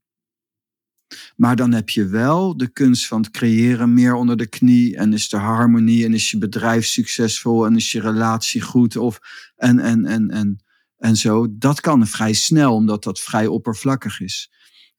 Maar 1.35 1.55
dan 1.55 1.71
heb 1.71 1.89
je 1.89 2.07
wel 2.07 2.57
de 2.57 2.67
kunst 2.67 3.07
van 3.07 3.21
het 3.21 3.31
creëren 3.31 3.93
meer 3.93 4.13
onder 4.13 4.37
de 4.37 4.47
knie. 4.47 4.97
En 4.97 5.13
is 5.13 5.29
de 5.29 5.37
harmonie 5.37 6.05
en 6.05 6.13
is 6.13 6.31
je 6.31 6.37
bedrijf 6.37 6.85
succesvol 6.85 7.65
en 7.65 7.75
is 7.75 7.91
je 7.91 8.01
relatie 8.01 8.61
goed. 8.61 8.97
Of, 8.97 9.19
en, 9.55 9.79
en, 9.79 10.05
en, 10.05 10.29
en, 10.29 10.63
en 10.97 11.15
zo. 11.15 11.47
Dat 11.49 11.81
kan 11.81 12.07
vrij 12.07 12.33
snel, 12.33 12.73
omdat 12.73 13.03
dat 13.03 13.19
vrij 13.19 13.47
oppervlakkig 13.47 14.19
is. 14.21 14.51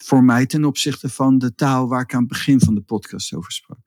Voor 0.05 0.25
mij 0.25 0.47
ten 0.47 0.65
opzichte 0.65 1.09
van 1.09 1.39
de 1.39 1.55
taal 1.55 1.89
waar 1.89 2.01
ik 2.01 2.15
aan 2.15 2.21
het 2.21 2.29
begin 2.29 2.61
van 2.61 2.75
de 2.75 2.81
podcast 2.81 3.35
over 3.35 3.53
sprak. 3.53 3.79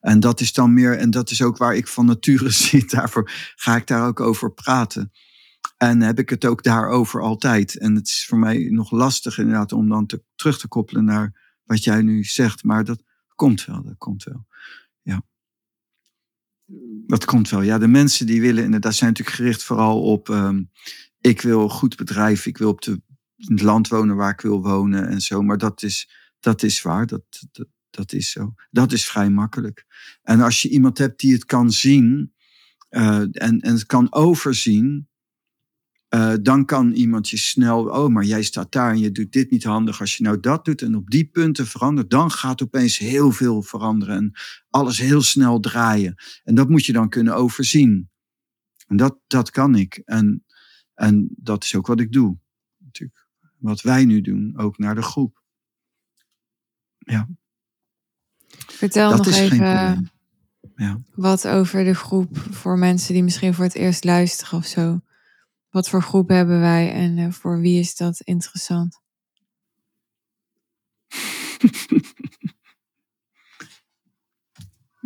En 0.00 0.20
dat 0.20 0.40
is 0.40 0.52
dan 0.52 0.74
meer, 0.74 0.98
en 0.98 1.10
dat 1.10 1.30
is 1.30 1.42
ook 1.42 1.56
waar 1.56 1.76
ik 1.76 1.88
van 1.88 2.06
nature 2.06 2.50
zit. 2.70 2.90
Daarvoor 2.90 3.30
ga 3.56 3.76
ik 3.76 3.86
daar 3.86 4.06
ook 4.06 4.20
over 4.20 4.52
praten. 4.52 5.12
En 5.76 6.00
heb 6.00 6.18
ik 6.18 6.30
het 6.30 6.44
ook 6.44 6.62
daarover 6.62 7.20
altijd. 7.20 7.78
En 7.78 7.94
het 7.94 8.08
is 8.08 8.26
voor 8.26 8.38
mij 8.38 8.68
nog 8.70 8.90
lastig 8.90 9.38
inderdaad 9.38 9.72
om 9.72 9.88
dan 9.88 10.06
te, 10.06 10.22
terug 10.34 10.58
te 10.58 10.68
koppelen 10.68 11.04
naar 11.04 11.58
wat 11.64 11.84
jij 11.84 12.02
nu 12.02 12.24
zegt. 12.24 12.64
Maar 12.64 12.84
dat 12.84 13.02
komt 13.34 13.64
wel, 13.64 13.82
dat 13.82 13.98
komt 13.98 14.24
wel. 14.24 14.46
Ja. 15.02 15.22
Dat 17.06 17.24
komt 17.24 17.50
wel. 17.50 17.62
Ja, 17.62 17.78
de 17.78 17.88
mensen 17.88 18.26
die 18.26 18.40
willen 18.40 18.64
inderdaad 18.64 18.94
zijn 18.94 19.10
natuurlijk 19.10 19.36
gericht 19.36 19.62
vooral 19.62 20.02
op... 20.02 20.28
ehm, 20.28 20.62
ik 21.20 21.40
wil 21.40 21.68
goed 21.68 21.96
bedrijf, 21.96 22.46
ik 22.46 22.58
wil 22.58 22.68
op 22.68 22.82
de, 22.82 23.02
in 23.36 23.52
het 23.52 23.62
land 23.62 23.88
wonen 23.88 24.16
waar 24.16 24.32
ik 24.32 24.40
wil 24.40 24.62
wonen 24.62 25.08
en 25.08 25.20
zo. 25.20 25.42
Maar 25.42 25.58
dat 25.58 25.82
is, 25.82 26.10
dat 26.40 26.62
is 26.62 26.82
waar, 26.82 27.06
dat, 27.06 27.22
dat, 27.90 28.12
is 28.12 28.30
zo. 28.30 28.54
Dat 28.70 28.92
is 28.92 29.08
vrij 29.08 29.30
makkelijk. 29.30 29.86
En 30.22 30.40
als 30.40 30.62
je 30.62 30.68
iemand 30.68 30.98
hebt 30.98 31.20
die 31.20 31.32
het 31.32 31.44
kan 31.44 31.70
zien 31.70 32.34
eh, 32.88 33.18
en, 33.18 33.60
en 33.60 33.72
het 33.72 33.86
kan 33.86 34.12
overzien, 34.12 35.08
eh, 36.08 36.34
dan 36.42 36.64
kan 36.64 36.92
iemand 36.92 37.28
je 37.28 37.36
snel, 37.36 37.84
oh, 37.84 38.08
maar 38.08 38.24
jij 38.24 38.42
staat 38.42 38.72
daar 38.72 38.90
en 38.90 38.98
je 38.98 39.12
doet 39.12 39.32
dit 39.32 39.50
niet 39.50 39.64
handig. 39.64 40.00
Als 40.00 40.16
je 40.16 40.22
nou 40.22 40.40
dat 40.40 40.64
doet 40.64 40.82
en 40.82 40.94
op 40.94 41.10
die 41.10 41.24
punten 41.24 41.66
verandert, 41.66 42.10
dan 42.10 42.30
gaat 42.30 42.62
opeens 42.62 42.98
heel 42.98 43.30
veel 43.32 43.62
veranderen 43.62 44.16
en 44.16 44.32
alles 44.70 44.98
heel 44.98 45.22
snel 45.22 45.60
draaien. 45.60 46.14
En 46.44 46.54
dat 46.54 46.68
moet 46.68 46.84
je 46.84 46.92
dan 46.92 47.08
kunnen 47.08 47.34
overzien. 47.34 48.10
En 48.86 48.96
dat, 48.96 49.18
dat 49.26 49.50
kan 49.50 49.74
ik. 49.74 50.02
En, 50.04 50.44
en 50.94 51.28
dat 51.36 51.64
is 51.64 51.74
ook 51.74 51.86
wat 51.86 52.00
ik 52.00 52.12
doe. 52.12 52.38
Natuurlijk. 52.78 53.25
Wat 53.66 53.80
wij 53.80 54.04
nu 54.04 54.20
doen, 54.20 54.52
ook 54.56 54.78
naar 54.78 54.94
de 54.94 55.02
groep. 55.02 55.42
Ja, 56.98 57.28
Vertel 58.66 59.10
dat 59.10 59.26
nog 59.26 59.34
even. 59.34 60.10
Ja. 60.76 61.00
wat 61.14 61.48
over 61.48 61.84
de 61.84 61.94
groep 61.94 62.38
voor 62.38 62.78
mensen 62.78 63.14
die 63.14 63.22
misschien 63.22 63.54
voor 63.54 63.64
het 63.64 63.74
eerst 63.74 64.04
luisteren 64.04 64.58
of 64.58 64.66
zo. 64.66 65.00
Wat 65.70 65.88
voor 65.88 66.02
groep 66.02 66.28
hebben 66.28 66.60
wij 66.60 66.92
en 66.92 67.18
eh, 67.18 67.30
voor 67.30 67.60
wie 67.60 67.78
is 67.78 67.96
dat 67.96 68.20
interessant? 68.20 69.00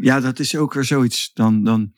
Ja, 0.02 0.20
dat 0.20 0.38
is 0.38 0.56
ook 0.56 0.74
weer 0.74 0.84
zoiets. 0.84 1.30
Dan, 1.34 1.64
dan, 1.64 1.94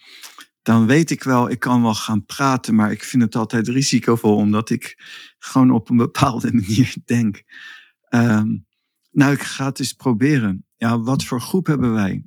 dan 0.62 0.86
weet 0.86 1.10
ik 1.10 1.22
wel, 1.22 1.50
ik 1.50 1.58
kan 1.58 1.82
wel 1.82 1.94
gaan 1.94 2.24
praten, 2.24 2.74
maar 2.74 2.92
ik 2.92 3.02
vind 3.04 3.22
het 3.22 3.36
altijd 3.36 3.68
risicovol, 3.68 4.36
omdat 4.36 4.70
ik 4.70 4.96
gewoon 5.38 5.70
op 5.70 5.90
een 5.90 5.96
bepaalde 5.96 6.52
manier 6.60 6.94
denk. 7.04 7.42
Ehm, 8.08 8.56
nou, 9.10 9.32
ik 9.32 9.42
ga 9.42 9.66
het 9.66 9.78
eens 9.78 9.92
proberen. 9.92 10.66
Ja, 10.76 11.00
wat 11.00 11.24
voor 11.24 11.40
groep 11.40 11.66
hebben 11.66 11.92
wij? 11.92 12.24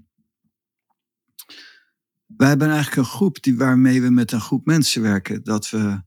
Wij 2.26 2.48
hebben 2.48 2.68
eigenlijk 2.68 2.98
een 2.98 3.14
groep 3.14 3.44
die, 3.44 3.58
waarmee 3.58 4.02
we 4.02 4.10
met 4.10 4.32
een 4.32 4.42
groep 4.42 4.66
mensen 4.66 5.02
werken. 5.02 5.44
Dat 5.44 5.70
we 5.70 6.04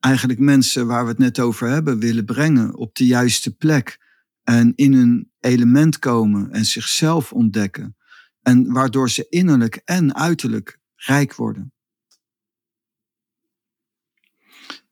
eigenlijk 0.00 0.38
mensen 0.38 0.86
waar 0.86 1.02
we 1.02 1.10
het 1.10 1.18
net 1.18 1.40
over 1.40 1.68
hebben 1.68 1.98
willen 1.98 2.24
brengen 2.24 2.74
op 2.74 2.94
de 2.94 3.06
juiste 3.06 3.56
plek. 3.56 3.98
En 4.42 4.72
in 4.74 4.92
een 4.92 5.30
element 5.40 5.98
komen 5.98 6.50
en 6.50 6.64
zichzelf 6.64 7.32
ontdekken. 7.32 7.96
En 8.42 8.72
waardoor 8.72 9.10
ze 9.10 9.26
innerlijk 9.28 9.80
en 9.84 10.14
uiterlijk 10.14 10.80
rijk 11.06 11.34
worden. 11.34 11.72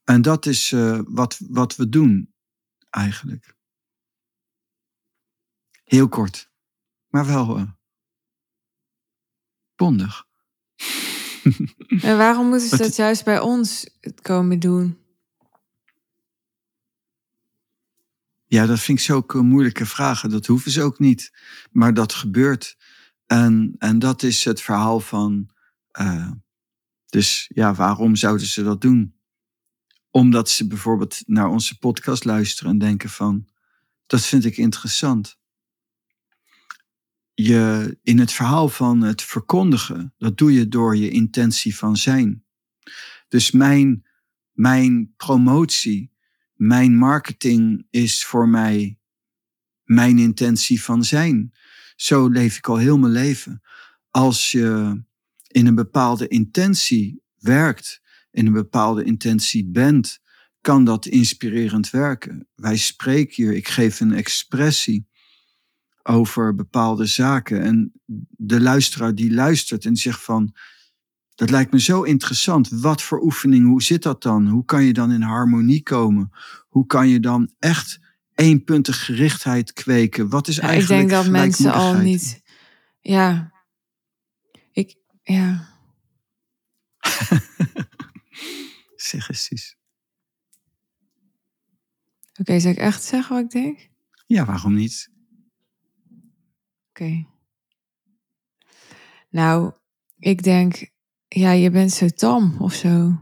En 0.04 0.22
dat 0.22 0.46
is 0.46 0.72
eh, 0.72 1.00
wat, 1.04 1.40
wat 1.48 1.76
we 1.76 1.88
doen, 1.88 2.34
eigenlijk. 2.90 3.56
Heel 5.84 6.08
kort, 6.08 6.50
maar 7.08 7.26
wel 7.26 7.56
eh, 7.56 7.70
bondig. 9.74 10.24
En 12.02 12.16
waarom 12.16 12.48
moeten 12.48 12.68
ze 12.68 12.76
dat 12.76 12.96
juist 12.96 13.24
bij 13.24 13.40
ons 13.40 13.86
komen 14.22 14.58
doen? 14.58 14.98
Ja, 18.44 18.66
dat 18.66 18.80
vind 18.80 18.98
ik 18.98 19.04
zulke 19.04 19.42
moeilijke 19.42 19.86
vragen. 19.86 20.30
Dat 20.30 20.46
hoeven 20.46 20.70
ze 20.70 20.82
ook 20.82 20.98
niet. 20.98 21.32
Maar 21.70 21.94
dat 21.94 22.12
gebeurt. 22.12 22.76
En, 23.26 23.74
en 23.78 23.98
dat 23.98 24.22
is 24.22 24.44
het 24.44 24.60
verhaal 24.60 25.00
van. 25.00 25.50
Eh, 25.92 26.30
dus 27.06 27.50
ja, 27.54 27.74
waarom 27.74 28.16
zouden 28.16 28.46
ze 28.46 28.62
dat 28.62 28.80
doen? 28.80 29.14
Omdat 30.10 30.50
ze 30.50 30.66
bijvoorbeeld 30.66 31.22
naar 31.26 31.48
onze 31.48 31.78
podcast 31.78 32.24
luisteren 32.24 32.72
en 32.72 32.78
denken 32.78 33.10
van. 33.10 33.48
Dat 34.06 34.24
vind 34.24 34.44
ik 34.44 34.56
interessant. 34.56 35.38
Je, 37.34 37.98
in 38.02 38.18
het 38.18 38.32
verhaal 38.32 38.68
van 38.68 39.00
het 39.00 39.22
verkondigen, 39.22 40.14
dat 40.18 40.38
doe 40.38 40.52
je 40.52 40.68
door 40.68 40.96
je 40.96 41.10
intentie 41.10 41.76
van 41.76 41.96
zijn. 41.96 42.44
Dus 43.28 43.50
mijn, 43.50 44.06
mijn 44.52 45.14
promotie, 45.16 46.12
mijn 46.54 46.96
marketing 46.96 47.86
is 47.90 48.24
voor 48.24 48.48
mij 48.48 48.98
mijn 49.84 50.18
intentie 50.18 50.82
van 50.82 51.04
zijn. 51.04 51.52
Zo 51.96 52.28
leef 52.28 52.56
ik 52.56 52.68
al 52.68 52.76
heel 52.76 52.98
mijn 52.98 53.12
leven. 53.12 53.62
Als 54.10 54.52
je 54.52 55.00
in 55.52 55.66
een 55.66 55.74
bepaalde 55.74 56.28
intentie 56.28 57.22
werkt, 57.38 58.00
in 58.30 58.46
een 58.46 58.52
bepaalde 58.52 59.04
intentie 59.04 59.66
bent, 59.66 60.20
kan 60.60 60.84
dat 60.84 61.06
inspirerend 61.06 61.90
werken. 61.90 62.48
Wij 62.54 62.76
spreken 62.76 63.34
hier, 63.34 63.52
ik 63.52 63.68
geef 63.68 64.00
een 64.00 64.12
expressie 64.12 65.08
over 66.02 66.54
bepaalde 66.54 67.06
zaken. 67.06 67.62
En 67.62 67.92
de 68.28 68.60
luisteraar 68.60 69.14
die 69.14 69.32
luistert 69.32 69.84
en 69.84 69.96
zegt 69.96 70.22
van, 70.22 70.54
dat 71.34 71.50
lijkt 71.50 71.72
me 71.72 71.80
zo 71.80 72.02
interessant. 72.02 72.68
Wat 72.68 73.02
voor 73.02 73.22
oefening, 73.22 73.66
hoe 73.66 73.82
zit 73.82 74.02
dat 74.02 74.22
dan? 74.22 74.48
Hoe 74.48 74.64
kan 74.64 74.84
je 74.84 74.92
dan 74.92 75.12
in 75.12 75.22
harmonie 75.22 75.82
komen? 75.82 76.30
Hoe 76.68 76.86
kan 76.86 77.08
je 77.08 77.20
dan 77.20 77.52
echt 77.58 78.00
eenpuntig 78.34 79.04
gerichtheid 79.04 79.72
kweken? 79.72 80.28
Wat 80.28 80.48
is 80.48 80.58
eigenlijk 80.58 81.02
Ik 81.02 81.08
denk 81.08 81.22
dat 81.22 81.32
mensen 81.32 81.72
al 81.72 81.94
niet, 81.94 82.42
ja, 83.00 83.51
ja. 85.22 85.68
zeg 88.96 89.28
eens. 89.28 89.76
Oké, 92.40 92.58
zeg 92.60 92.72
ik 92.72 92.78
echt 92.78 93.02
zeggen 93.02 93.34
wat 93.34 93.44
ik 93.44 93.50
denk? 93.50 93.90
Ja, 94.26 94.44
waarom 94.44 94.74
niet? 94.74 95.10
Oké. 96.88 97.26
Nou, 99.30 99.72
ik 100.18 100.42
denk, 100.42 100.90
ja, 101.28 101.50
je 101.50 101.70
bent 101.70 101.92
zo 101.92 102.08
tam 102.08 102.56
of 102.58 102.72
zo. 102.74 103.18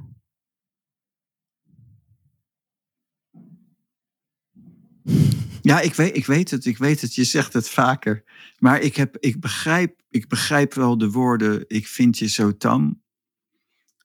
Ja, 5.62 5.80
ik 5.80 5.94
weet, 5.94 6.16
ik 6.16 6.26
weet 6.26 6.50
het, 6.50 6.66
ik 6.66 6.78
weet 6.78 7.00
het. 7.00 7.14
Je 7.14 7.24
zegt 7.24 7.52
het 7.52 7.68
vaker. 7.68 8.24
Maar 8.58 8.80
ik, 8.80 8.96
heb, 8.96 9.16
ik, 9.20 9.40
begrijp, 9.40 10.00
ik 10.10 10.28
begrijp 10.28 10.74
wel 10.74 10.98
de 10.98 11.10
woorden, 11.10 11.64
ik 11.66 11.86
vind 11.86 12.18
je 12.18 12.28
zo 12.28 12.56
tam. 12.56 13.02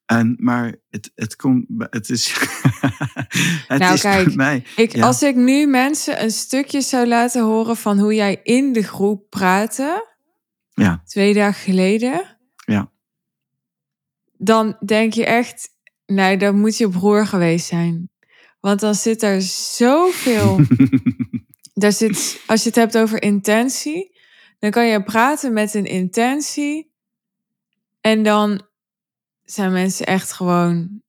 En, 0.06 0.36
maar 0.40 0.76
het, 0.90 1.12
het, 1.16 1.36
komt, 1.36 1.66
het 1.78 2.10
is, 2.10 2.34
het 3.68 3.80
nou, 3.80 3.94
is 3.94 4.02
kijk, 4.02 4.26
bij 4.26 4.36
mij. 4.36 4.64
Ik, 4.76 5.02
Als 5.02 5.22
ik 5.22 5.36
nu 5.36 5.68
mensen 5.68 6.24
een 6.24 6.32
stukje 6.32 6.82
zou 6.82 7.08
laten 7.08 7.44
horen 7.44 7.78
van 7.78 8.00
hoe 8.00 8.14
jij 8.14 8.40
in 8.44 8.74
de 8.74 8.84
groep 8.84 9.30
praatte, 9.30 10.08
ja. 10.74 11.02
twee 11.06 11.34
dagen 11.34 11.64
geleden, 11.64 12.38
ja. 12.66 12.92
dan 14.38 14.78
denk 14.86 15.14
je 15.14 15.26
echt, 15.26 15.70
nee, 16.06 16.38
dan 16.38 16.60
moet 16.60 16.78
je 16.78 16.90
broer 16.90 17.26
geweest 17.26 17.66
zijn. 17.66 18.10
Want 18.60 18.80
dan 18.80 18.96
zit 18.96 19.24
er 19.24 19.42
zoveel. 19.42 20.60
daar 21.76 21.92
zit, 21.92 22.44
als 22.48 22.62
je 22.62 22.68
het 22.68 22.78
hebt 22.78 22.98
over 22.98 23.22
intentie, 23.22 24.20
dan 24.60 24.72
kan 24.72 24.88
je 24.88 25.04
praten 25.04 25.54
met 25.54 25.74
een 25.74 25.86
intentie. 25.86 26.94
En 28.02 28.24
dan 28.24 28.68
zijn 29.44 29.72
mensen 29.72 30.06
echt 30.06 30.32
gewoon, 30.32 31.04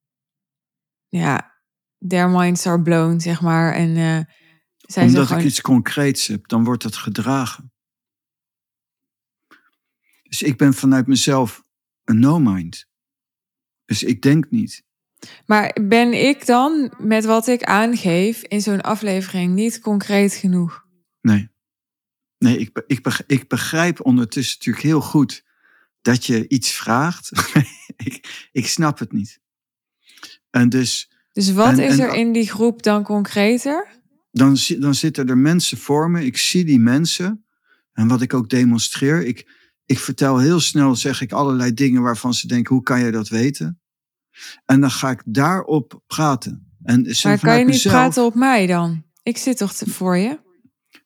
ja, 1.08 1.60
their 2.06 2.28
minds 2.28 2.66
are 2.66 2.82
blown, 2.82 3.20
zeg 3.20 3.40
maar. 3.40 3.74
En 3.74 3.88
uh, 3.88 4.20
zijn 4.78 5.06
Omdat 5.06 5.26
gewoon... 5.26 5.42
ik 5.42 5.48
iets 5.48 5.60
concreets 5.60 6.26
heb, 6.26 6.48
dan 6.48 6.64
wordt 6.64 6.82
het 6.82 6.96
gedragen. 6.96 7.72
Dus 10.22 10.42
ik 10.42 10.56
ben 10.56 10.74
vanuit 10.74 11.06
mezelf 11.06 11.64
een 12.04 12.18
no-mind. 12.18 12.86
Dus 13.84 14.02
ik 14.02 14.22
denk 14.22 14.50
niet. 14.50 14.85
Maar 15.46 15.76
ben 15.82 16.26
ik 16.28 16.46
dan 16.46 16.92
met 16.98 17.24
wat 17.24 17.46
ik 17.46 17.62
aangeef 17.62 18.42
in 18.42 18.60
zo'n 18.60 18.80
aflevering 18.80 19.54
niet 19.54 19.80
concreet 19.80 20.34
genoeg? 20.34 20.84
Nee. 21.20 21.48
Nee, 22.38 22.58
ik, 22.58 22.82
ik, 22.86 23.22
ik 23.26 23.48
begrijp 23.48 24.00
ondertussen 24.00 24.56
natuurlijk 24.58 24.84
heel 24.86 25.00
goed 25.00 25.44
dat 26.02 26.26
je 26.26 26.48
iets 26.48 26.72
vraagt. 26.72 27.30
ik, 28.06 28.48
ik 28.52 28.66
snap 28.66 28.98
het 28.98 29.12
niet. 29.12 29.40
En 30.50 30.68
dus. 30.68 31.10
Dus 31.32 31.52
wat 31.52 31.78
en, 31.78 31.84
is 31.84 31.98
er 31.98 32.14
in 32.14 32.32
die 32.32 32.48
groep 32.48 32.82
dan 32.82 33.02
concreter? 33.02 33.88
Dan, 34.30 34.56
dan 34.78 34.94
zitten 34.94 35.28
er 35.28 35.38
mensen 35.38 35.78
voor 35.78 36.10
me. 36.10 36.24
Ik 36.24 36.36
zie 36.36 36.64
die 36.64 36.80
mensen. 36.80 37.44
En 37.92 38.08
wat 38.08 38.22
ik 38.22 38.34
ook 38.34 38.48
demonstreer. 38.48 39.26
Ik, 39.26 39.48
ik 39.86 39.98
vertel 39.98 40.38
heel 40.38 40.60
snel, 40.60 40.96
zeg 40.96 41.20
ik 41.20 41.32
allerlei 41.32 41.74
dingen 41.74 42.02
waarvan 42.02 42.34
ze 42.34 42.46
denken: 42.46 42.74
hoe 42.74 42.84
kan 42.84 43.00
je 43.00 43.10
dat 43.10 43.28
weten? 43.28 43.80
En 44.64 44.80
dan 44.80 44.90
ga 44.90 45.10
ik 45.10 45.22
daarop 45.24 46.02
praten. 46.06 46.70
En 46.82 47.02
maar 47.22 47.38
kan 47.38 47.52
je 47.52 47.64
niet 47.64 47.66
mezelf, 47.66 47.94
praten 47.94 48.24
op 48.24 48.34
mij 48.34 48.66
dan? 48.66 49.04
Ik 49.22 49.36
zit 49.36 49.56
toch 49.56 49.74
voor 49.76 50.16
je? 50.16 50.38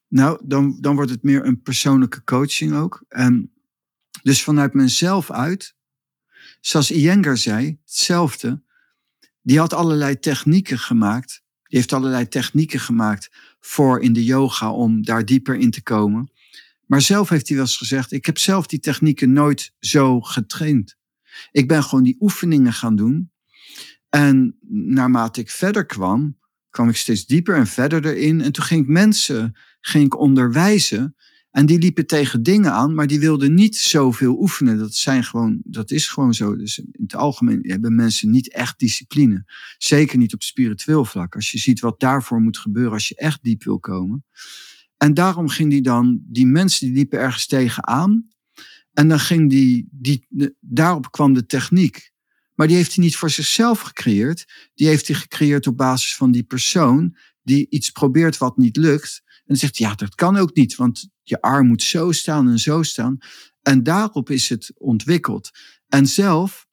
Nou, 0.09 0.41
dan, 0.45 0.77
dan 0.81 0.95
wordt 0.95 1.11
het 1.11 1.23
meer 1.23 1.47
een 1.47 1.63
persoonlijke 1.63 2.25
coaching 2.25 2.75
ook. 2.75 3.05
En 3.09 3.53
dus 4.23 4.43
vanuit 4.43 4.75
mezelf 4.75 5.31
uit, 5.31 5.75
zoals 6.61 6.91
Iyengar 6.91 7.37
zei, 7.37 7.79
hetzelfde. 7.85 8.63
Die 9.43 9.59
had 9.59 9.73
allerlei 9.73 10.19
technieken 10.19 10.79
gemaakt. 10.79 11.43
Die 11.63 11.79
heeft 11.79 11.93
allerlei 11.93 12.29
technieken 12.29 12.81
gemaakt 12.81 13.31
voor 13.61 14.01
in 14.01 14.13
de 14.13 14.25
yoga 14.25 14.73
om 14.73 15.03
daar 15.03 15.25
dieper 15.25 15.57
in 15.57 15.71
te 15.71 15.83
komen. 15.83 16.33
Maar 16.87 17.01
zelf 17.03 17.29
heeft 17.29 17.49
hij 17.49 17.57
wel 17.57 17.67
eens 17.67 17.77
gezegd: 17.77 18.13
Ik 18.13 18.27
heb 18.27 18.39
zelf 18.39 18.67
die 18.67 18.81
technieken 18.81 19.33
nooit 19.33 19.73
zo 19.79 20.21
getraind. 20.21 20.97
Ik 21.51 21.69
ben 21.69 21.83
gewoon 21.83 22.05
die 22.05 22.17
oefeningen 22.21 22.73
gaan 22.73 22.97
doen. 22.97 23.31
En 24.09 24.57
naarmate 24.69 25.41
ik 25.41 25.51
verder 25.51 25.87
kwam, 25.87 26.39
kwam 26.71 26.89
ik 26.89 26.97
steeds 26.97 27.27
dieper 27.27 27.57
en 27.57 27.67
verder 27.67 28.07
erin. 28.07 28.41
En 28.41 28.53
toen 28.53 28.65
ging 28.65 28.83
ik 28.83 28.89
mensen 28.89 29.55
ging 29.81 30.05
ik 30.05 30.19
onderwijzen. 30.19 31.15
En 31.51 31.67
die 31.67 31.79
liepen 31.79 32.07
tegen 32.07 32.43
dingen 32.43 32.73
aan, 32.73 32.95
maar 32.95 33.07
die 33.07 33.21
wilden 33.21 33.55
niet 33.55 33.77
zoveel 33.77 34.41
oefenen. 34.41 34.79
Dat, 34.79 34.95
zijn 34.95 35.25
gewoon, 35.25 35.61
dat 35.65 35.91
is 35.91 36.09
gewoon 36.09 36.35
zo. 36.35 36.57
Dus 36.57 36.79
in 36.79 37.03
het 37.03 37.15
algemeen 37.15 37.61
hebben 37.63 37.95
mensen 37.95 38.31
niet 38.31 38.53
echt 38.53 38.79
discipline. 38.79 39.45
Zeker 39.79 40.19
niet 40.19 40.35
op 40.35 40.43
spiritueel 40.43 41.05
vlak. 41.05 41.35
Als 41.35 41.51
je 41.51 41.59
ziet 41.59 41.81
wat 41.81 42.01
daarvoor 42.01 42.41
moet 42.41 42.59
gebeuren 42.59 42.93
als 42.93 43.09
je 43.09 43.15
echt 43.15 43.43
diep 43.43 43.65
wil 43.65 43.79
komen. 43.79 44.25
En 44.97 45.15
daarom 45.15 45.49
ging 45.49 45.71
die 45.71 45.83
dan, 45.83 46.21
die 46.27 46.47
mensen 46.47 46.87
die 46.87 46.95
liepen 46.95 47.19
ergens 47.19 47.47
tegenaan. 47.47 48.29
En 49.01 49.09
dan 49.09 49.21
ging 49.21 49.51
die, 49.51 49.89
die, 49.91 50.27
daarop 50.61 51.11
kwam 51.11 51.35
de 51.35 51.47
techniek. 51.47 52.13
Maar 52.55 52.67
die 52.67 52.77
heeft 52.77 52.95
hij 52.95 53.05
niet 53.05 53.17
voor 53.17 53.31
zichzelf 53.31 53.81
gecreëerd. 53.81 54.71
Die 54.75 54.87
heeft 54.87 55.07
hij 55.07 55.17
gecreëerd 55.17 55.67
op 55.67 55.77
basis 55.77 56.17
van 56.17 56.31
die 56.31 56.43
persoon 56.43 57.17
die 57.43 57.67
iets 57.71 57.91
probeert 57.91 58.39
wat 58.39 58.57
niet 58.57 58.77
lukt. 58.77 59.23
En 59.45 59.57
zegt 59.57 59.77
ja, 59.77 59.95
dat 59.95 60.15
kan 60.15 60.37
ook 60.37 60.55
niet, 60.55 60.77
want 60.77 61.09
je 61.23 61.41
arm 61.41 61.67
moet 61.67 61.83
zo 61.83 62.13
staan 62.13 62.49
en 62.49 62.59
zo 62.59 62.83
staan. 62.83 63.19
En 63.63 63.83
daarop 63.83 64.31
is 64.31 64.49
het 64.49 64.73
ontwikkeld. 64.77 65.51
En 65.89 66.07
zelf, 66.07 66.67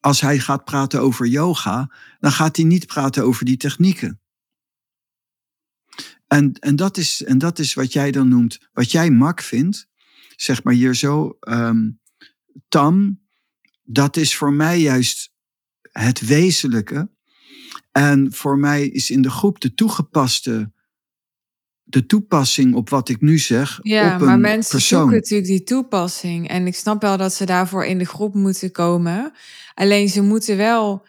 als 0.00 0.20
hij 0.20 0.38
gaat 0.38 0.64
praten 0.64 1.00
over 1.00 1.26
yoga, 1.26 1.94
dan 2.18 2.32
gaat 2.32 2.56
hij 2.56 2.64
niet 2.64 2.86
praten 2.86 3.24
over 3.24 3.44
die 3.44 3.56
technieken. 3.56 4.20
En, 6.26 6.52
en, 6.52 6.76
dat, 6.76 6.96
is, 6.96 7.22
en 7.22 7.38
dat 7.38 7.58
is 7.58 7.74
wat 7.74 7.92
jij 7.92 8.10
dan 8.10 8.28
noemt, 8.28 8.68
wat 8.72 8.90
jij 8.90 9.10
mak 9.10 9.42
vindt, 9.42 9.92
zeg 10.36 10.62
maar 10.62 10.74
hier 10.74 10.94
zo, 10.94 11.38
um, 11.40 12.00
tam, 12.68 13.20
dat 13.82 14.16
is 14.16 14.36
voor 14.36 14.52
mij 14.52 14.80
juist 14.80 15.32
het 15.82 16.26
wezenlijke. 16.26 17.08
En 17.92 18.32
voor 18.32 18.58
mij 18.58 18.86
is 18.86 19.10
in 19.10 19.22
de 19.22 19.30
groep 19.30 19.60
de 19.60 19.74
toegepaste, 19.74 20.72
de 21.82 22.06
toepassing 22.06 22.74
op 22.74 22.90
wat 22.90 23.08
ik 23.08 23.20
nu 23.20 23.38
zeg. 23.38 23.78
Ja, 23.82 24.14
op 24.14 24.20
een 24.20 24.26
maar 24.26 24.38
mensen 24.38 24.70
persoon. 24.70 25.00
zoeken 25.00 25.16
natuurlijk 25.16 25.48
die 25.48 25.62
toepassing. 25.62 26.48
En 26.48 26.66
ik 26.66 26.74
snap 26.74 27.02
wel 27.02 27.16
dat 27.16 27.34
ze 27.34 27.46
daarvoor 27.46 27.84
in 27.84 27.98
de 27.98 28.04
groep 28.04 28.34
moeten 28.34 28.72
komen. 28.72 29.32
Alleen 29.74 30.08
ze 30.08 30.22
moeten 30.22 30.56
wel 30.56 31.06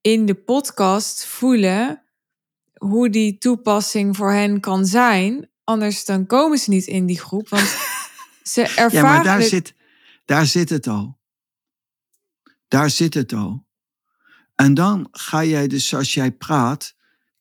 in 0.00 0.26
de 0.26 0.34
podcast 0.34 1.26
voelen 1.26 2.02
hoe 2.74 3.10
die 3.10 3.38
toepassing 3.38 4.16
voor 4.16 4.32
hen 4.32 4.60
kan 4.60 4.86
zijn. 4.86 5.50
Anders 5.64 6.04
dan 6.04 6.26
komen 6.26 6.58
ze 6.58 6.70
niet 6.70 6.86
in 6.86 7.06
die 7.06 7.20
groep. 7.20 7.48
Want 7.48 7.76
ze 8.42 8.60
ervaren. 8.62 8.92
Ja, 8.92 9.02
maar 9.02 9.24
daar, 9.24 9.42
zit, 9.42 9.74
daar 10.24 10.46
zit 10.46 10.68
het 10.68 10.86
al. 10.86 11.18
Daar 12.68 12.90
zit 12.90 13.14
het 13.14 13.32
al. 13.32 13.66
En 14.54 14.74
dan 14.74 15.08
ga 15.10 15.44
jij 15.44 15.66
dus, 15.68 15.94
als 15.94 16.14
jij 16.14 16.32
praat, 16.32 16.94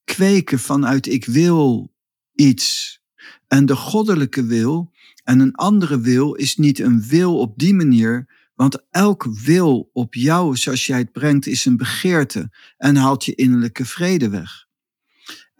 kweken 0.03 0.59
vanuit 0.59 1.07
ik 1.07 1.25
wil 1.25 1.93
iets. 2.35 2.99
En 3.47 3.65
de 3.65 3.75
goddelijke 3.75 4.45
wil 4.45 4.91
en 5.23 5.39
een 5.39 5.55
andere 5.55 5.99
wil 5.99 6.33
is 6.33 6.57
niet 6.57 6.79
een 6.79 7.03
wil 7.03 7.39
op 7.39 7.57
die 7.57 7.73
manier, 7.73 8.27
want 8.55 8.83
elk 8.89 9.27
wil 9.43 9.89
op 9.93 10.13
jou, 10.13 10.57
zoals 10.57 10.85
jij 10.85 10.97
het 10.97 11.11
brengt, 11.11 11.47
is 11.47 11.65
een 11.65 11.77
begeerte 11.77 12.51
en 12.77 12.95
haalt 12.95 13.25
je 13.25 13.35
innerlijke 13.35 13.85
vrede 13.85 14.29
weg. 14.29 14.67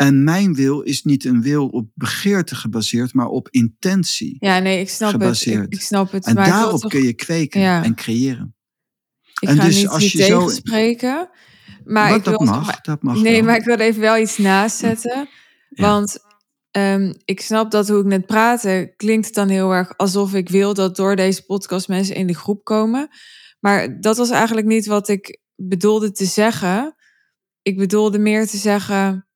En 0.01 0.23
mijn 0.23 0.53
wil 0.55 0.81
is 0.81 1.03
niet 1.03 1.25
een 1.25 1.41
wil 1.41 1.67
op 1.67 1.87
begeerte 1.93 2.55
gebaseerd, 2.55 3.13
maar 3.13 3.27
op 3.27 3.49
intentie 3.49 4.35
Ja, 4.39 4.59
nee, 4.59 4.79
ik 4.79 4.89
snap 4.89 5.09
gebaseerd. 5.11 5.55
het. 5.61 5.65
Ik, 5.65 5.73
ik 5.73 5.81
snap 5.81 6.11
het. 6.11 6.25
en 6.25 6.35
maar 6.35 6.45
daarop 6.47 6.79
toch- 6.79 6.91
kun 6.91 7.03
je 7.03 7.13
kweken 7.13 7.61
Ja. 7.61 7.83
en 7.83 7.95
creëren. 7.95 8.55
Ik 9.39 9.49
en 9.49 9.55
ga 9.57 9.63
dus 9.65 9.75
niet 9.75 9.87
als 9.87 10.11
je 10.11 10.23
zo- 10.23 10.39
tegenspreken. 10.39 11.29
Maar 11.85 12.09
Wat 12.09 12.17
ik 12.17 12.23
wil 12.25 12.37
dat 12.37 12.47
mag, 12.47 12.81
dat 12.81 13.03
mag 13.03 13.21
Nee, 13.21 13.33
wel. 13.35 13.43
maar 13.43 13.55
ik 13.57 13.63
wil 13.65 13.77
even 13.79 14.01
wel 14.01 14.17
iets 14.17 14.37
naast 14.37 14.77
zetten. 14.77 15.29
Ja. 15.69 15.83
Want 15.87 16.17
ehm, 16.71 17.13
ik 17.25 17.41
snap 17.41 17.71
dat 17.71 17.87
hoe 17.87 17.99
ik 17.99 18.05
net 18.05 18.25
praatte, 18.25 18.93
klinkt 18.95 19.25
het 19.25 19.35
dan 19.35 19.49
heel 19.49 19.71
erg 19.71 19.97
alsof 19.97 20.33
ik 20.33 20.49
wil 20.49 20.73
dat 20.73 20.95
door 20.95 21.15
deze 21.15 21.45
podcast 21.45 21.87
mensen 21.87 22.15
in 22.15 22.27
de 22.27 22.35
groep 22.35 22.63
komen. 22.63 23.07
Maar 23.59 23.99
dat 23.99 24.17
was 24.17 24.29
eigenlijk 24.29 24.67
niet 24.67 24.85
wat 24.85 25.07
ik 25.07 25.39
bedoelde 25.55 26.11
te 26.11 26.25
zeggen. 26.25 26.95
Ik 27.61 27.77
bedoelde 27.77 28.19
meer 28.19 28.47
te 28.47 28.57
zeggen, 28.57 29.27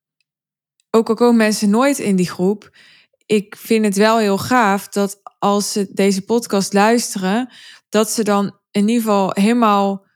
ook 0.96 1.08
al 1.08 1.14
komen 1.14 1.36
mensen 1.36 1.70
nooit 1.70 1.98
in 1.98 2.16
die 2.16 2.30
groep, 2.30 2.70
ik 3.26 3.56
vind 3.56 3.84
het 3.84 3.96
wel 3.96 4.18
heel 4.18 4.38
gaaf 4.38 4.88
dat 4.88 5.20
als 5.38 5.72
ze 5.72 5.88
deze 5.92 6.24
podcast 6.24 6.72
luisteren, 6.72 7.52
dat 7.88 8.10
ze 8.10 8.24
dan 8.24 8.58
in 8.70 8.88
ieder 8.88 9.02
geval 9.02 9.30
helemaal 9.32 10.06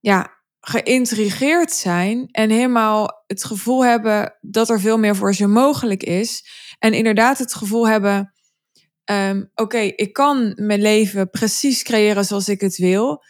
ja, 0.00 0.36
geïntrigeerd 0.60 1.72
zijn 1.72 2.28
en 2.30 2.50
helemaal 2.50 3.24
het 3.26 3.44
gevoel 3.44 3.84
hebben 3.84 4.36
dat 4.40 4.68
er 4.68 4.80
veel 4.80 4.98
meer 4.98 5.16
voor 5.16 5.34
ze 5.34 5.46
mogelijk 5.46 6.02
is. 6.02 6.44
En 6.78 6.92
inderdaad 6.92 7.38
het 7.38 7.54
gevoel 7.54 7.88
hebben, 7.88 8.32
ehm, 9.04 9.44
oké, 9.54 9.78
ik 9.78 10.12
kan 10.12 10.52
mijn 10.56 10.80
leven 10.80 11.30
precies 11.30 11.82
creëren 11.82 12.24
zoals 12.24 12.48
ik 12.48 12.60
het 12.60 12.76
wil. 12.76 13.22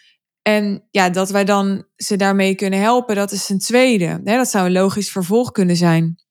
En 0.42 0.86
ja, 0.90 1.10
dat 1.10 1.30
wij 1.30 1.44
dan 1.44 1.86
ze 1.96 2.16
daarmee 2.16 2.54
kunnen 2.54 2.80
helpen, 2.80 3.14
dat 3.14 3.32
is 3.32 3.48
een 3.48 3.58
tweede. 3.58 4.20
Dat 4.22 4.48
zou 4.48 4.66
een 4.66 4.72
logisch 4.72 5.10
vervolg 5.10 5.50
kunnen 5.50 5.76
zijn. 5.76 6.25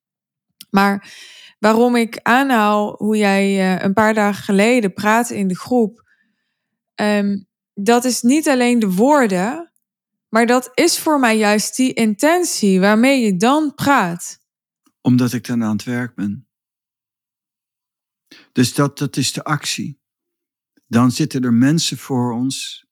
Maar 0.76 1.14
waarom 1.60 1.96
ik 1.96 2.20
aanhaal 2.22 2.96
hoe 2.98 3.18
jij 3.18 3.44
eh, 3.44 3.84
een 3.84 3.94
paar 3.94 4.14
dagen 4.14 4.44
geleden 4.44 4.94
praatte 4.94 5.38
in 5.38 5.48
de 5.48 5.58
groep, 5.58 6.10
ehm, 6.96 7.44
dat 7.74 8.06
is 8.06 8.22
niet 8.22 8.48
alleen 8.48 8.80
de 8.80 8.92
woorden, 8.92 9.72
maar 10.30 10.46
dat 10.46 10.72
is 10.74 11.00
voor 11.00 11.20
mij 11.20 11.38
juist 11.38 11.76
die 11.76 11.94
intentie 11.94 12.80
waarmee 12.80 13.22
je 13.22 13.36
dan 13.38 13.74
praat. 13.76 14.40
Omdat 15.02 15.34
ik 15.34 15.46
dan 15.46 15.64
aan 15.64 15.72
het 15.72 15.84
werk 15.84 16.16
ben. 16.16 16.48
Dus 18.52 18.74
dat, 18.74 18.98
dat 18.98 19.18
is 19.18 19.32
de 19.32 19.44
actie. 19.44 20.00
Dan 20.88 21.12
zitten 21.12 21.44
er 21.44 21.54
mensen 21.54 21.98
voor 21.98 22.34
ons. 22.34 22.86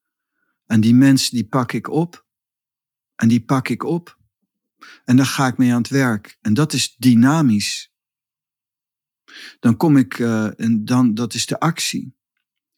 En 0.65 0.81
die 0.81 0.95
mensen 0.95 1.35
die 1.35 1.47
pak 1.47 1.71
ik 1.71 1.89
op. 1.89 2.25
En 3.15 3.27
die 3.27 3.45
pak 3.45 3.69
ik 3.69 3.83
op. 3.83 4.21
En 5.05 5.15
dan 5.15 5.25
ga 5.25 5.47
ik 5.47 5.57
mee 5.57 5.71
aan 5.71 5.81
het 5.81 5.89
werk. 5.89 6.37
En 6.41 6.53
dat 6.53 6.73
is 6.73 6.95
dynamisch. 6.95 7.93
Dan 9.59 9.77
kom 9.77 9.97
ik, 9.97 10.19
eh, 10.19 10.59
en 10.59 10.85
dan, 10.85 11.13
dat 11.13 11.33
is 11.33 11.45
de 11.45 11.59
actie. 11.59 12.15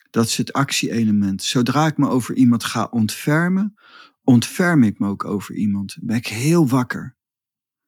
Dat 0.10 0.26
is 0.26 0.38
het 0.38 0.54
actie-element. 0.54 1.44
Zodra 1.44 1.86
ik 1.86 1.98
me 1.98 2.10
over 2.10 2.36
iemand 2.36 2.64
ga 2.64 2.86
ontfermen, 2.86 3.76
ontferm 4.24 4.84
ik 4.84 5.00
me 5.00 5.08
ook 5.08 5.26
over 5.26 5.56
iemand. 5.56 5.98
Ben 6.02 6.16
ik 6.16 6.28
heel 6.28 6.68
wakker. 6.68 7.18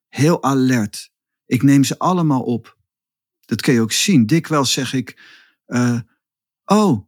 Heel 0.07 0.43
alert. 0.43 1.11
Ik 1.45 1.63
neem 1.63 1.83
ze 1.83 1.99
allemaal 1.99 2.41
op. 2.41 2.77
Dat 3.45 3.61
kun 3.61 3.73
je 3.73 3.81
ook 3.81 3.91
zien. 3.91 4.25
Dikwijls 4.25 4.71
zeg 4.71 4.93
ik, 4.93 5.21
eh, 5.65 5.99
oh, 6.65 7.06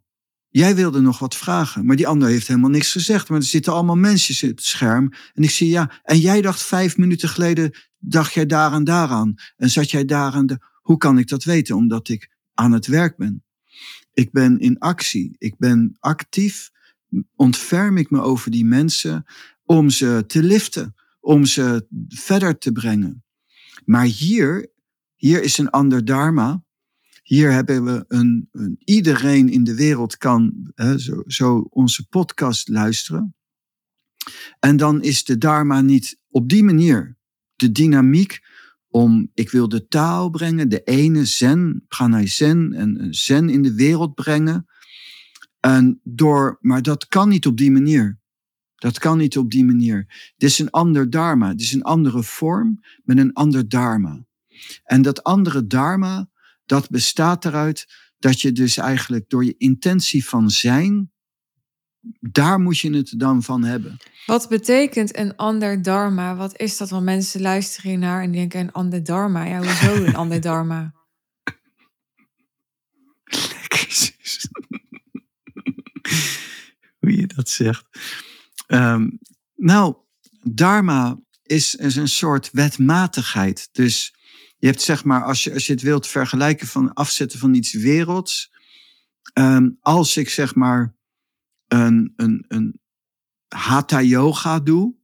jij 0.49 0.75
wilde 0.75 1.01
nog 1.01 1.19
wat 1.19 1.35
vragen. 1.35 1.85
Maar 1.85 1.95
die 1.95 2.07
ander 2.07 2.29
heeft 2.29 2.47
helemaal 2.47 2.69
niks 2.69 2.91
gezegd. 2.91 3.29
Maar 3.29 3.37
er 3.37 3.43
zitten 3.43 3.73
allemaal 3.73 3.95
mensen 3.95 4.47
in 4.47 4.55
het 4.55 4.63
scherm. 4.63 5.13
En 5.33 5.43
ik 5.43 5.49
zie, 5.49 5.69
ja, 5.69 5.91
en 6.03 6.19
jij 6.19 6.41
dacht 6.41 6.63
vijf 6.63 6.97
minuten 6.97 7.29
geleden, 7.29 7.77
dacht 7.97 8.33
jij 8.33 8.45
daar 8.45 8.73
en 8.73 8.83
daaraan. 8.83 9.35
En 9.57 9.69
zat 9.69 9.91
jij 9.91 10.05
daar 10.05 10.33
en 10.33 10.45
daar. 10.45 10.77
Hoe 10.81 10.97
kan 10.97 11.17
ik 11.17 11.27
dat 11.27 11.43
weten? 11.43 11.75
Omdat 11.75 12.09
ik 12.09 12.29
aan 12.53 12.71
het 12.71 12.87
werk 12.87 13.17
ben. 13.17 13.43
Ik 14.13 14.31
ben 14.31 14.59
in 14.59 14.79
actie. 14.79 15.35
Ik 15.37 15.57
ben 15.57 15.97
actief. 15.99 16.71
Ontferm 17.35 17.97
ik 17.97 18.09
me 18.09 18.21
over 18.21 18.51
die 18.51 18.65
mensen 18.65 19.25
om 19.65 19.89
ze 19.89 20.23
te 20.27 20.43
liften. 20.43 20.95
Om 21.19 21.45
ze 21.45 21.87
verder 22.07 22.57
te 22.57 22.71
brengen. 22.71 23.23
Maar 23.85 24.05
hier, 24.05 24.71
hier 25.15 25.43
is 25.43 25.57
een 25.57 25.69
ander 25.69 26.05
dharma. 26.05 26.63
Hier 27.29 27.51
hebben 27.51 27.83
we 27.83 28.05
een, 28.07 28.49
een 28.51 28.75
iedereen 28.83 29.49
in 29.49 29.63
de 29.63 29.75
wereld 29.75 30.17
kan 30.17 30.71
hè, 30.75 30.99
zo, 30.99 31.23
zo 31.25 31.57
onze 31.69 32.07
podcast 32.07 32.67
luisteren. 32.67 33.35
En 34.59 34.77
dan 34.77 35.01
is 35.01 35.23
de 35.23 35.37
dharma 35.37 35.81
niet 35.81 36.19
op 36.29 36.49
die 36.49 36.63
manier 36.63 37.17
de 37.55 37.71
dynamiek 37.71 38.39
om, 38.87 39.31
ik 39.33 39.49
wil 39.49 39.69
de 39.69 39.87
taal 39.87 40.29
brengen, 40.29 40.69
de 40.69 40.83
ene 40.83 41.25
zen, 41.25 41.85
pranay 41.87 42.27
zen 42.27 42.73
en 42.73 43.13
zen 43.13 43.49
in 43.49 43.61
de 43.61 43.73
wereld 43.73 44.15
brengen. 44.15 44.65
En 45.59 45.99
door, 46.03 46.57
maar 46.61 46.81
dat 46.81 47.07
kan 47.07 47.29
niet 47.29 47.45
op 47.45 47.57
die 47.57 47.71
manier. 47.71 48.19
Dat 48.75 48.99
kan 48.99 49.17
niet 49.17 49.37
op 49.37 49.51
die 49.51 49.65
manier. 49.65 50.31
Dit 50.37 50.49
is 50.49 50.59
een 50.59 50.69
ander 50.69 51.09
dharma. 51.09 51.49
Dit 51.49 51.61
is 51.61 51.73
een 51.73 51.83
andere 51.83 52.23
vorm 52.23 52.79
met 53.03 53.17
een 53.17 53.33
ander 53.33 53.69
dharma. 53.69 54.27
En 54.83 55.01
dat 55.01 55.23
andere 55.23 55.67
dharma, 55.67 56.28
dat 56.69 56.89
bestaat 56.89 57.45
eruit 57.45 57.87
dat 58.19 58.41
je 58.41 58.51
dus 58.51 58.77
eigenlijk 58.77 59.29
door 59.29 59.45
je 59.45 59.55
intentie 59.57 60.25
van 60.25 60.49
zijn, 60.49 61.11
daar 62.19 62.59
moet 62.59 62.79
je 62.79 62.95
het 62.95 63.13
dan 63.17 63.43
van 63.43 63.63
hebben. 63.63 63.97
Wat 64.25 64.49
betekent 64.49 65.17
een 65.17 65.35
ander 65.35 65.81
dharma? 65.81 66.35
Wat 66.35 66.59
is 66.59 66.77
dat? 66.77 66.89
Want 66.89 67.03
mensen 67.03 67.41
luisteren 67.41 67.89
hier 67.89 67.99
naar 67.99 68.21
en 68.21 68.31
denken 68.31 68.59
een 68.59 68.71
ander 68.71 69.03
dharma. 69.03 69.45
Ja, 69.45 69.57
hoezo 69.57 69.93
een 69.93 70.15
ander 70.23 70.41
dharma? 70.41 70.93
Hoe 76.99 77.15
je 77.15 77.27
dat 77.27 77.49
zegt. 77.49 77.85
Ehm, 78.67 79.09
nou, 79.55 79.95
dharma 80.41 81.19
is, 81.43 81.75
is 81.75 81.95
een 81.95 82.07
soort 82.07 82.49
wetmatigheid. 82.51 83.69
Dus 83.71 84.13
je 84.59 84.67
hebt 84.67 84.81
zeg 84.81 85.03
maar, 85.03 85.23
als 85.23 85.43
je, 85.43 85.53
als 85.53 85.67
je 85.67 85.73
het 85.73 85.81
wilt 85.81 86.07
vergelijken 86.07 86.67
van 86.67 86.93
afzetten 86.93 87.39
van 87.39 87.53
iets 87.53 87.73
werelds. 87.73 88.51
ehm, 89.33 89.69
als 89.79 90.17
ik 90.17 90.29
zeg 90.29 90.55
maar 90.55 90.95
een, 91.67 92.13
een, 92.15 92.45
een 92.47 92.79
hatha 93.47 94.01
yoga 94.01 94.59
doe, 94.59 94.95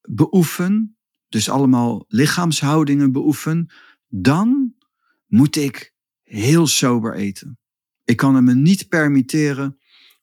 beoefen, 0.00 0.96
dus 1.28 1.48
allemaal 1.48 2.04
lichaamshoudingen 2.08 3.12
beoefen, 3.12 3.72
dan 4.08 4.74
moet 5.26 5.56
ik 5.56 5.94
heel 6.22 6.66
sober 6.66 7.14
eten. 7.14 7.58
Ik 8.04 8.16
kan 8.16 8.34
het 8.34 8.44
me 8.44 8.54
niet 8.54 8.88
permitteren 8.88 9.78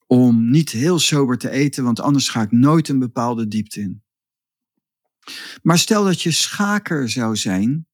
om 0.07 0.49
niet 0.49 0.69
heel 0.69 0.99
sober 0.99 1.37
te 1.37 1.49
eten, 1.49 1.83
want 1.83 1.99
anders 1.99 2.29
ga 2.29 2.41
ik 2.41 2.51
nooit 2.51 2.89
een 2.89 2.99
bepaalde 2.99 3.47
diepte 3.47 3.79
in. 3.79 4.03
Maar 5.61 5.77
stel 5.77 6.03
dat 6.03 6.21
je 6.21 6.31
schaker 6.31 7.09
zou 7.09 7.35
zijn, 7.35 7.88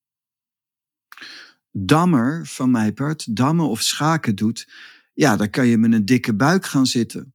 dammer 1.77 2.47
van 2.47 2.71
mijn 2.71 2.93
part, 2.93 3.35
dammen 3.35 3.69
of 3.69 3.81
schaken 3.81 4.35
doet, 4.35 4.71
ja, 5.13 5.35
dan 5.35 5.49
kan 5.49 5.67
je 5.67 5.77
met 5.77 5.93
een 5.93 6.05
dikke 6.05 6.35
buik 6.35 6.65
gaan 6.65 6.85
zitten. 6.85 7.33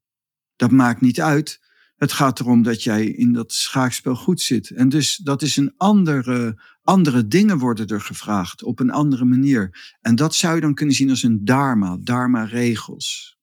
Dat 0.56 0.70
maakt 0.70 1.00
niet 1.00 1.20
uit. 1.20 1.60
Het 1.96 2.12
gaat 2.12 2.40
erom 2.40 2.62
dat 2.62 2.82
jij 2.82 3.06
in 3.06 3.32
dat 3.32 3.52
schaakspel 3.52 4.16
goed 4.16 4.40
zit. 4.40 4.70
En 4.70 4.88
dus 4.88 5.16
dat 5.16 5.42
is 5.42 5.56
een 5.56 5.74
andere, 5.76 6.62
andere 6.82 7.26
dingen 7.26 7.58
worden 7.58 7.86
er 7.86 8.00
gevraagd, 8.00 8.62
op 8.62 8.80
een 8.80 8.90
andere 8.90 9.24
manier. 9.24 9.96
En 10.00 10.14
dat 10.14 10.34
zou 10.34 10.54
je 10.54 10.60
dan 10.60 10.74
kunnen 10.74 10.94
zien 10.94 11.10
als 11.10 11.22
een 11.22 11.44
dharma, 11.44 11.96
dharma-regels. 12.00 13.38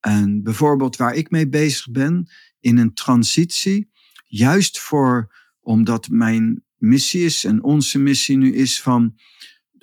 En 0.00 0.42
bijvoorbeeld 0.42 0.96
waar 0.96 1.14
ik 1.14 1.30
mee 1.30 1.48
bezig 1.48 1.90
ben, 1.90 2.30
in 2.60 2.78
een 2.78 2.94
transitie, 2.94 3.90
juist 4.26 4.78
voor, 4.78 5.34
omdat 5.60 6.08
mijn 6.08 6.64
missie 6.76 7.24
is 7.24 7.44
en 7.44 7.62
onze 7.62 7.98
missie 7.98 8.36
nu 8.36 8.54
is 8.54 8.80
van 8.80 9.14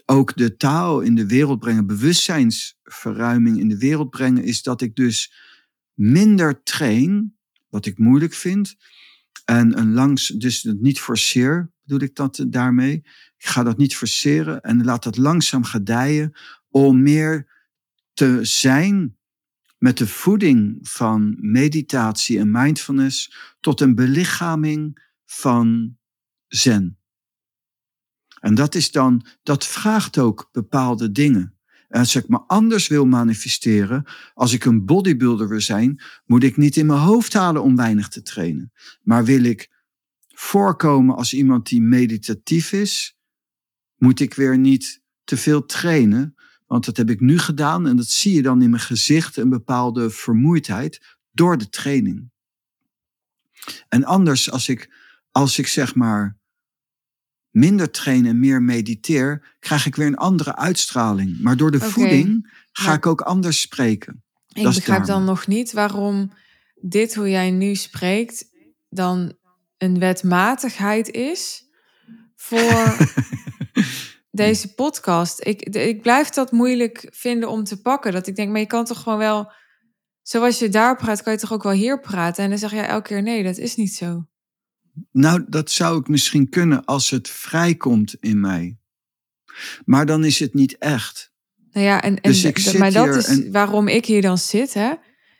ook 0.09 0.35
de 0.35 0.55
taal 0.55 0.99
in 0.99 1.15
de 1.15 1.27
wereld 1.27 1.59
brengen, 1.59 1.87
bewustzijnsverruiming 1.87 3.59
in 3.59 3.67
de 3.67 3.77
wereld 3.77 4.09
brengen, 4.09 4.43
is 4.43 4.61
dat 4.61 4.81
ik 4.81 4.95
dus 4.95 5.33
minder 5.93 6.63
train, 6.63 7.37
wat 7.69 7.85
ik 7.85 7.97
moeilijk 7.97 8.33
vind, 8.33 8.75
en 9.45 9.77
een 9.79 9.93
langs, 9.93 10.27
dus 10.27 10.63
niet 10.63 10.99
forceer, 10.99 11.71
bedoel 11.83 12.01
ik 12.07 12.15
dat 12.15 12.45
daarmee. 12.47 12.93
Ik 13.37 13.45
ga 13.45 13.63
dat 13.63 13.77
niet 13.77 13.95
forceren 13.95 14.61
en 14.61 14.83
laat 14.83 15.03
dat 15.03 15.17
langzaam 15.17 15.63
gedijen 15.63 16.37
om 16.69 17.01
meer 17.01 17.47
te 18.13 18.39
zijn 18.41 19.17
met 19.77 19.97
de 19.97 20.07
voeding 20.07 20.79
van 20.81 21.37
meditatie 21.39 22.39
en 22.39 22.51
mindfulness 22.51 23.33
tot 23.59 23.81
een 23.81 23.95
belichaming 23.95 25.11
van 25.25 25.97
zen. 26.47 26.98
En 28.39 28.55
dat 28.55 28.75
is 28.75 28.91
dan, 28.91 29.25
dat 29.43 29.65
vraagt 29.65 30.17
ook 30.17 30.49
bepaalde 30.51 31.11
dingen. 31.11 31.53
En 31.87 31.99
als 31.99 32.15
ik 32.15 32.27
me 32.27 32.39
anders 32.47 32.87
wil 32.87 33.05
manifesteren, 33.05 34.05
als 34.33 34.53
ik 34.53 34.65
een 34.65 34.85
bodybuilder 34.85 35.47
wil 35.47 35.61
zijn, 35.61 36.01
moet 36.25 36.43
ik 36.43 36.57
niet 36.57 36.75
in 36.77 36.85
mijn 36.85 36.99
hoofd 36.99 37.33
halen 37.33 37.63
om 37.63 37.75
weinig 37.75 38.07
te 38.07 38.21
trainen. 38.21 38.71
Maar 39.01 39.25
wil 39.25 39.43
ik 39.43 39.69
voorkomen 40.27 41.15
als 41.15 41.33
iemand 41.33 41.67
die 41.67 41.81
meditatief 41.81 42.71
is, 42.71 43.17
Moet 43.97 44.19
ik 44.19 44.33
weer 44.33 44.57
niet 44.57 45.01
te 45.23 45.37
veel 45.37 45.65
trainen? 45.65 46.35
Want 46.65 46.85
dat 46.85 46.97
heb 46.97 47.09
ik 47.09 47.19
nu 47.19 47.37
gedaan 47.37 47.87
en 47.87 47.95
dat 47.95 48.07
zie 48.07 48.33
je 48.33 48.41
dan 48.41 48.61
in 48.61 48.69
mijn 48.69 48.81
gezicht, 48.81 49.37
een 49.37 49.49
bepaalde 49.49 50.09
vermoeidheid 50.09 51.17
door 51.31 51.57
de 51.57 51.69
training. 51.69 52.31
En 53.89 54.03
anders, 54.03 54.51
als 54.51 54.69
ik, 54.69 54.93
als 55.31 55.59
ik 55.59 55.67
zeg 55.67 55.95
maar 55.95 56.38
minder 57.51 57.91
train 57.91 58.25
en 58.25 58.39
meer 58.39 58.61
mediteer, 58.61 59.55
krijg 59.59 59.85
ik 59.85 59.95
weer 59.95 60.07
een 60.07 60.15
andere 60.15 60.55
uitstraling. 60.55 61.39
Maar 61.39 61.57
door 61.57 61.71
de 61.71 61.79
voeding 61.79 62.53
ga 62.71 62.85
maar, 62.85 62.95
ik 62.95 63.05
ook 63.05 63.21
anders 63.21 63.61
spreken. 63.61 64.23
Ik 64.47 64.63
begrijp 64.63 65.05
dan 65.05 65.23
nog 65.23 65.47
niet 65.47 65.71
waarom 65.71 66.31
dit 66.75 67.15
hoe 67.15 67.29
jij 67.29 67.51
nu 67.51 67.75
spreekt 67.75 68.45
dan 68.89 69.33
een 69.77 69.99
wetmatigheid 69.99 71.09
is 71.09 71.63
voor 72.35 72.97
deze 74.31 74.73
podcast. 74.73 75.45
Ik, 75.45 75.61
ik 75.61 76.01
blijf 76.01 76.29
dat 76.29 76.51
moeilijk 76.51 77.07
vinden 77.09 77.49
om 77.49 77.63
te 77.63 77.81
pakken. 77.81 78.11
Dat 78.11 78.27
ik 78.27 78.35
denk, 78.35 78.51
maar 78.51 78.59
je 78.59 78.65
kan 78.65 78.85
toch 78.85 79.01
gewoon 79.01 79.17
wel, 79.17 79.51
zoals 80.21 80.59
je 80.59 80.69
daar 80.69 80.95
praat, 80.95 81.23
kan 81.23 81.33
je 81.33 81.39
toch 81.39 81.53
ook 81.53 81.63
wel 81.63 81.71
hier 81.71 81.99
praten. 81.99 82.43
En 82.43 82.49
dan 82.49 82.59
zeg 82.59 82.71
jij 82.71 82.87
elke 82.87 83.07
keer 83.07 83.21
nee, 83.21 83.43
dat 83.43 83.57
is 83.57 83.75
niet 83.75 83.93
zo. 83.93 84.27
Nou, 85.11 85.45
dat 85.47 85.71
zou 85.71 85.99
ik 85.99 86.07
misschien 86.07 86.49
kunnen 86.49 86.85
als 86.85 87.09
het 87.09 87.29
vrijkomt 87.29 88.15
in 88.19 88.39
mij. 88.39 88.77
Maar 89.85 90.05
dan 90.05 90.23
is 90.23 90.39
het 90.39 90.53
niet 90.53 90.77
echt. 90.77 91.31
Nou 91.71 91.85
ja, 91.85 92.01
en, 92.01 92.21
en 92.21 92.31
Dus 92.31 92.43
ik 92.43 92.59
zit 92.59 92.77
maar 92.77 92.91
dat 92.91 93.15
is 93.15 93.27
en- 93.27 93.51
waarom 93.51 93.87
ik 93.87 94.05
hier 94.05 94.21
dan 94.21 94.37
zit, 94.37 94.73
hè? 94.73 94.93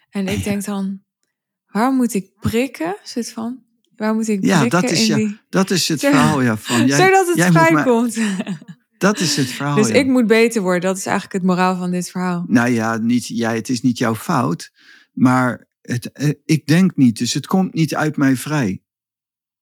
En 0.10 0.28
ik 0.28 0.44
denk 0.44 0.66
dan, 0.66 1.02
waar 1.68 1.92
moet 1.92 2.14
ik 2.14 2.32
prikken? 2.40 2.96
Zit 3.04 3.32
van, 3.32 3.64
waar 3.96 4.14
moet 4.14 4.28
ik 4.28 4.46
Ja, 4.46 4.60
prikken 4.60 4.82
dat 4.82 4.92
is 4.92 5.08
ja, 5.08 5.16
die... 5.16 5.40
dat 5.50 5.70
is 5.70 5.88
het 5.88 6.00
verhaal 6.00 6.42
ja, 6.42 6.58
van. 6.58 6.88
Jij, 6.88 6.98
zodat 6.98 7.28
het 7.28 7.38
jij 7.38 7.52
vrijkomt. 7.52 8.18
dat 8.98 9.20
is 9.20 9.36
het 9.36 9.48
verhaal. 9.48 9.76
dus 9.76 9.88
ja. 9.88 9.94
ik 9.94 10.08
moet 10.08 10.28
beter 10.28 10.62
worden. 10.62 10.82
Dat 10.82 10.98
is 10.98 11.06
eigenlijk 11.06 11.36
het 11.36 11.46
moraal 11.52 11.76
van 11.76 11.92
dit 11.92 12.10
verhaal. 12.10 12.46
Nou 12.48 12.70
ja, 12.70 12.98
niet 12.98 13.28
jij, 13.28 13.56
het 13.56 13.70
is 13.70 13.82
niet 13.82 13.98
jouw 13.98 14.16
fout. 14.16 14.72
Maar 15.14 15.68
het, 15.82 16.12
eh, 16.12 16.30
ik 16.46 16.66
denk 16.66 16.96
niet, 16.96 17.18
dus 17.18 17.34
het 17.34 17.48
komt 17.48 17.74
niet 17.74 17.96
uit 17.96 18.18
mij 18.18 18.36
vrij. 18.36 18.82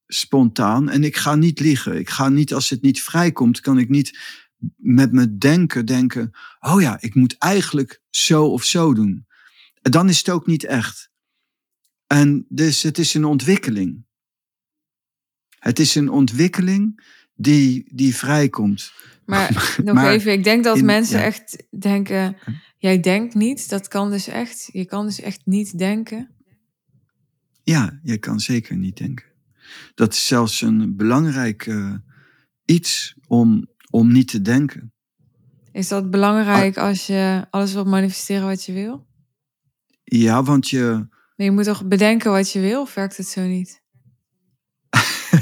Spontaan. 0.07 0.89
En 0.89 1.03
ik 1.03 1.15
ga 1.17 1.35
niet 1.35 1.59
liegen. 1.59 1.97
Ik 1.97 2.09
ga 2.09 2.29
niet, 2.29 2.53
als 2.53 2.69
het 2.69 2.81
niet 2.81 3.01
vrijkomt, 3.03 3.59
kan 3.59 3.77
ik 3.79 3.89
niet 3.89 4.19
met 4.75 5.11
mijn 5.11 5.37
denken 5.37 5.85
denken. 5.85 6.31
Oh 6.59 6.81
ja, 6.81 6.97
ik 7.01 7.15
moet 7.15 7.37
eigenlijk 7.37 8.01
zo 8.09 8.45
of 8.45 8.63
zo 8.63 8.93
doen. 8.93 9.25
En 9.81 9.91
dan 9.91 10.09
is 10.09 10.17
het 10.17 10.29
ook 10.29 10.47
niet 10.47 10.63
echt. 10.63 11.09
En 12.07 12.45
dus 12.49 12.83
het 12.83 12.97
is 12.97 13.13
een 13.13 13.25
ontwikkeling. 13.25 14.05
Het 15.59 15.79
is 15.79 15.95
een 15.95 16.09
ontwikkeling 16.09 17.05
die, 17.35 17.89
die 17.95 18.15
vrijkomt. 18.15 18.93
Maar 19.25 19.51
nog 19.83 19.95
Maar 19.95 20.11
even, 20.11 20.31
ik 20.31 20.43
denk 20.43 20.63
dat 20.63 20.77
in- 20.77 20.85
mensen 20.85 21.19
ja. 21.19 21.25
echt 21.25 21.63
denken, 21.79 22.37
jij 22.77 22.99
denkt 22.99 23.33
niet. 23.33 23.69
Dat 23.69 23.87
kan 23.87 24.09
dus 24.11 24.27
echt. 24.27 24.69
Je 24.71 24.85
kan 24.85 25.05
dus 25.05 25.19
echt 25.21 25.41
niet 25.45 25.77
denken. 25.77 26.29
Ja, 27.63 27.99
je 28.03 28.17
kan 28.17 28.39
zeker 28.39 28.77
niet 28.77 28.97
denken. 28.97 29.25
Dat 29.95 30.13
is 30.13 30.27
zelfs 30.27 30.61
een 30.61 30.95
belangrijk 30.95 31.65
eh, 31.65 31.93
iets 32.65 33.15
om, 33.27 33.67
om 33.89 34.11
niet 34.11 34.27
te 34.27 34.41
denken. 34.41 34.93
Is 35.71 35.87
dat 35.87 36.09
belangrijk 36.09 36.77
als 36.77 37.07
je 37.07 37.47
alles 37.49 37.73
wilt 37.73 37.87
manifesteren 37.87 38.45
wat 38.45 38.65
je 38.65 38.73
wil? 38.73 39.07
Ja, 40.03 40.43
want 40.43 40.69
je. 40.69 41.07
Maar 41.35 41.45
je 41.45 41.51
moet 41.51 41.63
toch 41.63 41.85
bedenken 41.85 42.31
wat 42.31 42.51
je 42.51 42.59
wil, 42.59 42.81
of 42.81 42.93
werkt 42.93 43.17
het 43.17 43.27
zo 43.27 43.41
niet? 43.41 43.83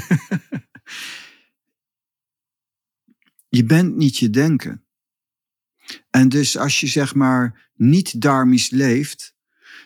je 3.58 3.64
bent 3.64 3.96
niet 3.96 4.16
je 4.16 4.30
denken. 4.30 4.84
En 6.10 6.28
dus 6.28 6.58
als 6.58 6.80
je 6.80 6.86
zeg 6.86 7.14
maar 7.14 7.70
niet 7.74 8.20
dharmisch 8.20 8.70
leeft, 8.70 9.34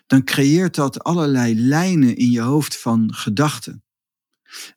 dan 0.07 0.24
creëert 0.24 0.74
dat 0.74 1.05
allerlei 1.05 1.61
lijnen 1.61 2.16
in 2.16 2.30
je 2.30 2.41
hoofd 2.41 2.80
van 2.80 3.14
gedachten. 3.14 3.84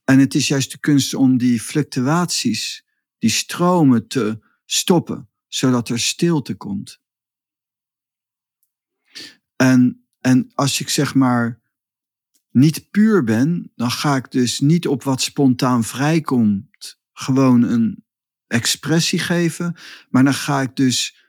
En 0.04 0.20
het 0.20 0.34
is 0.34 0.48
juist 0.48 0.72
de 0.72 0.78
kunst 0.78 1.14
om 1.14 1.38
die 1.38 1.62
fluctuaties, 1.62 2.86
die 3.18 3.30
stromen 3.30 4.08
te 4.08 4.40
stoppen, 4.66 5.30
zodat 5.48 5.90
er 5.90 6.00
stilte 6.00 6.56
komt. 6.56 7.02
En, 9.56 10.08
en 10.20 10.52
als 10.54 10.80
ik 10.80 10.90
zeg 10.90 11.16
maar 11.16 11.62
niet 12.50 12.92
puur 12.92 13.24
ben, 13.24 13.72
dan 13.76 13.92
ga 13.92 14.16
ik 14.16 14.32
dus 14.32 14.60
niet 14.60 14.88
op 14.88 15.04
wat 15.04 15.22
spontaan 15.22 15.84
vrijkomt, 15.84 17.00
gewoon 17.14 17.64
een 17.64 18.04
expressie 18.48 19.20
geven, 19.20 19.76
maar 20.10 20.24
dan 20.24 20.34
ga 20.34 20.62
ik 20.62 20.76
dus. 20.76 21.22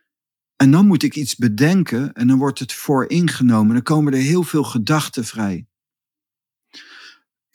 En 0.57 0.71
dan 0.71 0.87
moet 0.87 1.03
ik 1.03 1.17
iets 1.17 1.37
bedenken 1.37 2.13
en 2.13 2.27
dan 2.27 2.39
wordt 2.39 2.59
het 2.59 2.73
voor 2.73 3.11
ingenomen. 3.11 3.75
Dan 3.75 3.83
komen 3.83 4.13
er 4.13 4.19
heel 4.19 4.43
veel 4.43 4.65
gedachten 4.65 5.25
vrij. 5.25 5.67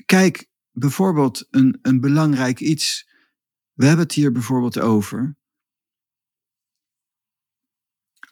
Kijk, 0.05 0.48
bijvoorbeeld 0.79 1.47
een, 1.51 1.79
een 1.81 1.99
belangrijk 1.99 2.59
iets. 2.59 3.07
We 3.73 3.85
hebben 3.85 4.05
het 4.05 4.13
hier 4.13 4.31
bijvoorbeeld 4.31 4.79
over. 4.79 5.37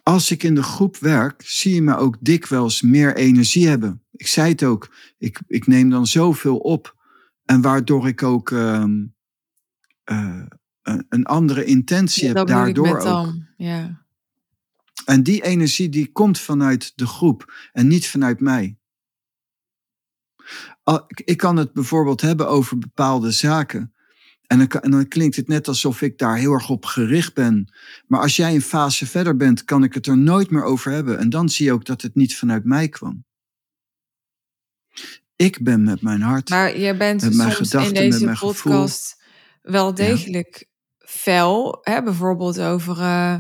Als 0.04 0.32
ik 0.32 0.44
in 0.44 0.56
de 0.56 0.64
groep 0.64 0.98
werk, 0.98 1.42
zie 1.46 1.74
je 1.74 1.82
me 1.82 1.96
ook 1.96 2.18
dikwijls 2.20 2.82
meer 2.82 3.16
energie 3.16 3.68
hebben. 3.68 4.04
Ik 4.12 4.28
zei 4.28 4.52
het 4.52 4.64
ook, 4.64 4.96
ik, 5.18 5.40
ik 5.48 5.68
neem 5.68 5.90
dan 5.90 6.08
zoveel 6.08 6.58
op. 6.58 6.96
En 7.46 7.62
waardoor 7.62 8.08
ik 8.08 8.24
ook 8.24 8.52
ehm, 8.52 9.06
eh, 10.04 10.46
een 10.82 11.06
een 11.10 11.26
andere 11.26 11.66
intentie 11.66 12.28
heb 12.28 12.34
bedoel 12.34 12.66
ik 12.68 12.76
daardoor 12.76 12.98
ook. 12.98 13.04
dan. 13.04 13.48
Ja. 13.58 14.06
En 15.06 15.24
die 15.24 15.44
energie 15.44 15.90
die 15.90 16.12
komt 16.12 16.40
vanuit 16.40 16.92
de 16.96 17.08
groep 17.08 17.54
en 17.72 17.88
niet 17.88 18.08
vanuit 18.08 18.40
mij. 18.40 18.78
Al- 20.84 21.04
ik- 21.08 21.38
kan 21.38 21.58
het 21.58 21.74
bijvoorbeeld 21.74 22.22
hebben 22.22 22.48
over 22.48 22.78
bepaalde 22.78 23.32
zaken. 23.32 23.92
En 24.48 24.58
dan, 24.58 24.68
en 24.82 24.92
dan 24.92 25.08
klinkt 25.08 25.36
het 25.36 25.48
net 25.48 25.68
alsof 25.68 26.02
ik 26.02 26.18
daar 26.18 26.38
heel 26.38 26.54
erg 26.54 26.70
op 26.70 26.86
gericht 26.86 27.34
ben. 27.34 27.74
Maar 28.08 28.22
als 28.22 28.36
jij 28.36 28.56
een 28.56 28.62
fase 28.62 29.06
verder 29.08 29.36
bent, 29.36 29.64
kan 29.64 29.84
ik 29.84 29.94
het 29.94 30.08
er 30.08 30.18
nooit 30.18 30.50
meer 30.50 30.64
over 30.64 30.92
hebben. 30.92 31.18
En 31.20 31.30
dan 31.30 31.50
zie 31.50 31.66
je 31.66 31.72
ook 31.72 31.86
dat 31.86 32.02
het 32.02 32.16
niet 32.16 32.36
vanuit 32.38 32.64
mij 32.64 32.90
kwam. 32.90 33.26
Ik 35.36 35.64
ben 35.64 35.84
met 35.84 36.02
mijn 36.02 36.22
hart. 36.22 36.50
Maar 36.50 36.78
je 36.78 36.98
bent 36.98 37.22
Met 37.22 37.36
mijn 37.36 37.52
soms 37.52 37.70
gedachten, 37.70 37.96
in 37.96 38.10
met 38.10 38.12
deze 38.20 38.28
gevoel. 38.36 38.52
podcast 38.52 39.24
wel 39.62 39.94
degelijk 39.94 40.68
fel. 40.98 41.78
Hè? 41.82 42.04
Bijvoorbeeld 42.04 42.60
over, 42.60 43.00
eh, 43.00 43.36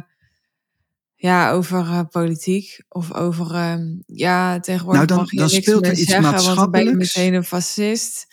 ja, 1.19 1.51
over 1.51 1.79
eh, 1.79 2.01
politiek. 2.11 2.83
Of 2.89 3.13
over, 3.13 3.55
ehm, 3.55 3.81
ja, 4.05 4.59
tegenwoordig 4.59 5.05
Nou, 5.05 5.07
dan- 5.07 5.17
mag 5.17 5.31
je 5.31 5.37
dan 5.37 5.47
niks 5.47 5.61
speelt 5.65 5.85
er 5.85 5.91
iets 5.91 6.03
zeggen, 6.03 6.43
want 6.43 6.55
dan 6.55 6.71
ben 6.71 6.85
je 6.85 6.95
meteen 6.95 7.33
een 7.33 7.43
fascist. 7.43 8.27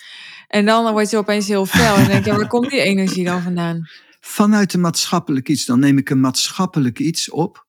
En 0.48 0.64
dan 0.64 0.92
word 0.92 1.10
je 1.10 1.16
opeens 1.16 1.48
heel 1.48 1.66
fel. 1.66 1.94
En 1.94 2.00
dan 2.00 2.10
denk 2.10 2.24
je, 2.24 2.32
waar 2.32 2.48
komt 2.48 2.70
die 2.70 2.80
energie 2.80 3.24
dan 3.24 3.42
vandaan? 3.42 3.88
Vanuit 4.20 4.74
een 4.74 4.80
maatschappelijk 4.80 5.48
iets, 5.48 5.64
dan 5.64 5.78
neem 5.78 5.98
ik 5.98 6.10
een 6.10 6.20
maatschappelijk 6.20 6.98
iets 6.98 7.30
op. 7.30 7.66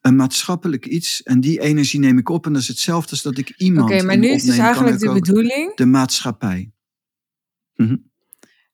Een 0.00 0.16
maatschappelijk 0.16 0.86
iets 0.86 1.22
en 1.22 1.40
die 1.40 1.60
energie 1.60 2.00
neem 2.00 2.18
ik 2.18 2.28
op 2.28 2.46
en 2.46 2.52
dat 2.52 2.62
is 2.62 2.68
hetzelfde 2.68 3.10
als 3.10 3.22
dat 3.22 3.38
ik 3.38 3.54
iemand 3.56 3.90
Oké, 3.90 4.02
maar 4.02 4.14
in 4.14 4.20
nu 4.20 4.28
is 4.28 4.44
dus 4.44 4.58
eigenlijk 4.58 4.98
de 4.98 5.12
bedoeling... 5.12 5.74
de 5.74 5.86
maatschappij. 5.86 6.72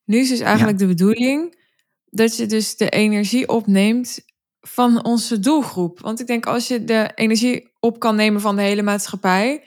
Nu 0.04 0.18
is 0.18 0.28
dus 0.28 0.40
eigenlijk 0.40 0.78
de 0.78 0.86
bedoeling 0.86 1.58
dat 2.04 2.36
je 2.36 2.46
dus 2.46 2.76
de 2.76 2.88
energie 2.88 3.48
opneemt 3.48 4.20
van 4.60 5.04
onze 5.04 5.38
doelgroep. 5.38 6.00
Want 6.00 6.20
ik 6.20 6.26
denk 6.26 6.46
als 6.46 6.68
je 6.68 6.84
de 6.84 7.12
energie 7.14 7.72
op 7.80 7.98
kan 7.98 8.16
nemen 8.16 8.40
van 8.40 8.56
de 8.56 8.62
hele 8.62 8.82
maatschappij, 8.82 9.64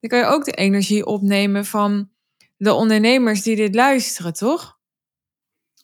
dan 0.00 0.10
kan 0.10 0.18
je 0.18 0.34
ook 0.34 0.44
de 0.44 0.52
energie 0.52 1.06
opnemen 1.06 1.64
van 1.64 2.10
de 2.56 2.72
ondernemers 2.72 3.42
die 3.42 3.56
dit 3.56 3.74
luisteren, 3.74 4.32
toch? 4.32 4.78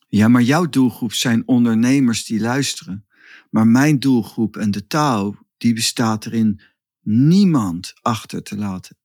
Ja, 0.09 0.29
maar 0.29 0.43
jouw 0.43 0.69
doelgroep 0.69 1.13
zijn 1.13 1.43
ondernemers 1.47 2.25
die 2.25 2.41
luisteren. 2.41 3.07
Maar 3.51 3.67
mijn 3.67 3.99
doelgroep 3.99 4.57
en 4.57 4.71
de 4.71 4.87
taal, 4.87 5.37
die 5.57 5.75
bestaat 5.75 6.27
erin 6.27 6.61
niemand 7.01 7.93
achter 8.01 8.43
te 8.43 8.57
laten. 8.57 8.97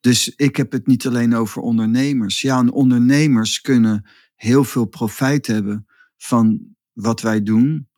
Dus 0.00 0.28
ik 0.28 0.56
heb 0.56 0.72
het 0.72 0.86
niet 0.86 1.06
alleen 1.06 1.34
over 1.34 1.62
ondernemers. 1.62 2.40
Ja, 2.40 2.58
en 2.58 2.72
ondernemers 2.72 3.60
kunnen 3.60 4.06
heel 4.34 4.64
veel 4.64 4.84
profijt 4.84 5.46
hebben 5.46 5.86
van 6.16 6.60
wat 6.92 7.20
wij 7.20 7.42
doen. 7.42 7.89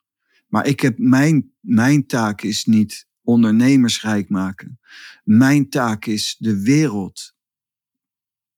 Maar 0.53 0.67
ik 0.67 0.81
heb 0.81 0.99
mijn, 0.99 1.53
mijn 1.61 2.07
taak 2.07 2.43
is 2.43 2.65
niet 2.65 3.09
ondernemers 3.23 4.03
rijk 4.03 4.29
maken. 4.29 4.81
Mijn 5.25 5.69
taak 5.69 6.07
is 6.07 6.37
de 6.39 6.63
wereld 6.63 7.35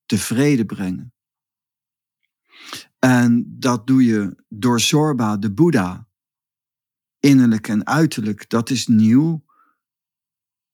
tevreden 0.05 0.65
brengen. 0.65 1.13
En 2.99 3.45
dat 3.59 3.87
doe 3.87 4.05
je 4.05 4.43
door 4.47 4.79
Zorba, 4.79 5.37
de 5.37 5.53
Boeddha. 5.53 6.07
Innerlijk 7.19 7.67
en 7.67 7.85
uiterlijk, 7.85 8.49
dat 8.49 8.69
is 8.69 8.87
nieuw. 8.87 9.45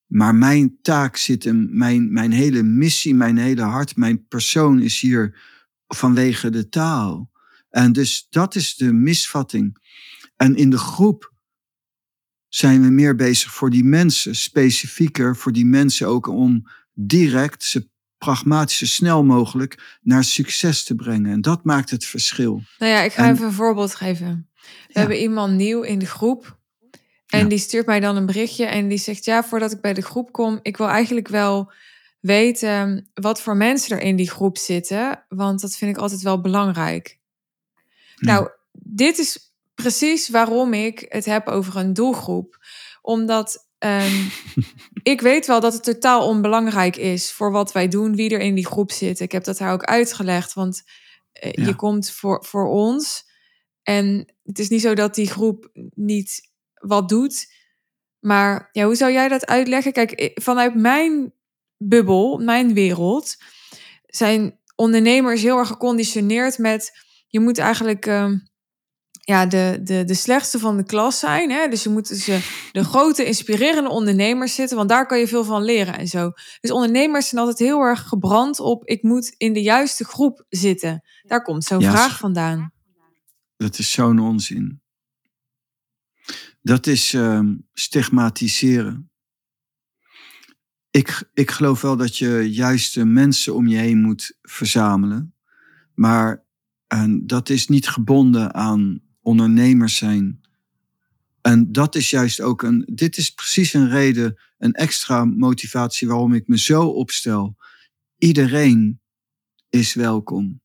Maar 0.06 0.36
mijn 0.36 0.82
taak 0.82 1.16
zit 1.16 1.44
hem, 1.44 1.78
mijn, 1.78 2.14
mijn 2.14 2.32
hele 2.32 2.64
missie, 2.64 3.16
mijn 3.16 3.38
hele 3.38 3.64
hart, 3.64 3.96
mijn 3.96 4.28
persoon 4.28 4.80
is 4.80 5.00
hier 5.00 5.40
vanwege 5.88 6.50
de 6.50 6.70
taal. 6.70 7.32
En 7.70 7.92
dus 7.92 8.28
dat 8.30 8.56
is 8.56 8.76
de 8.76 8.94
misvatting. 8.94 9.81
En 10.42 10.56
in 10.56 10.70
de 10.70 10.78
groep 10.78 11.34
zijn 12.48 12.82
we 12.82 12.90
meer 12.90 13.16
bezig 13.16 13.54
voor 13.54 13.70
die 13.70 13.84
mensen, 13.84 14.36
specifieker 14.36 15.36
voor 15.36 15.52
die 15.52 15.66
mensen 15.66 16.08
ook 16.08 16.28
om 16.28 16.68
direct 16.94 17.64
ze 17.64 17.90
pragmatisch 18.18 18.78
zo 18.78 18.86
snel 18.86 19.24
mogelijk 19.24 19.98
naar 20.02 20.24
succes 20.24 20.84
te 20.84 20.96
brengen. 20.96 21.32
En 21.32 21.42
dat 21.42 21.64
maakt 21.64 21.90
het 21.90 22.06
verschil. 22.06 22.62
Nou 22.78 22.92
ja, 22.92 23.02
ik 23.02 23.12
ga 23.14 23.26
En- 23.26 23.34
even 23.34 23.46
een 23.46 23.52
voorbeeld 23.54 23.96
geven. 23.96 24.50
We 24.56 24.68
Ja. 24.88 25.00
hebben 25.00 25.20
iemand 25.20 25.54
nieuw 25.54 25.82
in 25.82 26.00
de 26.00 26.06
groep. 26.06 26.60
En 27.28 27.40
Ja. 27.40 27.46
die 27.46 27.58
stuurt 27.58 27.86
mij 27.86 28.00
dan 28.00 28.16
een 28.16 28.26
berichtje 28.26 28.66
en 28.66 28.88
die 28.88 28.98
zegt: 28.98 29.26
Ja, 29.26 29.44
voordat 29.44 29.72
ik 29.72 29.82
bij 29.82 29.94
de 29.94 30.02
groep 30.02 30.32
kom, 30.32 30.60
ik 30.62 30.78
wil 30.78 30.88
eigenlijk 30.88 31.28
wel 31.28 31.72
weten 32.20 33.10
wat 33.14 33.42
voor 33.42 33.58
mensen 33.58 33.98
er 33.98 34.04
in 34.04 34.16
die 34.16 34.30
groep 34.30 34.58
zitten. 34.58 35.26
Want 35.30 35.62
dat 35.62 35.76
vind 35.76 35.96
ik 35.96 36.02
altijd 36.02 36.22
wel 36.22 36.42
belangrijk. 36.42 37.20
Ja. 38.16 38.34
Nou, 38.34 38.50
dit 38.72 39.18
is 39.18 39.51
precies 39.82 40.30
waarom 40.30 40.74
ik 40.74 41.06
het 41.10 41.26
heb 41.26 41.48
over 41.48 41.76
een 41.76 41.94
doelgroep. 41.94 42.58
Omdat 43.02 43.70
ehm, 43.78 44.26
ik 45.14 45.22
weet 45.22 45.48
wel 45.48 45.60
dat 45.60 45.74
het 45.74 45.84
totaal 45.84 46.28
onbelangrijk 46.28 46.96
is 46.96 47.32
voor 47.32 47.52
wat 47.52 47.72
wij 47.72 47.88
doen, 47.88 48.16
wie 48.16 48.30
er 48.30 48.40
in 48.40 48.56
die 48.56 48.66
groep 48.66 48.92
zit. 48.92 49.20
Ik 49.20 49.32
heb 49.32 49.44
dat 49.44 49.60
haar 49.60 49.74
ook 49.74 49.84
uitgelegd, 49.84 50.54
want 50.54 50.84
eh, 51.32 51.52
Ja. 51.54 51.66
je 51.66 51.76
komt 51.76 52.12
voor, 52.12 52.46
voor 52.46 52.68
ons. 52.68 53.30
En 53.84 54.34
het 54.44 54.60
is 54.60 54.70
niet 54.70 54.82
zo 54.82 54.94
dat 54.94 55.16
die 55.16 55.28
groep 55.30 55.70
niet 55.96 56.50
wat 56.74 57.10
doet. 57.10 57.54
Maar 58.20 58.70
ja, 58.72 58.86
hoe 58.86 58.96
zou 58.96 59.12
jij 59.12 59.28
dat 59.28 59.46
uitleggen? 59.46 59.92
Kijk, 59.92 60.12
eh, 60.12 60.30
vanuit 60.34 60.76
mijn 60.76 61.34
bubbel, 61.78 62.38
mijn 62.38 62.74
wereld, 62.74 63.36
zijn 64.06 64.60
ondernemers 64.76 65.42
heel 65.42 65.58
erg 65.58 65.68
geconditioneerd 65.68 66.58
met 66.58 66.92
je 67.28 67.40
moet 67.40 67.58
eigenlijk 67.58 68.06
ehm, 68.06 68.38
ja, 69.22 69.46
de, 69.46 69.80
de, 69.84 70.04
de 70.04 70.14
slechtste 70.14 70.60
van 70.60 70.78
de 70.78 70.84
klas 70.84 71.20
zijn. 71.20 71.52
Hè? 71.52 71.68
Dus 71.68 71.84
je 71.84 71.90
moet 71.90 72.06
tussen 72.06 72.42
de 72.72 72.84
grote, 72.84 73.26
inspirerende 73.26 73.90
ondernemers 73.90 74.56
zitten, 74.56 74.78
want 74.78 74.90
daar 74.90 75.06
kan 75.06 75.20
je 75.20 75.28
veel 75.28 75.44
van 75.44 75.64
leren 75.64 75.98
en 75.98 76.08
zo. 76.08 76.32
Dus 76.60 76.72
ondernemers 76.72 77.28
zijn 77.30 77.42
altijd 77.42 77.60
heel 77.60 77.82
erg 77.82 78.08
gebrand 78.08 78.60
op 78.60 78.86
ik 78.86 79.04
moet 79.04 79.34
in 79.38 79.54
de 79.54 79.62
juiste 79.62 80.06
groep 80.06 80.46
zitten. 80.50 81.04
Daar 81.22 81.42
komt 81.42 81.64
zo'n 81.64 81.80
Ja, 81.80 81.92
vraag 81.92 82.18
vandaan. 82.18 82.74
Dat 83.58 83.80
is 83.80 83.92
zo'n 83.92 84.20
onzin. 84.20 84.82
Dat 86.62 86.88
is 86.88 87.14
ehm, 87.14 87.56
stigmatiseren. 87.74 89.12
Ik, 90.92 91.30
ik 91.34 91.52
geloof 91.52 91.82
wel 91.82 91.98
dat 91.98 92.18
je 92.18 92.52
juiste 92.52 93.06
mensen 93.06 93.56
om 93.56 93.68
je 93.68 93.78
heen 93.78 94.02
moet 94.02 94.38
verzamelen. 94.42 95.36
Maar 95.94 96.46
en 96.88 97.28
dat 97.28 97.50
is 97.50 97.68
niet 97.68 97.88
gebonden 97.88 98.54
aan 98.54 99.02
ondernemers 99.22 99.96
zijn. 99.96 100.42
En 101.42 101.72
dat 101.72 101.96
is 101.96 102.10
juist 102.10 102.42
ook 102.42 102.62
een. 102.62 102.90
Dit 102.94 103.18
is 103.18 103.30
precies 103.30 103.74
een 103.74 103.90
reden, 103.90 104.40
een 104.58 104.74
extra 104.74 105.26
motivatie 105.26 106.08
waarom 106.08 106.34
ik 106.34 106.48
me 106.48 106.58
zo 106.58 106.88
opstel. 106.88 107.58
Iedereen 108.18 109.02
is 109.70 109.94
welkom. 109.94 110.62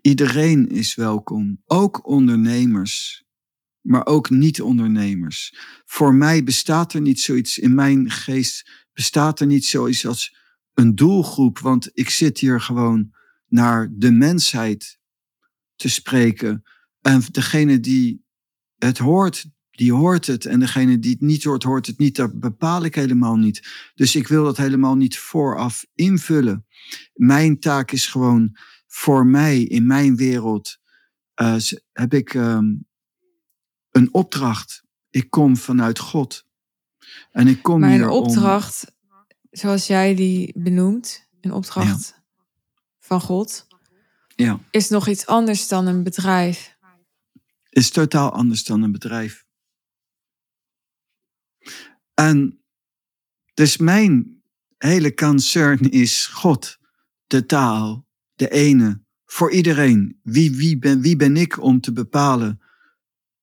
Iedereen 0.00 0.68
is 0.68 0.94
welkom, 0.94 1.62
ook 1.66 2.06
ondernemers, 2.06 3.24
maar 3.80 4.06
ook 4.06 4.30
niet-ondernemers. 4.30 5.54
Voor 5.84 6.14
mij 6.14 6.44
bestaat 6.44 6.92
er 6.92 7.00
niet 7.00 7.20
zoiets, 7.20 7.58
in 7.58 7.74
mijn 7.74 8.10
geest 8.10 8.86
bestaat 8.92 9.40
er 9.40 9.46
niet 9.46 9.64
zoiets 9.64 10.06
als 10.06 10.36
een 10.74 10.94
doelgroep, 10.94 11.58
want 11.58 11.90
ik 11.92 12.10
zit 12.10 12.38
hier 12.38 12.60
gewoon 12.60 13.14
naar 13.48 13.88
de 13.92 14.10
mensheid 14.10 14.98
te 15.76 15.88
spreken. 15.88 16.62
En 17.08 17.22
degene 17.30 17.80
die 17.80 18.24
het 18.78 18.98
hoort, 18.98 19.46
die 19.70 19.92
hoort 19.92 20.26
het. 20.26 20.46
En 20.46 20.60
degene 20.60 20.98
die 20.98 21.10
het 21.10 21.20
niet 21.20 21.44
hoort, 21.44 21.62
hoort 21.62 21.86
het 21.86 21.98
niet. 21.98 22.16
Dat 22.16 22.40
bepaal 22.40 22.84
ik 22.84 22.94
helemaal 22.94 23.36
niet. 23.36 23.90
Dus 23.94 24.16
ik 24.16 24.28
wil 24.28 24.44
dat 24.44 24.56
helemaal 24.56 24.94
niet 24.94 25.18
vooraf 25.18 25.86
invullen. 25.94 26.66
Mijn 27.14 27.60
taak 27.60 27.90
is 27.90 28.06
gewoon 28.06 28.56
voor 28.86 29.26
mij, 29.26 29.62
in 29.62 29.86
mijn 29.86 30.16
wereld, 30.16 30.78
uh, 31.42 31.56
heb 31.92 32.14
ik 32.14 32.34
um, 32.34 32.86
een 33.90 34.14
opdracht. 34.14 34.82
Ik 35.10 35.30
kom 35.30 35.56
vanuit 35.56 35.98
God. 35.98 36.46
En 37.30 37.46
ik 37.46 37.62
kom 37.62 37.80
maar 37.80 37.90
hier 37.90 38.02
een 38.02 38.08
opdracht, 38.08 38.84
om... 38.86 39.26
zoals 39.50 39.86
jij 39.86 40.14
die 40.14 40.52
benoemt, 40.56 41.28
een 41.40 41.52
opdracht 41.52 42.14
ja. 42.16 42.24
van 43.00 43.20
God, 43.20 43.66
ja. 44.36 44.60
is 44.70 44.88
nog 44.88 45.08
iets 45.08 45.26
anders 45.26 45.68
dan 45.68 45.86
een 45.86 46.02
bedrijf. 46.02 46.76
Is 47.68 47.90
totaal 47.90 48.32
anders 48.32 48.64
dan 48.64 48.82
een 48.82 48.92
bedrijf. 48.92 49.44
En 52.14 52.62
dus 53.54 53.76
mijn 53.76 54.42
hele 54.76 55.14
concern 55.14 55.90
is 55.90 56.26
God, 56.26 56.78
de 57.26 57.46
taal, 57.46 58.08
de 58.34 58.50
ene, 58.50 59.02
voor 59.24 59.52
iedereen. 59.52 60.20
Wie, 60.22 60.56
wie, 60.56 60.78
ben, 60.78 61.00
wie 61.00 61.16
ben 61.16 61.36
ik 61.36 61.62
om 61.62 61.80
te 61.80 61.92
bepalen 61.92 62.60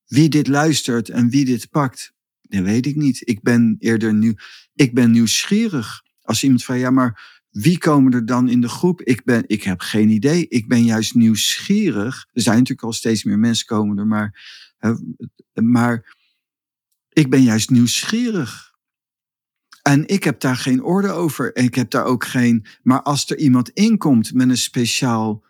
wie 0.06 0.28
dit 0.28 0.46
luistert 0.46 1.08
en 1.08 1.30
wie 1.30 1.44
dit 1.44 1.70
pakt? 1.70 2.14
Dat 2.42 2.62
weet 2.62 2.86
ik 2.86 2.96
niet. 2.96 3.28
Ik 3.28 3.42
ben 3.42 3.76
eerder 3.78 4.14
nieuw, 4.14 4.34
ik 4.74 4.94
ben 4.94 5.10
nieuwsgierig. 5.10 6.02
Als 6.20 6.42
iemand 6.42 6.64
vraagt, 6.64 6.80
ja, 6.80 6.90
maar 6.90 7.35
wie 7.56 7.78
komen 7.78 8.12
er 8.12 8.26
dan 8.26 8.48
in 8.48 8.60
de 8.60 8.68
groep? 8.68 9.02
Ik, 9.02 9.24
ben, 9.24 9.44
ik 9.46 9.62
heb 9.62 9.80
geen 9.80 10.08
idee. 10.08 10.48
Ik 10.48 10.68
ben 10.68 10.84
juist 10.84 11.14
nieuwsgierig. 11.14 12.26
Er 12.32 12.42
zijn 12.42 12.56
natuurlijk 12.56 12.86
al 12.86 12.92
steeds 12.92 13.24
meer 13.24 13.38
mensen 13.38 13.66
komen 13.66 13.98
er, 13.98 14.06
maar, 14.06 14.42
maar 15.54 16.14
ik 17.12 17.30
ben 17.30 17.42
juist 17.42 17.70
nieuwsgierig. 17.70 18.74
En 19.82 20.08
ik 20.08 20.24
heb 20.24 20.40
daar 20.40 20.56
geen 20.56 20.82
orde 20.82 21.10
over. 21.10 21.56
Ik 21.56 21.74
heb 21.74 21.90
daar 21.90 22.04
ook 22.04 22.24
geen. 22.24 22.66
Maar 22.82 23.02
als 23.02 23.30
er 23.30 23.38
iemand 23.38 23.68
inkomt 23.68 24.34
met 24.34 24.48
een 24.48 24.56
speciaal 24.56 25.44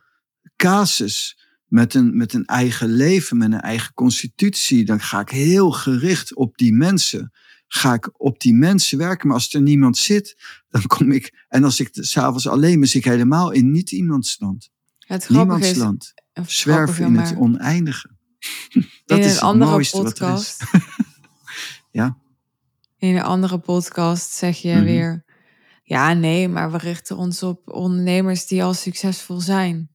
casus, 0.57 1.39
met 1.67 1.95
een, 1.95 2.17
met 2.17 2.33
een 2.33 2.45
eigen 2.45 2.89
leven, 2.89 3.37
met 3.37 3.53
een 3.53 3.61
eigen 3.61 3.95
constitutie, 3.95 4.85
dan 4.85 5.01
ga 5.01 5.21
ik 5.21 5.31
heel 5.31 5.71
gericht 5.71 6.35
op 6.35 6.59
die 6.59 6.73
mensen. 6.73 7.33
Ga 7.69 7.95
ik 7.95 8.11
op 8.13 8.41
die 8.41 8.55
mensen 8.55 8.99
werken. 8.99 9.27
Maar 9.27 9.37
als 9.37 9.55
er 9.55 9.61
niemand 9.61 9.97
zit, 9.97 10.37
dan 10.69 10.83
kom 10.87 11.13
ik. 11.13 11.45
En 11.49 11.65
als 11.65 11.81
ik 11.81 11.89
s'avonds 11.93 12.49
alleen 12.49 12.81
ben, 12.81 12.89
zit 12.89 13.05
ik 13.05 13.11
helemaal 13.11 13.51
in 13.51 13.71
niet 13.71 13.91
iemands 13.91 14.37
land. 14.39 14.71
Het 14.99 15.29
Niemands 15.29 15.71
is, 15.71 15.77
land. 15.77 16.15
Zwerven 16.47 17.05
in 17.05 17.17
het 17.17 17.37
oneindige. 17.37 18.11
Dat 19.05 19.19
in 19.19 19.25
is 19.25 19.35
een 19.35 19.41
andere 19.41 19.89
podcast. 19.91 20.65
ja. 21.91 22.19
In 22.99 23.17
een 23.17 23.23
andere 23.23 23.59
podcast 23.59 24.33
zeg 24.33 24.59
je 24.59 24.69
mm 24.69 24.77
-hmm. 24.77 24.85
weer. 24.85 25.25
Ja, 25.83 26.13
nee, 26.13 26.49
maar 26.49 26.73
we 26.73 26.79
richten 26.79 27.17
ons 27.17 27.43
op 27.43 27.71
ondernemers 27.71 28.47
die 28.47 28.65
al 28.65 28.75
succesvol 28.75 29.41
zijn. 29.41 29.91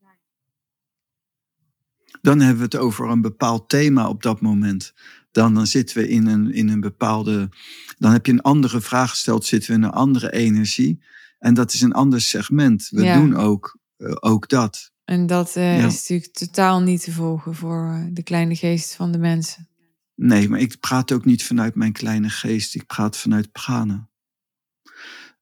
Dan 2.22 2.40
hebben 2.40 2.58
we 2.58 2.64
het 2.64 2.76
over 2.76 3.10
een 3.10 3.22
bepaald 3.22 3.70
thema 3.70 4.10
op 4.10 4.24
dat 4.24 4.42
moment. 4.42 4.94
Dan, 5.32 5.54
dan 5.54 5.68
zitten 5.68 5.98
we 5.98 6.08
in 6.08 6.28
een, 6.28 6.54
in 6.54 6.70
een 6.70 6.80
bepaalde. 6.80 7.50
Dan 7.98 8.12
heb 8.12 8.26
je 8.26 8.32
een 8.32 8.42
andere 8.42 8.82
vraag 8.82 9.10
gesteld, 9.10 9.46
zitten 9.46 9.70
we 9.72 9.78
in 9.78 9.84
een 9.84 9.92
andere 9.92 10.32
energie. 10.32 11.04
En 11.40 11.54
dat 11.54 11.74
is 11.74 11.82
een 11.82 11.94
ander 11.94 12.22
segment. 12.22 12.88
We 12.90 13.04
ja. 13.04 13.20
doen 13.20 13.36
ook, 13.36 13.80
uh, 13.98 14.16
ook 14.20 14.50
dat. 14.50 14.92
En 15.06 15.28
dat 15.28 15.56
uh, 15.56 15.80
ja. 15.80 15.86
is 15.86 16.00
natuurlijk 16.00 16.34
totaal 16.34 16.82
niet 16.82 17.04
te 17.04 17.12
volgen 17.12 17.56
voor 17.56 18.10
de 18.12 18.24
kleine 18.24 18.56
geest 18.56 18.96
van 18.96 19.12
de 19.12 19.18
mensen. 19.18 19.70
Nee, 20.16 20.50
maar 20.50 20.60
ik 20.60 20.80
praat 20.80 21.12
ook 21.12 21.26
niet 21.26 21.44
vanuit 21.44 21.76
mijn 21.76 21.92
kleine 21.92 22.30
geest. 22.30 22.76
Ik 22.76 22.86
praat 22.86 23.18
vanuit 23.18 23.52
prana. 23.52 24.10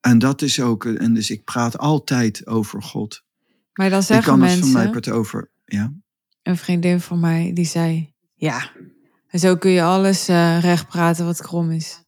En 0.01 0.19
dat 0.19 0.41
is 0.41 0.59
ook, 0.59 0.85
en 0.85 1.13
dus 1.13 1.29
ik 1.29 1.43
praat 1.43 1.77
altijd 1.77 2.47
over 2.47 2.83
God. 2.83 3.23
Maar 3.73 3.89
dan 3.89 4.03
zeggen 4.03 4.25
ik 4.25 4.31
kan 4.31 4.39
mensen, 4.39 4.61
het 4.61 4.71
van 4.71 4.81
mij 4.83 4.91
het 4.91 5.09
over, 5.09 5.51
ja. 5.65 5.93
Een 6.41 6.57
vriendin 6.57 7.01
van 7.01 7.19
mij 7.19 7.51
die 7.53 7.65
zei, 7.65 8.13
ja, 8.35 8.71
zo 9.31 9.57
kun 9.57 9.71
je 9.71 9.83
alles 9.83 10.29
uh, 10.29 10.61
recht 10.61 10.87
praten 10.87 11.25
wat 11.25 11.41
krom 11.41 11.71
is. 11.71 12.03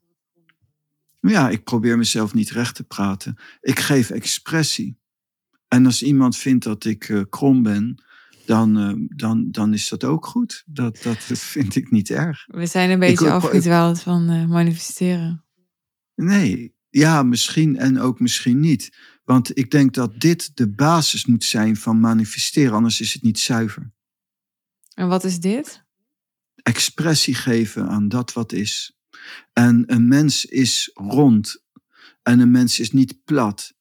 Ja, 1.19 1.49
ik 1.49 1.63
probeer 1.63 1.97
mezelf 1.97 2.33
niet 2.33 2.49
recht 2.49 2.75
te 2.75 2.83
praten. 2.83 3.37
Ik 3.61 3.79
geef 3.79 4.09
expressie. 4.09 4.99
En 5.67 5.85
als 5.85 6.03
iemand 6.03 6.37
vindt 6.37 6.63
dat 6.63 6.85
ik 6.85 7.09
uh, 7.09 7.21
krom 7.29 7.63
ben, 7.63 8.03
dan, 8.45 8.77
uh, 8.77 9.07
dan, 9.15 9.51
dan 9.51 9.73
is 9.73 9.89
dat 9.89 10.03
ook 10.03 10.25
goed. 10.25 10.63
Dat, 10.65 10.99
dat 11.03 11.17
vind 11.53 11.75
ik 11.75 11.91
niet 11.91 12.09
erg. 12.09 12.45
We 12.47 12.65
zijn 12.65 12.89
een 12.89 12.99
beetje 12.99 13.25
ik, 13.25 13.31
afgedwaald 13.31 13.97
ik, 13.97 14.03
van 14.03 14.47
manifesteren. 14.47 15.45
Nee, 16.15 16.75
ja, 16.89 17.23
misschien 17.23 17.77
en 17.77 17.99
ook 17.99 18.19
misschien 18.19 18.59
niet. 18.59 18.97
Want 19.23 19.57
ik 19.57 19.71
denk 19.71 19.93
dat 19.93 20.19
dit 20.19 20.51
de 20.57 20.69
basis 20.69 21.25
moet 21.25 21.43
zijn 21.43 21.77
van 21.77 21.99
manifesteren, 21.99 22.73
anders 22.73 23.01
is 23.01 23.13
het 23.13 23.21
niet 23.21 23.39
zuiver. 23.39 23.91
En 24.93 25.07
wat 25.07 25.23
is 25.23 25.39
dit? 25.39 25.83
Expressie 26.63 27.35
geven 27.35 27.87
aan 27.87 28.07
dat 28.07 28.33
wat 28.33 28.51
is. 28.51 28.97
En 29.53 29.83
een 29.87 30.07
mens 30.07 30.45
is 30.45 30.91
rond. 30.93 31.63
En 32.23 32.39
een 32.39 32.51
mens 32.51 32.79
is 32.79 32.91
niet 32.91 33.23
plat. 33.23 33.73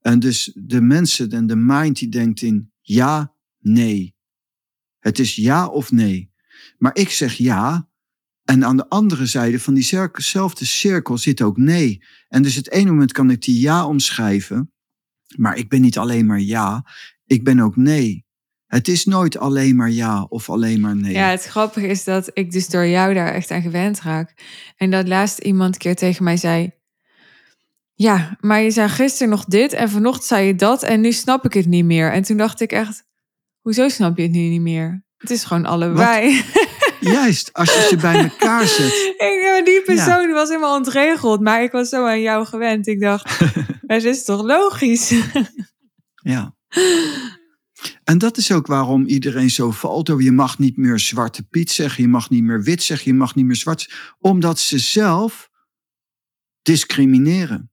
En 0.00 0.18
dus 0.18 0.52
de 0.54 0.80
mensen 0.80 1.30
en 1.30 1.46
de 1.46 1.56
mind 1.56 1.98
die 1.98 2.08
denkt 2.08 2.42
in 2.42 2.72
ja, 2.80 3.34
nee. 3.58 4.16
Het 4.98 5.18
is 5.18 5.34
ja 5.34 5.66
of 5.68 5.92
nee. 5.92 6.32
Maar 6.78 6.96
ik 6.96 7.10
zeg 7.10 7.34
ja. 7.34 7.90
En 8.44 8.64
aan 8.64 8.76
de 8.76 8.88
andere 8.88 9.26
zijde 9.26 9.60
van 9.60 9.74
diezelfde 9.74 10.64
cirkel 10.64 11.18
zit 11.18 11.42
ook 11.42 11.56
nee. 11.56 12.04
En 12.28 12.42
dus 12.42 12.54
het 12.54 12.70
ene 12.70 12.90
moment 12.90 13.12
kan 13.12 13.30
ik 13.30 13.42
die 13.42 13.60
ja 13.60 13.86
omschrijven. 13.86 14.72
Maar 15.36 15.56
ik 15.56 15.68
ben 15.68 15.80
niet 15.80 15.98
alleen 15.98 16.26
maar 16.26 16.40
ja. 16.40 16.86
Ik 17.24 17.44
ben 17.44 17.60
ook 17.60 17.76
nee. 17.76 18.25
Het 18.66 18.88
is 18.88 19.04
nooit 19.04 19.38
alleen 19.38 19.76
maar 19.76 19.90
ja 19.90 20.26
of 20.28 20.50
alleen 20.50 20.80
maar 20.80 20.96
nee. 20.96 21.12
Ja, 21.12 21.28
het 21.28 21.44
grappige 21.44 21.86
is 21.86 22.04
dat 22.04 22.30
ik 22.32 22.50
dus 22.50 22.68
door 22.68 22.86
jou 22.86 23.14
daar 23.14 23.32
echt 23.32 23.50
aan 23.50 23.62
gewend 23.62 24.00
raak. 24.00 24.34
En 24.76 24.90
dat 24.90 25.08
laatst 25.08 25.38
iemand 25.38 25.74
een 25.74 25.80
keer 25.80 25.96
tegen 25.96 26.24
mij 26.24 26.36
zei... 26.36 26.74
Ja, 27.94 28.36
maar 28.40 28.60
je 28.60 28.70
zei 28.70 28.88
gisteren 28.88 29.28
nog 29.28 29.44
dit 29.44 29.72
en 29.72 29.90
vanochtend 29.90 30.24
zei 30.24 30.46
je 30.46 30.54
dat 30.54 30.82
en 30.82 31.00
nu 31.00 31.12
snap 31.12 31.44
ik 31.44 31.52
het 31.52 31.66
niet 31.66 31.84
meer. 31.84 32.12
En 32.12 32.22
toen 32.22 32.36
dacht 32.36 32.60
ik 32.60 32.72
echt, 32.72 33.04
hoezo 33.60 33.88
snap 33.88 34.16
je 34.16 34.22
het 34.22 34.32
nu 34.32 34.38
niet 34.38 34.60
meer? 34.60 35.04
Het 35.16 35.30
is 35.30 35.44
gewoon 35.44 35.66
allebei. 35.66 36.42
Juist, 37.00 37.52
als 37.52 37.74
je 37.74 37.86
ze 37.88 37.96
bij 37.96 38.22
elkaar 38.22 38.66
zet. 38.66 38.92
ik, 39.16 39.62
die 39.64 39.82
persoon 39.82 40.32
was 40.32 40.48
helemaal 40.48 40.76
ontregeld, 40.76 41.40
maar 41.40 41.62
ik 41.62 41.72
was 41.72 41.88
zo 41.88 42.06
aan 42.06 42.20
jou 42.20 42.46
gewend. 42.46 42.86
Ik 42.86 43.00
dacht, 43.00 43.38
het 43.86 44.04
is 44.04 44.24
toch 44.24 44.42
logisch? 44.42 45.14
ja. 46.14 46.54
En 48.04 48.18
dat 48.18 48.36
is 48.36 48.52
ook 48.52 48.66
waarom 48.66 49.06
iedereen 49.06 49.50
zo 49.50 49.70
valt. 49.70 50.06
Je 50.06 50.32
mag 50.32 50.58
niet 50.58 50.76
meer 50.76 50.98
zwarte 50.98 51.42
Piet 51.42 51.70
zeggen, 51.70 52.02
je 52.02 52.08
mag 52.08 52.30
niet 52.30 52.42
meer 52.42 52.62
wit 52.62 52.82
zeggen, 52.82 53.12
je 53.12 53.18
mag 53.18 53.34
niet 53.34 53.44
meer 53.44 53.56
zwart. 53.56 54.14
Omdat 54.18 54.58
ze 54.58 54.78
zelf 54.78 55.50
discrimineren. 56.62 57.70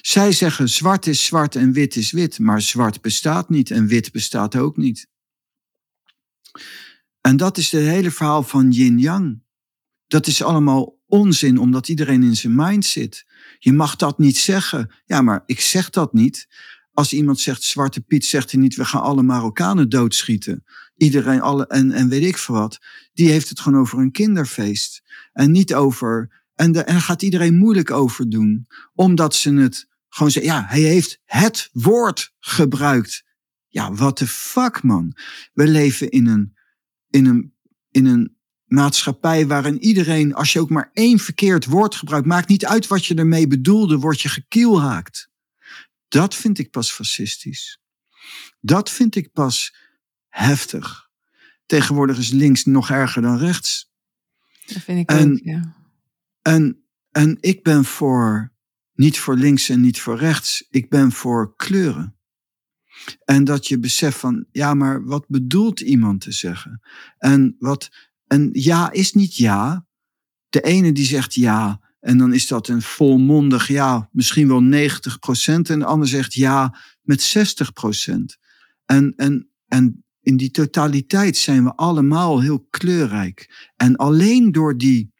Zij 0.00 0.32
zeggen 0.32 0.68
zwart 0.68 1.06
is 1.06 1.24
zwart 1.24 1.56
en 1.56 1.72
wit 1.72 1.96
is 1.96 2.10
wit, 2.10 2.38
maar 2.38 2.62
zwart 2.62 3.00
bestaat 3.00 3.48
niet 3.48 3.70
en 3.70 3.86
wit 3.86 4.12
bestaat 4.12 4.56
ook 4.56 4.76
niet. 4.76 5.08
En 7.20 7.36
dat 7.36 7.58
is 7.58 7.72
het 7.72 7.82
hele 7.82 8.10
verhaal 8.10 8.42
van 8.42 8.70
yin-yang. 8.70 9.42
Dat 10.06 10.26
is 10.26 10.42
allemaal 10.42 10.98
onzin, 11.06 11.58
omdat 11.58 11.88
iedereen 11.88 12.22
in 12.22 12.36
zijn 12.36 12.54
mind 12.54 12.84
zit. 12.84 13.26
Je 13.58 13.72
mag 13.72 13.96
dat 13.96 14.18
niet 14.18 14.36
zeggen. 14.36 14.94
Ja, 15.04 15.22
maar 15.22 15.42
ik 15.46 15.60
zeg 15.60 15.90
dat 15.90 16.12
niet. 16.12 16.48
Als 16.96 17.12
iemand 17.12 17.40
zegt 17.40 17.62
Zwarte 17.62 18.00
Piet, 18.00 18.24
zegt 18.24 18.50
hij 18.50 18.60
niet: 18.60 18.76
we 18.76 18.84
gaan 18.84 19.02
alle 19.02 19.22
Marokkanen 19.22 19.88
doodschieten. 19.88 20.64
Iedereen, 20.96 21.40
alle, 21.40 21.66
en, 21.66 21.92
en 21.92 22.08
weet 22.08 22.24
ik 22.24 22.38
veel 22.38 22.54
wat. 22.54 22.78
Die 23.12 23.30
heeft 23.30 23.48
het 23.48 23.60
gewoon 23.60 23.80
over 23.80 23.98
een 23.98 24.10
kinderfeest. 24.10 25.02
En 25.32 25.50
niet 25.50 25.74
over. 25.74 26.44
En 26.54 26.72
daar 26.72 27.00
gaat 27.00 27.22
iedereen 27.22 27.58
moeilijk 27.58 27.90
over 27.90 28.30
doen. 28.30 28.66
Omdat 28.94 29.34
ze 29.34 29.54
het 29.54 29.88
gewoon 30.08 30.30
zeggen: 30.30 30.52
ja, 30.52 30.64
hij 30.68 30.80
heeft 30.80 31.20
het 31.24 31.68
woord 31.72 32.34
gebruikt. 32.38 33.24
Ja, 33.68 33.92
what 33.92 34.16
the 34.16 34.26
fuck, 34.26 34.82
man. 34.82 35.16
We 35.52 35.68
leven 35.68 36.10
in 36.10 36.26
een, 36.26 36.56
in 37.10 37.26
een, 37.26 37.54
in 37.90 38.06
een 38.06 38.36
maatschappij 38.64 39.46
waarin 39.46 39.82
iedereen, 39.82 40.34
als 40.34 40.52
je 40.52 40.60
ook 40.60 40.70
maar 40.70 40.90
één 40.92 41.18
verkeerd 41.18 41.64
woord 41.64 41.94
gebruikt, 41.94 42.26
maakt 42.26 42.48
niet 42.48 42.66
uit 42.66 42.86
wat 42.86 43.06
je 43.06 43.14
ermee 43.14 43.46
bedoelde, 43.46 43.98
word 43.98 44.20
je 44.20 44.28
gekielhaakt. 44.28 45.34
Dat 46.08 46.34
vind 46.34 46.58
ik 46.58 46.70
pas 46.70 46.92
fascistisch. 46.92 47.80
Dat 48.60 48.90
vind 48.90 49.14
ik 49.14 49.32
pas 49.32 49.76
heftig. 50.28 51.10
Tegenwoordig 51.66 52.18
is 52.18 52.30
links 52.30 52.64
nog 52.64 52.90
erger 52.90 53.22
dan 53.22 53.38
rechts. 53.38 53.92
Dat 54.66 54.82
vind 54.82 54.98
ik 54.98 55.10
en, 55.10 55.32
ook, 55.32 55.38
ja. 55.42 55.76
En, 56.42 56.84
en 57.10 57.36
ik 57.40 57.62
ben 57.62 57.84
voor, 57.84 58.52
niet 58.94 59.18
voor 59.18 59.36
links 59.36 59.68
en 59.68 59.80
niet 59.80 60.00
voor 60.00 60.18
rechts, 60.18 60.66
ik 60.70 60.90
ben 60.90 61.12
voor 61.12 61.56
kleuren. 61.56 62.16
En 63.24 63.44
dat 63.44 63.68
je 63.68 63.78
beseft 63.78 64.18
van, 64.18 64.46
ja, 64.52 64.74
maar 64.74 65.04
wat 65.04 65.28
bedoelt 65.28 65.80
iemand 65.80 66.20
te 66.20 66.32
zeggen? 66.32 66.82
En 67.18 67.56
wat, 67.58 67.90
en 68.26 68.48
ja 68.52 68.90
is 68.90 69.12
niet 69.12 69.36
ja. 69.36 69.86
De 70.48 70.60
ene 70.60 70.92
die 70.92 71.04
zegt 71.04 71.34
ja, 71.34 71.80
en 72.06 72.18
dan 72.18 72.32
is 72.32 72.46
dat 72.46 72.68
een 72.68 72.82
volmondig 72.82 73.68
ja, 73.68 74.08
misschien 74.12 74.48
wel 74.48 74.62
90 74.62 75.18
procent. 75.18 75.70
En 75.70 75.78
de 75.78 75.84
ander 75.84 76.08
zegt 76.08 76.34
ja 76.34 76.78
met 77.02 77.22
60 77.22 77.72
procent. 77.72 78.36
En, 78.84 79.12
en, 79.16 79.50
en 79.66 80.04
in 80.20 80.36
die 80.36 80.50
totaliteit 80.50 81.36
zijn 81.36 81.64
we 81.64 81.74
allemaal 81.74 82.40
heel 82.40 82.66
kleurrijk. 82.70 83.70
En 83.76 83.96
alleen 83.96 84.52
door 84.52 84.76
die 84.76 85.12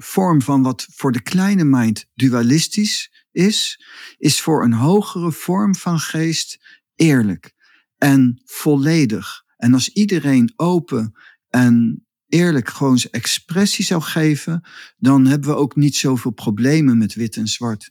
vorm 0.00 0.42
van 0.42 0.62
wat 0.62 0.86
voor 0.90 1.12
de 1.12 1.22
kleine 1.22 1.64
mind 1.64 2.06
dualistisch 2.14 3.24
is, 3.30 3.84
is 4.18 4.40
voor 4.40 4.64
een 4.64 4.72
hogere 4.72 5.32
vorm 5.32 5.74
van 5.74 5.98
geest 5.98 6.80
eerlijk 6.94 7.52
en 7.98 8.42
volledig. 8.44 9.42
En 9.56 9.74
als 9.74 9.88
iedereen 9.88 10.52
open 10.56 11.12
en 11.48 12.04
eerlijk 12.30 12.68
gewoon 12.68 12.98
zijn 12.98 13.12
expressie 13.12 13.84
zou 13.84 14.02
geven, 14.02 14.62
dan 14.96 15.26
hebben 15.26 15.48
we 15.48 15.56
ook 15.56 15.76
niet 15.76 15.96
zoveel 15.96 16.30
problemen 16.30 16.98
met 16.98 17.14
wit 17.14 17.36
en 17.36 17.48
zwart. 17.48 17.90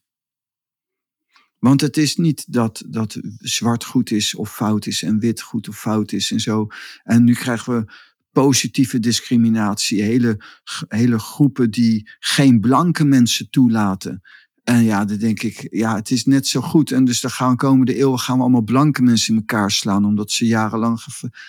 Want 1.60 1.82
het 1.82 1.98
is 1.98 2.16
niet 2.16 2.54
dat, 2.54 2.84
dat 2.88 3.20
zwart 3.38 3.84
goed 3.86 4.12
is 4.12 4.36
of 4.36 4.54
fout 4.54 4.86
is 4.86 5.04
en 5.04 5.20
wit 5.20 5.42
goed 5.42 5.68
of 5.68 5.80
fout 5.80 6.12
is 6.12 6.32
en 6.32 6.40
zo. 6.40 6.68
En 7.04 7.24
nu 7.24 7.34
krijgen 7.34 7.74
we 7.74 7.94
positieve 8.32 9.00
discriminatie, 9.00 10.02
hele, 10.02 10.42
hele 10.88 11.20
groepen 11.20 11.72
die 11.72 12.10
geen 12.20 12.60
blanke 12.60 13.04
mensen 13.06 13.50
toelaten. 13.50 14.22
En 14.64 14.84
ja, 14.84 15.06
dan 15.06 15.18
denk 15.18 15.42
ik, 15.42 15.68
ja, 15.72 15.96
het 15.96 16.12
is 16.12 16.26
net 16.26 16.48
zo 16.48 16.62
goed. 16.62 16.92
En 16.92 17.06
dus 17.06 17.22
dan 17.22 17.32
gaan 17.32 17.56
komende 17.56 17.96
eeuwen 17.96 18.20
gaan 18.20 18.36
we 18.36 18.42
allemaal 18.42 18.62
blanke 18.62 19.02
mensen 19.02 19.34
in 19.34 19.40
elkaar 19.40 19.72
slaan, 19.72 20.06
omdat 20.06 20.32
ze 20.32 20.46
jarenlang. 20.46 21.00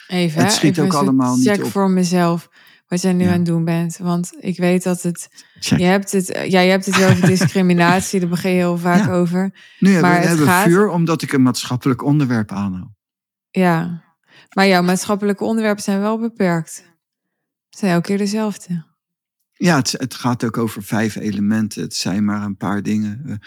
Even, 0.06 0.42
het 0.42 0.52
schiet 0.52 0.80
ook 0.80 0.92
allemaal 0.92 1.36
niet 1.36 1.46
check 1.46 1.64
op. 1.64 1.70
voor 1.70 1.90
mezelf 1.90 2.48
wat 2.90 3.00
jij 3.00 3.12
nu 3.12 3.24
aan 3.24 3.32
het 3.32 3.46
doen 3.46 3.64
bent. 3.64 3.96
Want 3.96 4.32
ik 4.38 4.56
weet 4.56 4.82
dat 4.82 5.02
het. 5.02 5.28
Je 5.60 5.84
hebt 5.84 6.12
het, 6.12 6.26
ja, 6.26 6.60
je 6.60 6.70
hebt 6.70 6.86
het 6.86 7.04
over 7.04 7.26
discriminatie, 7.36 8.20
daar 8.20 8.28
begin 8.28 8.50
je 8.50 8.56
heel 8.56 8.78
vaak 8.78 9.08
over. 9.08 9.52
Nu 9.78 9.90
hebben, 9.90 10.10
maar 10.10 10.20
we 10.20 10.26
hebben 10.26 10.46
gaat... 10.46 10.64
vuur 10.64 10.88
omdat 10.88 11.22
ik 11.22 11.32
een 11.32 11.42
maatschappelijk 11.42 12.04
onderwerp 12.04 12.52
aanhoud. 12.52 12.90
Ja, 13.50 14.02
maar 14.54 14.66
jouw 14.66 14.82
maatschappelijke 14.82 15.44
onderwerpen 15.44 15.82
zijn 15.82 16.00
wel 16.00 16.18
beperkt. 16.18 16.72
Ze 17.68 17.78
zijn 17.78 17.92
elke 17.92 18.06
keer 18.06 18.18
dezelfde. 18.18 18.84
Ja, 19.52 19.76
het, 19.76 19.92
het, 19.92 20.14
gaat 20.14 20.44
ook 20.44 20.58
over 20.58 20.82
vijf 20.82 21.16
elementen. 21.16 21.82
Het 21.82 21.94
zijn 21.94 22.24
maar 22.24 22.42
een 22.42 22.56
paar 22.56 22.82
dingen. 22.82 23.40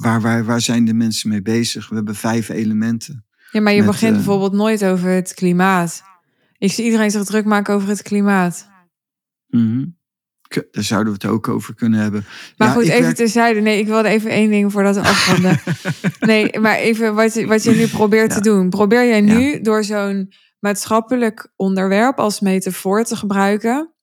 Waar, 0.00 0.20
waar, 0.20 0.44
waar 0.44 0.60
zijn 0.60 0.84
de 0.84 0.94
mensen 0.94 1.28
mee 1.28 1.42
bezig? 1.42 1.88
We 1.88 1.94
hebben 1.94 2.14
vijf 2.14 2.48
elementen. 2.48 3.24
Ja, 3.50 3.60
maar 3.60 3.72
je 3.72 3.84
begint 3.84 4.14
bijvoorbeeld 4.14 4.52
nooit 4.52 4.84
over 4.84 5.10
het 5.10 5.34
klimaat. 5.34 6.02
Ik 6.58 6.72
zie 6.72 6.84
iedereen 6.84 7.10
zich 7.10 7.24
druk 7.24 7.44
maken 7.44 7.74
over 7.74 7.88
het 7.88 8.02
klimaat. 8.02 8.69
Mm 9.50 9.98
Daar 10.48 10.84
zouden 10.84 11.12
we 11.12 11.18
het 11.22 11.32
ook 11.32 11.48
over 11.48 11.74
kunnen 11.74 12.00
hebben. 12.00 12.24
Maar 12.56 12.68
goed, 12.68 12.82
even 12.82 13.02
werk... 13.02 13.16
terzijde. 13.16 13.60
Nee, 13.60 13.78
ik 13.78 13.86
wilde 13.86 14.08
even 14.08 14.30
één 14.30 14.50
ding 14.50 14.72
voordat 14.72 14.94
we 14.94 15.00
afronden. 15.00 15.60
nee, 16.30 16.58
maar 16.58 16.76
even 16.76 17.14
wat, 17.14 17.42
wat 17.42 17.62
je 17.62 17.70
nu 17.70 17.86
probeert 17.86 18.32
te 18.32 18.40
doen. 18.40 18.70
Probeer 18.70 19.06
jij 19.06 19.20
nu 19.20 19.60
door 19.60 19.84
zo'n 19.84 20.32
maatschappelijk 20.58 21.52
onderwerp 21.56 22.18
als 22.18 22.40
metafoor 22.40 23.04
te 23.04 23.16
gebruiken... 23.16 23.94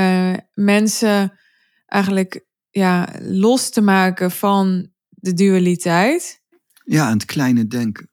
Uh, 0.00 0.34
mensen 0.54 1.38
eigenlijk 1.86 2.46
ja, 2.70 3.08
los 3.20 3.70
te 3.70 3.80
maken 3.80 4.30
van 4.30 4.88
de 5.08 5.32
dualiteit. 5.32 6.42
Ja, 6.84 7.06
en 7.06 7.12
het 7.12 7.24
kleine 7.24 7.66
denken. 7.66 8.08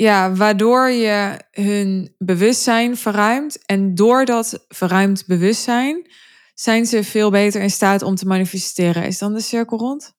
Ja, 0.00 0.34
waardoor 0.34 0.90
je 0.90 1.44
hun 1.50 2.14
bewustzijn 2.18 2.96
verruimt. 2.96 3.66
En 3.66 3.94
door 3.94 4.24
dat 4.24 4.64
verruimd 4.68 5.26
bewustzijn 5.26 6.10
zijn 6.54 6.86
ze 6.86 7.04
veel 7.04 7.30
beter 7.30 7.62
in 7.62 7.70
staat 7.70 8.02
om 8.02 8.14
te 8.14 8.26
manifesteren. 8.26 9.06
Is 9.06 9.18
dan 9.18 9.32
de 9.32 9.40
cirkel 9.40 9.78
rond? 9.78 10.14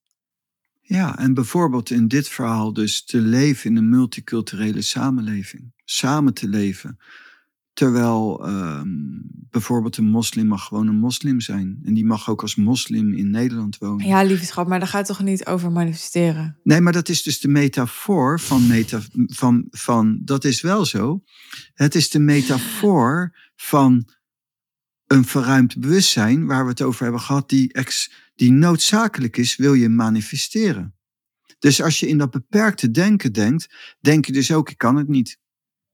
Ja, 0.82 1.18
en 1.18 1.34
bijvoorbeeld 1.34 1.90
in 1.90 2.08
dit 2.08 2.28
verhaal 2.28 2.74
dus 2.74 3.03
te 3.03 3.18
leven 3.18 3.70
in 3.70 3.78
een 3.78 3.90
multiculturele 3.90 4.82
samenleving. 4.82 5.74
Samen 5.86 6.34
te 6.34 6.48
leven. 6.48 6.99
Terwijl 7.82 8.48
uh, 8.48 8.82
bijvoorbeeld 9.49 9.98
een 9.98 10.10
moslim 10.10 10.48
mag 10.48 10.66
gewoon 10.66 10.88
een 10.88 10.99
moslim 10.99 11.40
zijn. 11.40 11.80
En 11.84 11.94
die 11.94 12.06
mag 12.06 12.30
ook 12.30 12.41
als 12.41 12.56
moslim 12.56 13.14
in 13.14 13.30
Nederland 13.30 13.78
wonen. 13.78 14.08
Ja, 14.08 14.24
lieve 14.24 14.45
schat, 14.45 14.68
maar 14.68 14.80
daar 14.80 14.88
gaat 14.88 15.06
toch 15.06 15.24
niet 15.24 15.45
over 15.45 15.72
manifesteren? 15.72 16.60
Nee, 16.64 16.82
maar 16.82 16.94
dat 16.94 17.10
is 17.10 17.24
dus 17.24 17.40
de 17.40 17.48
metafoor 17.48 18.40
van, 18.40 18.68
meta, 18.68 18.99
van, 19.14 19.68
van... 19.70 20.22
Dat 20.24 20.44
is 20.44 20.62
wel 20.62 20.86
zo. 20.86 21.24
Het 21.74 21.95
is 21.95 22.10
de 22.10 22.20
metafoor 22.20 23.38
van 23.56 24.08
een 25.08 25.26
verruimd 25.26 25.80
bewustzijn... 25.80 26.45
waar 26.45 26.64
we 26.64 26.70
het 26.70 26.82
over 26.82 27.03
hebben 27.03 27.22
gehad, 27.22 27.49
die, 27.49 27.74
ex, 27.74 28.12
die 28.36 28.52
noodzakelijk 28.52 29.38
is, 29.38 29.56
wil 29.56 29.74
je 29.74 29.90
manifesteren. 29.90 30.95
Dus 31.60 31.82
als 31.82 31.99
je 31.99 32.08
in 32.08 32.18
dat 32.18 32.32
beperkte 32.32 32.91
denken 32.91 33.34
denkt, 33.34 33.95
denk 33.99 34.26
je 34.26 34.32
dus 34.32 34.52
ook, 34.52 34.70
ik 34.70 34.78
kan 34.78 34.95
het 34.95 35.08
niet. 35.08 35.40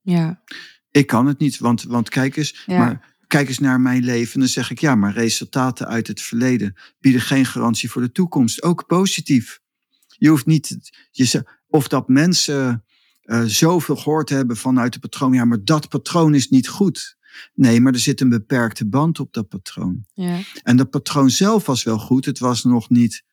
Ja. 0.01 0.43
Ik 0.91 1.07
kan 1.07 1.25
het 1.25 1.39
niet, 1.39 1.57
want, 1.57 1.83
want 1.83 2.09
kijk 2.09 2.35
eens, 2.37 2.63
maar 2.67 3.15
kijk 3.27 3.47
eens 3.47 3.59
naar 3.59 3.81
mijn 3.81 4.03
leven. 4.03 4.33
En 4.33 4.39
dan 4.39 4.49
zeg 4.49 4.71
ik, 4.71 4.79
ja, 4.79 4.95
maar 4.95 5.13
resultaten 5.13 5.87
uit 5.87 6.07
het 6.07 6.21
verleden 6.21 6.75
bieden 6.99 7.21
geen 7.21 7.45
garantie 7.45 7.91
voor 7.91 8.01
de 8.01 8.11
toekomst. 8.11 8.63
Ook 8.63 8.85
positief. 8.87 9.59
Je 10.07 10.29
hoeft 10.29 10.45
niet, 10.45 10.77
je, 11.11 11.49
of 11.67 11.87
dat 11.87 12.07
mensen 12.07 12.83
uh, 13.23 13.43
zoveel 13.43 13.95
gehoord 13.95 14.29
hebben 14.29 14.57
vanuit 14.57 14.93
het 14.93 15.01
patroon. 15.01 15.33
Ja, 15.33 15.45
maar 15.45 15.63
dat 15.63 15.89
patroon 15.89 16.35
is 16.35 16.49
niet 16.49 16.67
goed. 16.67 17.17
Nee, 17.53 17.81
maar 17.81 17.93
er 17.93 17.99
zit 17.99 18.21
een 18.21 18.29
beperkte 18.29 18.87
band 18.87 19.19
op 19.19 19.33
dat 19.33 19.47
patroon. 19.47 20.05
Ja. 20.13 20.39
En 20.63 20.77
dat 20.77 20.89
patroon 20.89 21.29
zelf 21.29 21.65
was 21.65 21.83
wel 21.83 21.99
goed. 21.99 22.25
Het 22.25 22.39
was 22.39 22.63
nog 22.63 22.89
niet 22.89 23.23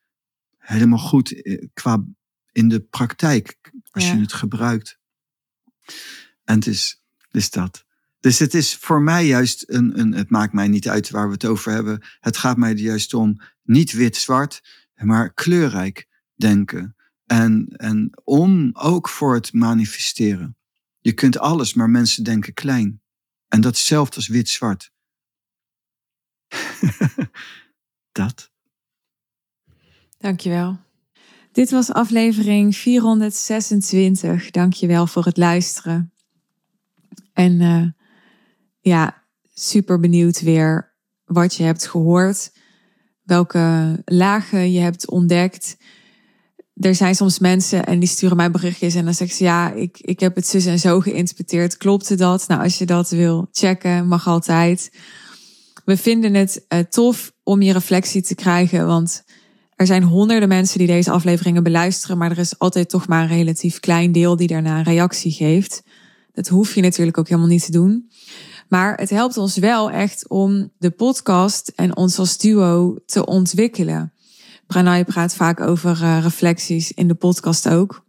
helemaal 0.58 0.98
goed 0.98 1.42
eh, 1.42 1.66
qua 1.72 2.04
in 2.52 2.68
de 2.68 2.80
praktijk 2.80 3.58
als 3.90 4.06
Ja. 4.06 4.14
je 4.14 4.20
het 4.20 4.32
gebruikt. 4.32 4.98
En 6.44 6.54
het 6.54 6.66
is, 6.66 7.02
is 7.34 7.50
dat. 7.50 7.84
Dus 8.20 8.38
het 8.38 8.54
is 8.54 8.76
voor 8.76 9.02
mij 9.02 9.26
juist 9.26 9.64
een, 9.66 9.98
een. 9.98 10.12
Het 10.12 10.30
maakt 10.30 10.52
mij 10.52 10.68
niet 10.68 10.88
uit 10.88 11.10
waar 11.10 11.26
we 11.26 11.32
het 11.32 11.44
over 11.44 11.72
hebben. 11.72 12.02
Het 12.20 12.36
gaat 12.36 12.56
mij 12.56 12.70
er 12.70 12.78
juist 12.78 13.14
om 13.14 13.40
niet 13.62 13.92
wit-zwart, 13.92 14.62
maar 14.94 15.32
kleurrijk 15.34 16.08
denken. 16.34 16.96
En, 17.26 17.66
en 17.68 18.10
om 18.24 18.70
ook 18.72 19.08
voor 19.08 19.34
het 19.34 19.52
manifesteren. 19.52 20.56
Je 21.00 21.12
kunt 21.12 21.38
alles, 21.38 21.74
maar 21.74 21.90
mensen 21.90 22.24
denken 22.24 22.54
klein. 22.54 23.02
En 23.48 23.60
dat 23.60 23.90
als 23.90 24.26
wit-zwart. 24.28 24.92
dat. 28.12 28.52
Dankjewel. 30.18 30.78
Dit 31.52 31.70
was 31.70 31.92
aflevering 31.92 32.76
426. 32.76 34.50
Dankjewel 34.50 35.06
voor 35.06 35.24
het 35.24 35.36
luisteren. 35.36 36.13
En 37.34 37.60
eh, 37.60 37.86
ja, 38.80 39.22
super 39.54 40.00
benieuwd 40.00 40.40
weer 40.40 40.94
wat 41.24 41.54
je 41.54 41.62
hebt 41.62 41.86
gehoord. 41.86 42.52
Welke 43.22 44.02
lagen 44.04 44.72
je 44.72 44.80
hebt 44.80 45.10
ontdekt. 45.10 45.76
Er 46.74 46.94
zijn 46.94 47.14
soms 47.14 47.38
mensen 47.38 47.86
en 47.86 47.98
die 47.98 48.08
sturen 48.08 48.36
mij 48.36 48.50
berichtjes 48.50 48.94
en 48.94 49.04
dan 49.04 49.14
zeggen 49.14 49.36
ze 49.36 49.44
ja, 49.44 49.72
ik, 49.72 49.98
ik 50.00 50.20
heb 50.20 50.34
het 50.34 50.46
zus 50.46 50.66
en 50.66 50.78
zo 50.78 51.00
geïnterpreteerd. 51.00 51.76
Klopte 51.76 52.14
dat? 52.14 52.44
Nou, 52.48 52.62
als 52.62 52.78
je 52.78 52.86
dat 52.86 53.10
wil 53.10 53.48
checken, 53.52 54.08
mag 54.08 54.26
altijd. 54.26 54.90
We 55.84 55.96
vinden 55.96 56.34
het 56.34 56.64
eh, 56.68 56.78
tof 56.78 57.32
om 57.42 57.62
je 57.62 57.72
reflectie 57.72 58.22
te 58.22 58.34
krijgen, 58.34 58.86
want 58.86 59.24
er 59.76 59.86
zijn 59.86 60.02
honderden 60.02 60.48
mensen 60.48 60.78
die 60.78 60.86
deze 60.86 61.10
afleveringen 61.10 61.62
beluisteren, 61.62 62.18
maar 62.18 62.30
er 62.30 62.38
is 62.38 62.58
altijd 62.58 62.88
toch 62.88 63.08
maar 63.08 63.22
een 63.22 63.36
relatief 63.36 63.80
klein 63.80 64.12
deel 64.12 64.36
die 64.36 64.48
daarna 64.48 64.78
een 64.78 64.84
reactie 64.84 65.32
geeft. 65.32 65.82
Dat 66.34 66.48
hoef 66.48 66.74
je 66.74 66.80
natuurlijk 66.80 67.18
ook 67.18 67.28
helemaal 67.28 67.50
niet 67.50 67.64
te 67.64 67.72
doen. 67.72 68.10
Maar 68.68 68.96
het 68.96 69.10
helpt 69.10 69.36
ons 69.36 69.56
wel 69.56 69.90
echt 69.90 70.28
om 70.28 70.72
de 70.78 70.90
podcast 70.90 71.72
en 71.76 71.96
ons 71.96 72.18
als 72.18 72.38
duo 72.38 72.96
te 73.06 73.26
ontwikkelen. 73.26 74.12
Pranay 74.66 75.04
praat 75.04 75.34
vaak 75.34 75.60
over 75.60 76.02
uh, 76.02 76.18
reflecties 76.22 76.92
in 76.92 77.08
de 77.08 77.14
podcast 77.14 77.68
ook. 77.68 78.04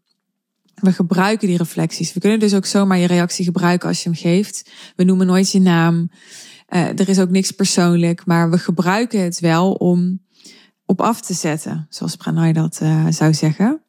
We 0.75 0.91
gebruiken 0.91 1.47
die 1.47 1.57
reflecties. 1.57 2.13
We 2.13 2.19
kunnen 2.19 2.39
dus 2.39 2.53
ook 2.53 2.65
zomaar 2.65 2.97
je 2.97 3.07
reactie 3.07 3.45
gebruiken 3.45 3.87
als 3.87 4.03
je 4.03 4.09
hem 4.09 4.17
geeft. 4.17 4.71
We 4.95 5.03
noemen 5.03 5.27
nooit 5.27 5.51
je 5.51 5.59
naam. 5.59 6.09
Uh, 6.69 6.99
er 6.99 7.09
is 7.09 7.19
ook 7.19 7.29
niks 7.29 7.51
persoonlijk, 7.51 8.25
maar 8.25 8.49
we 8.49 8.57
gebruiken 8.57 9.19
het 9.19 9.39
wel 9.39 9.73
om 9.73 10.23
op 10.85 11.01
af 11.01 11.21
te 11.21 11.33
zetten, 11.33 11.87
zoals 11.89 12.15
Pranay 12.15 12.53
dat 12.53 12.79
uh, 12.83 13.07
zou 13.09 13.33
zeggen. 13.33 13.81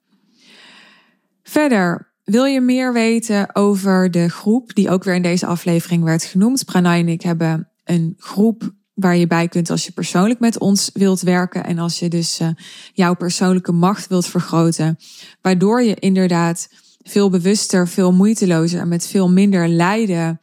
Verder, 1.42 2.14
wil 2.26 2.44
je 2.44 2.60
meer 2.60 2.92
weten 2.92 3.54
over 3.54 4.10
de 4.10 4.28
groep 4.28 4.74
die 4.74 4.90
ook 4.90 5.04
weer 5.04 5.14
in 5.14 5.22
deze 5.22 5.46
aflevering 5.46 6.04
werd 6.04 6.24
genoemd? 6.24 6.64
Pranay 6.64 7.00
en 7.00 7.08
ik 7.08 7.22
hebben 7.22 7.68
een 7.84 8.14
groep 8.18 8.74
waar 8.94 9.16
je 9.16 9.26
bij 9.26 9.48
kunt 9.48 9.70
als 9.70 9.84
je 9.84 9.92
persoonlijk 9.92 10.40
met 10.40 10.58
ons 10.58 10.90
wilt 10.92 11.20
werken 11.20 11.64
en 11.64 11.78
als 11.78 11.98
je 11.98 12.08
dus 12.08 12.40
uh, 12.40 12.48
jouw 12.92 13.14
persoonlijke 13.14 13.72
macht 13.72 14.06
wilt 14.06 14.26
vergroten, 14.26 14.98
waardoor 15.40 15.82
je 15.82 15.94
inderdaad 15.94 16.68
veel 17.02 17.30
bewuster, 17.30 17.88
veel 17.88 18.12
moeitelozer 18.12 18.80
en 18.80 18.88
met 18.88 19.06
veel 19.06 19.30
minder 19.30 19.68
lijden, 19.68 20.40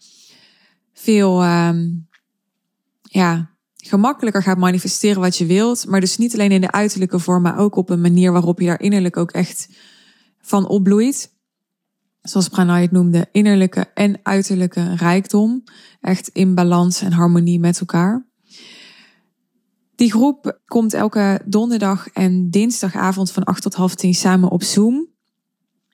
veel 0.94 1.44
um, 1.46 2.08
ja, 3.02 3.50
gemakkelijker 3.76 4.44
gaat 4.44 4.58
manifesteren 4.58 5.22
wat 5.22 5.38
je 5.38 5.46
wilt. 5.46 5.86
Maar 5.88 6.00
dus 6.00 6.18
niet 6.18 6.34
alleen 6.34 6.52
in 6.52 6.62
de 6.62 6.72
uiterlijke 6.72 7.20
vorm, 7.20 7.42
maar 7.42 7.58
ook 7.58 7.76
op 7.76 7.90
een 7.90 8.02
manier 8.02 8.32
waarop 8.32 8.60
je 8.60 8.66
daar 8.66 8.82
innerlijk 8.82 9.18
ook 9.18 9.32
echt 9.32 9.70
van 10.42 10.68
opbloeit. 10.68 11.33
Zoals 12.24 12.48
Pranay 12.48 12.82
het 12.82 12.92
noemde, 12.92 13.28
innerlijke 13.32 13.92
en 13.94 14.20
uiterlijke 14.24 14.96
rijkdom. 14.96 15.64
Echt 16.02 16.28
in 16.28 16.56
balans 16.56 17.02
en 17.02 17.12
harmonie 17.12 17.60
met 17.60 17.80
elkaar. 17.80 18.26
Die 19.96 20.12
groep 20.12 20.60
komt 20.66 20.94
elke 20.94 21.42
donderdag 21.46 22.08
en 22.08 22.50
dinsdagavond 22.50 23.32
van 23.32 23.44
8 23.44 23.62
tot 23.62 23.74
half 23.74 23.96
10 23.96 24.14
samen 24.14 24.50
op 24.50 24.64
Zoom. 24.64 25.08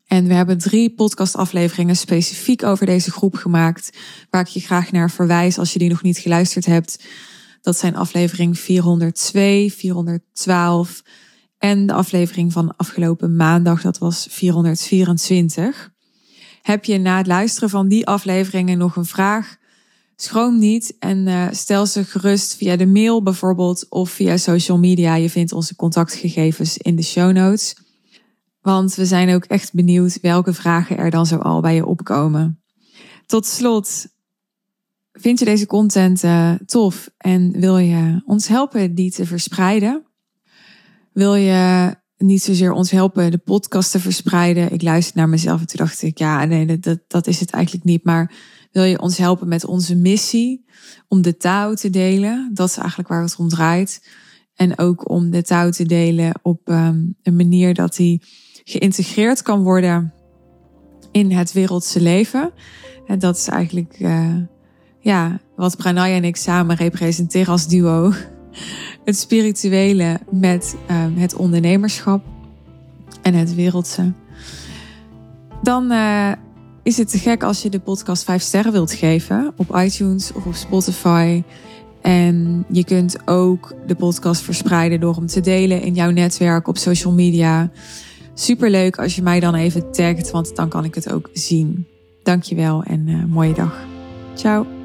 En 0.06 0.28
we 0.28 0.34
hebben 0.34 0.58
drie 0.58 0.94
podcastafleveringen 0.94 1.96
specifiek 1.96 2.64
over 2.64 2.86
deze 2.86 3.12
groep 3.12 3.36
gemaakt, 3.36 3.98
waar 4.30 4.42
ik 4.42 4.48
je 4.48 4.60
graag 4.60 4.92
naar 4.92 5.12
verwijs 5.12 5.58
als 5.58 5.74
je 5.74 5.80
die 5.80 5.90
nog 5.90 6.02
niet 6.02 6.18
geluisterd 6.18 6.66
hebt. 6.66 7.04
Dat 7.62 7.78
zijn 7.78 7.96
aflevering 7.96 8.60
402, 8.60 9.74
412 9.74 11.04
en 11.58 11.86
de 11.86 11.94
aflevering 11.94 12.54
van 12.54 12.76
afgelopen 12.76 13.36
maandag, 13.36 13.82
dat 13.82 13.98
was 13.98 14.28
424. 14.30 15.98
Heb 16.62 16.86
je 16.86 16.98
na 16.98 17.18
het 17.18 17.28
luisteren 17.28 17.70
van 17.70 17.88
die 17.88 18.08
afleveringen 18.08 18.78
nog 18.78 18.96
een 18.96 19.06
vraag? 19.06 19.58
Schroom 20.16 20.60
niet 20.60 20.96
en 21.00 21.28
uh, 21.28 21.48
stel 21.52 21.86
ze 21.86 22.04
gerust 22.04 22.56
via 22.56 22.76
de 22.76 22.88
mail 22.88 23.24
bijvoorbeeld 23.24 23.86
of 23.90 24.10
via 24.10 24.38
social 24.38 24.78
media. 24.78 25.16
Je 25.16 25.30
vindt 25.30 25.52
onze 25.52 25.76
contactgegevens 25.76 26.78
in 26.78 26.96
de 26.96 27.04
show 27.04 27.32
notes. 27.32 27.76
Want 28.62 28.96
we 28.96 29.06
zijn 29.06 29.34
ook 29.34 29.44
echt 29.44 29.74
benieuwd 29.74 30.20
welke 30.22 30.54
vragen 30.54 30.98
er 30.98 31.10
dan 31.10 31.26
zo 31.26 31.38
al 31.38 31.62
bij 31.62 31.76
je 31.76 31.86
opkomen. 31.86 32.62
Tot 33.26 33.46
slot, 33.46 34.08
vind 35.12 35.40
je 35.40 35.46
deze 35.46 35.66
content 35.66 36.24
uh, 36.24 36.52
tof 36.66 37.10
en 37.18 37.52
wil 37.60 37.78
je 37.78 38.22
ons 38.26 38.48
helpen 38.48 38.96
die 38.96 39.12
te 39.12 39.26
verspreiden? 39.26 40.06
Wil 41.14 41.36
je 41.36 41.96
niet 42.20 42.44
zozeer 42.44 42.72
ons 42.72 42.92
helpen 42.92 43.32
de 43.32 43.38
podcast 43.38 43.92
te 43.92 44.00
verspreiden? 44.00 44.74
Ik 44.74 44.82
luisterde 44.82 45.20
naar 45.20 45.30
mezelf 45.30 45.60
en 45.60 45.68
toen 45.68 45.86
dacht 45.86 46.02
ik, 46.02 46.18
ja, 46.18 46.46
nee, 46.46 46.80
dat, 46.80 47.00
dat 47.08 47.28
is 47.28 47.40
het 47.40 47.52
eigenlijk 47.52 47.86
niet. 47.86 48.04
Maar 48.04 48.32
wil 48.72 48.84
je 48.84 49.02
ons 49.02 49.18
helpen 49.18 49.48
met 49.48 49.66
onze 49.66 49.96
missie 49.96 50.66
om 51.08 51.22
de 51.22 51.38
touw 51.38 51.74
te 51.74 51.90
delen? 51.90 52.52
Dat 52.54 52.70
is 52.70 52.78
eigenlijk 52.78 53.10
waar 53.10 53.22
het 53.22 53.36
om 53.36 53.50
draait. 53.50 54.08
En 54.56 54.78
ook 54.78 55.10
om 55.10 55.30
de 55.30 55.44
touw 55.44 55.70
te 55.70 55.86
delen 55.86 56.40
op 56.42 56.70
um, 56.70 57.16
een 57.24 57.36
manier 57.36 57.74
dat 57.74 57.96
die 57.96 58.24
geïntegreerd 58.64 59.42
kan 59.42 59.64
worden 59.64 60.14
in 61.12 61.32
het 61.32 61.52
wereldse 61.52 62.02
leven. 62.02 62.52
En 63.06 63.20
dat 63.20 63.38
is 63.38 63.48
eigenlijk 63.48 64.00
uh, 64.00 64.36
ja, 65.00 65.40
wat 65.56 65.78
Pranay 65.78 66.14
en 66.14 66.24
ik 66.24 66.36
samen 66.36 66.76
representeren 66.76 67.52
als 67.52 67.68
duo. 67.68 68.14
Het 69.06 69.18
spirituele 69.18 70.20
met 70.32 70.76
uh, 70.92 71.06
het 71.16 71.36
ondernemerschap 71.36 72.24
en 73.22 73.34
het 73.34 73.56
wereldse. 73.56 74.14
Dan 75.62 75.92
uh, 75.92 76.32
is 76.84 76.98
het 76.98 77.10
te 77.10 77.18
gek 77.18 77.44
als 77.44 77.62
je 77.62 77.70
de 77.70 77.80
podcast 77.80 78.24
5 78.24 78.42
sterren 78.42 78.72
wilt 78.72 78.94
geven 78.94 79.54
op 79.56 79.76
iTunes 79.76 80.34
of 80.34 80.46
op 80.46 80.54
Spotify. 80.54 81.44
En 82.02 82.66
je 82.72 82.84
kunt 82.84 83.28
ook 83.28 83.74
de 83.88 83.96
podcast 83.96 84.42
verspreiden 84.42 85.00
door 85.00 85.16
hem 85.16 85.28
te 85.28 85.40
delen 85.40 85.82
in 85.82 85.94
jouw 85.94 86.10
netwerk 86.10 86.68
op 86.68 86.78
social 86.78 87.14
media. 87.14 87.72
Superleuk 88.34 88.98
als 88.98 89.16
je 89.16 89.22
mij 89.22 89.40
dan 89.40 89.56
even 89.56 89.92
tagt, 89.92 90.32
want 90.32 90.56
dan 90.56 90.70
kan 90.70 90.86
ik 90.86 90.96
het 90.96 91.12
ook 91.14 91.30
zien. 91.34 91.88
Dankjewel 92.24 92.84
en 92.84 93.08
uh, 93.08 93.24
mooie 93.26 93.54
dag. 93.54 93.88
Ciao. 94.36 94.79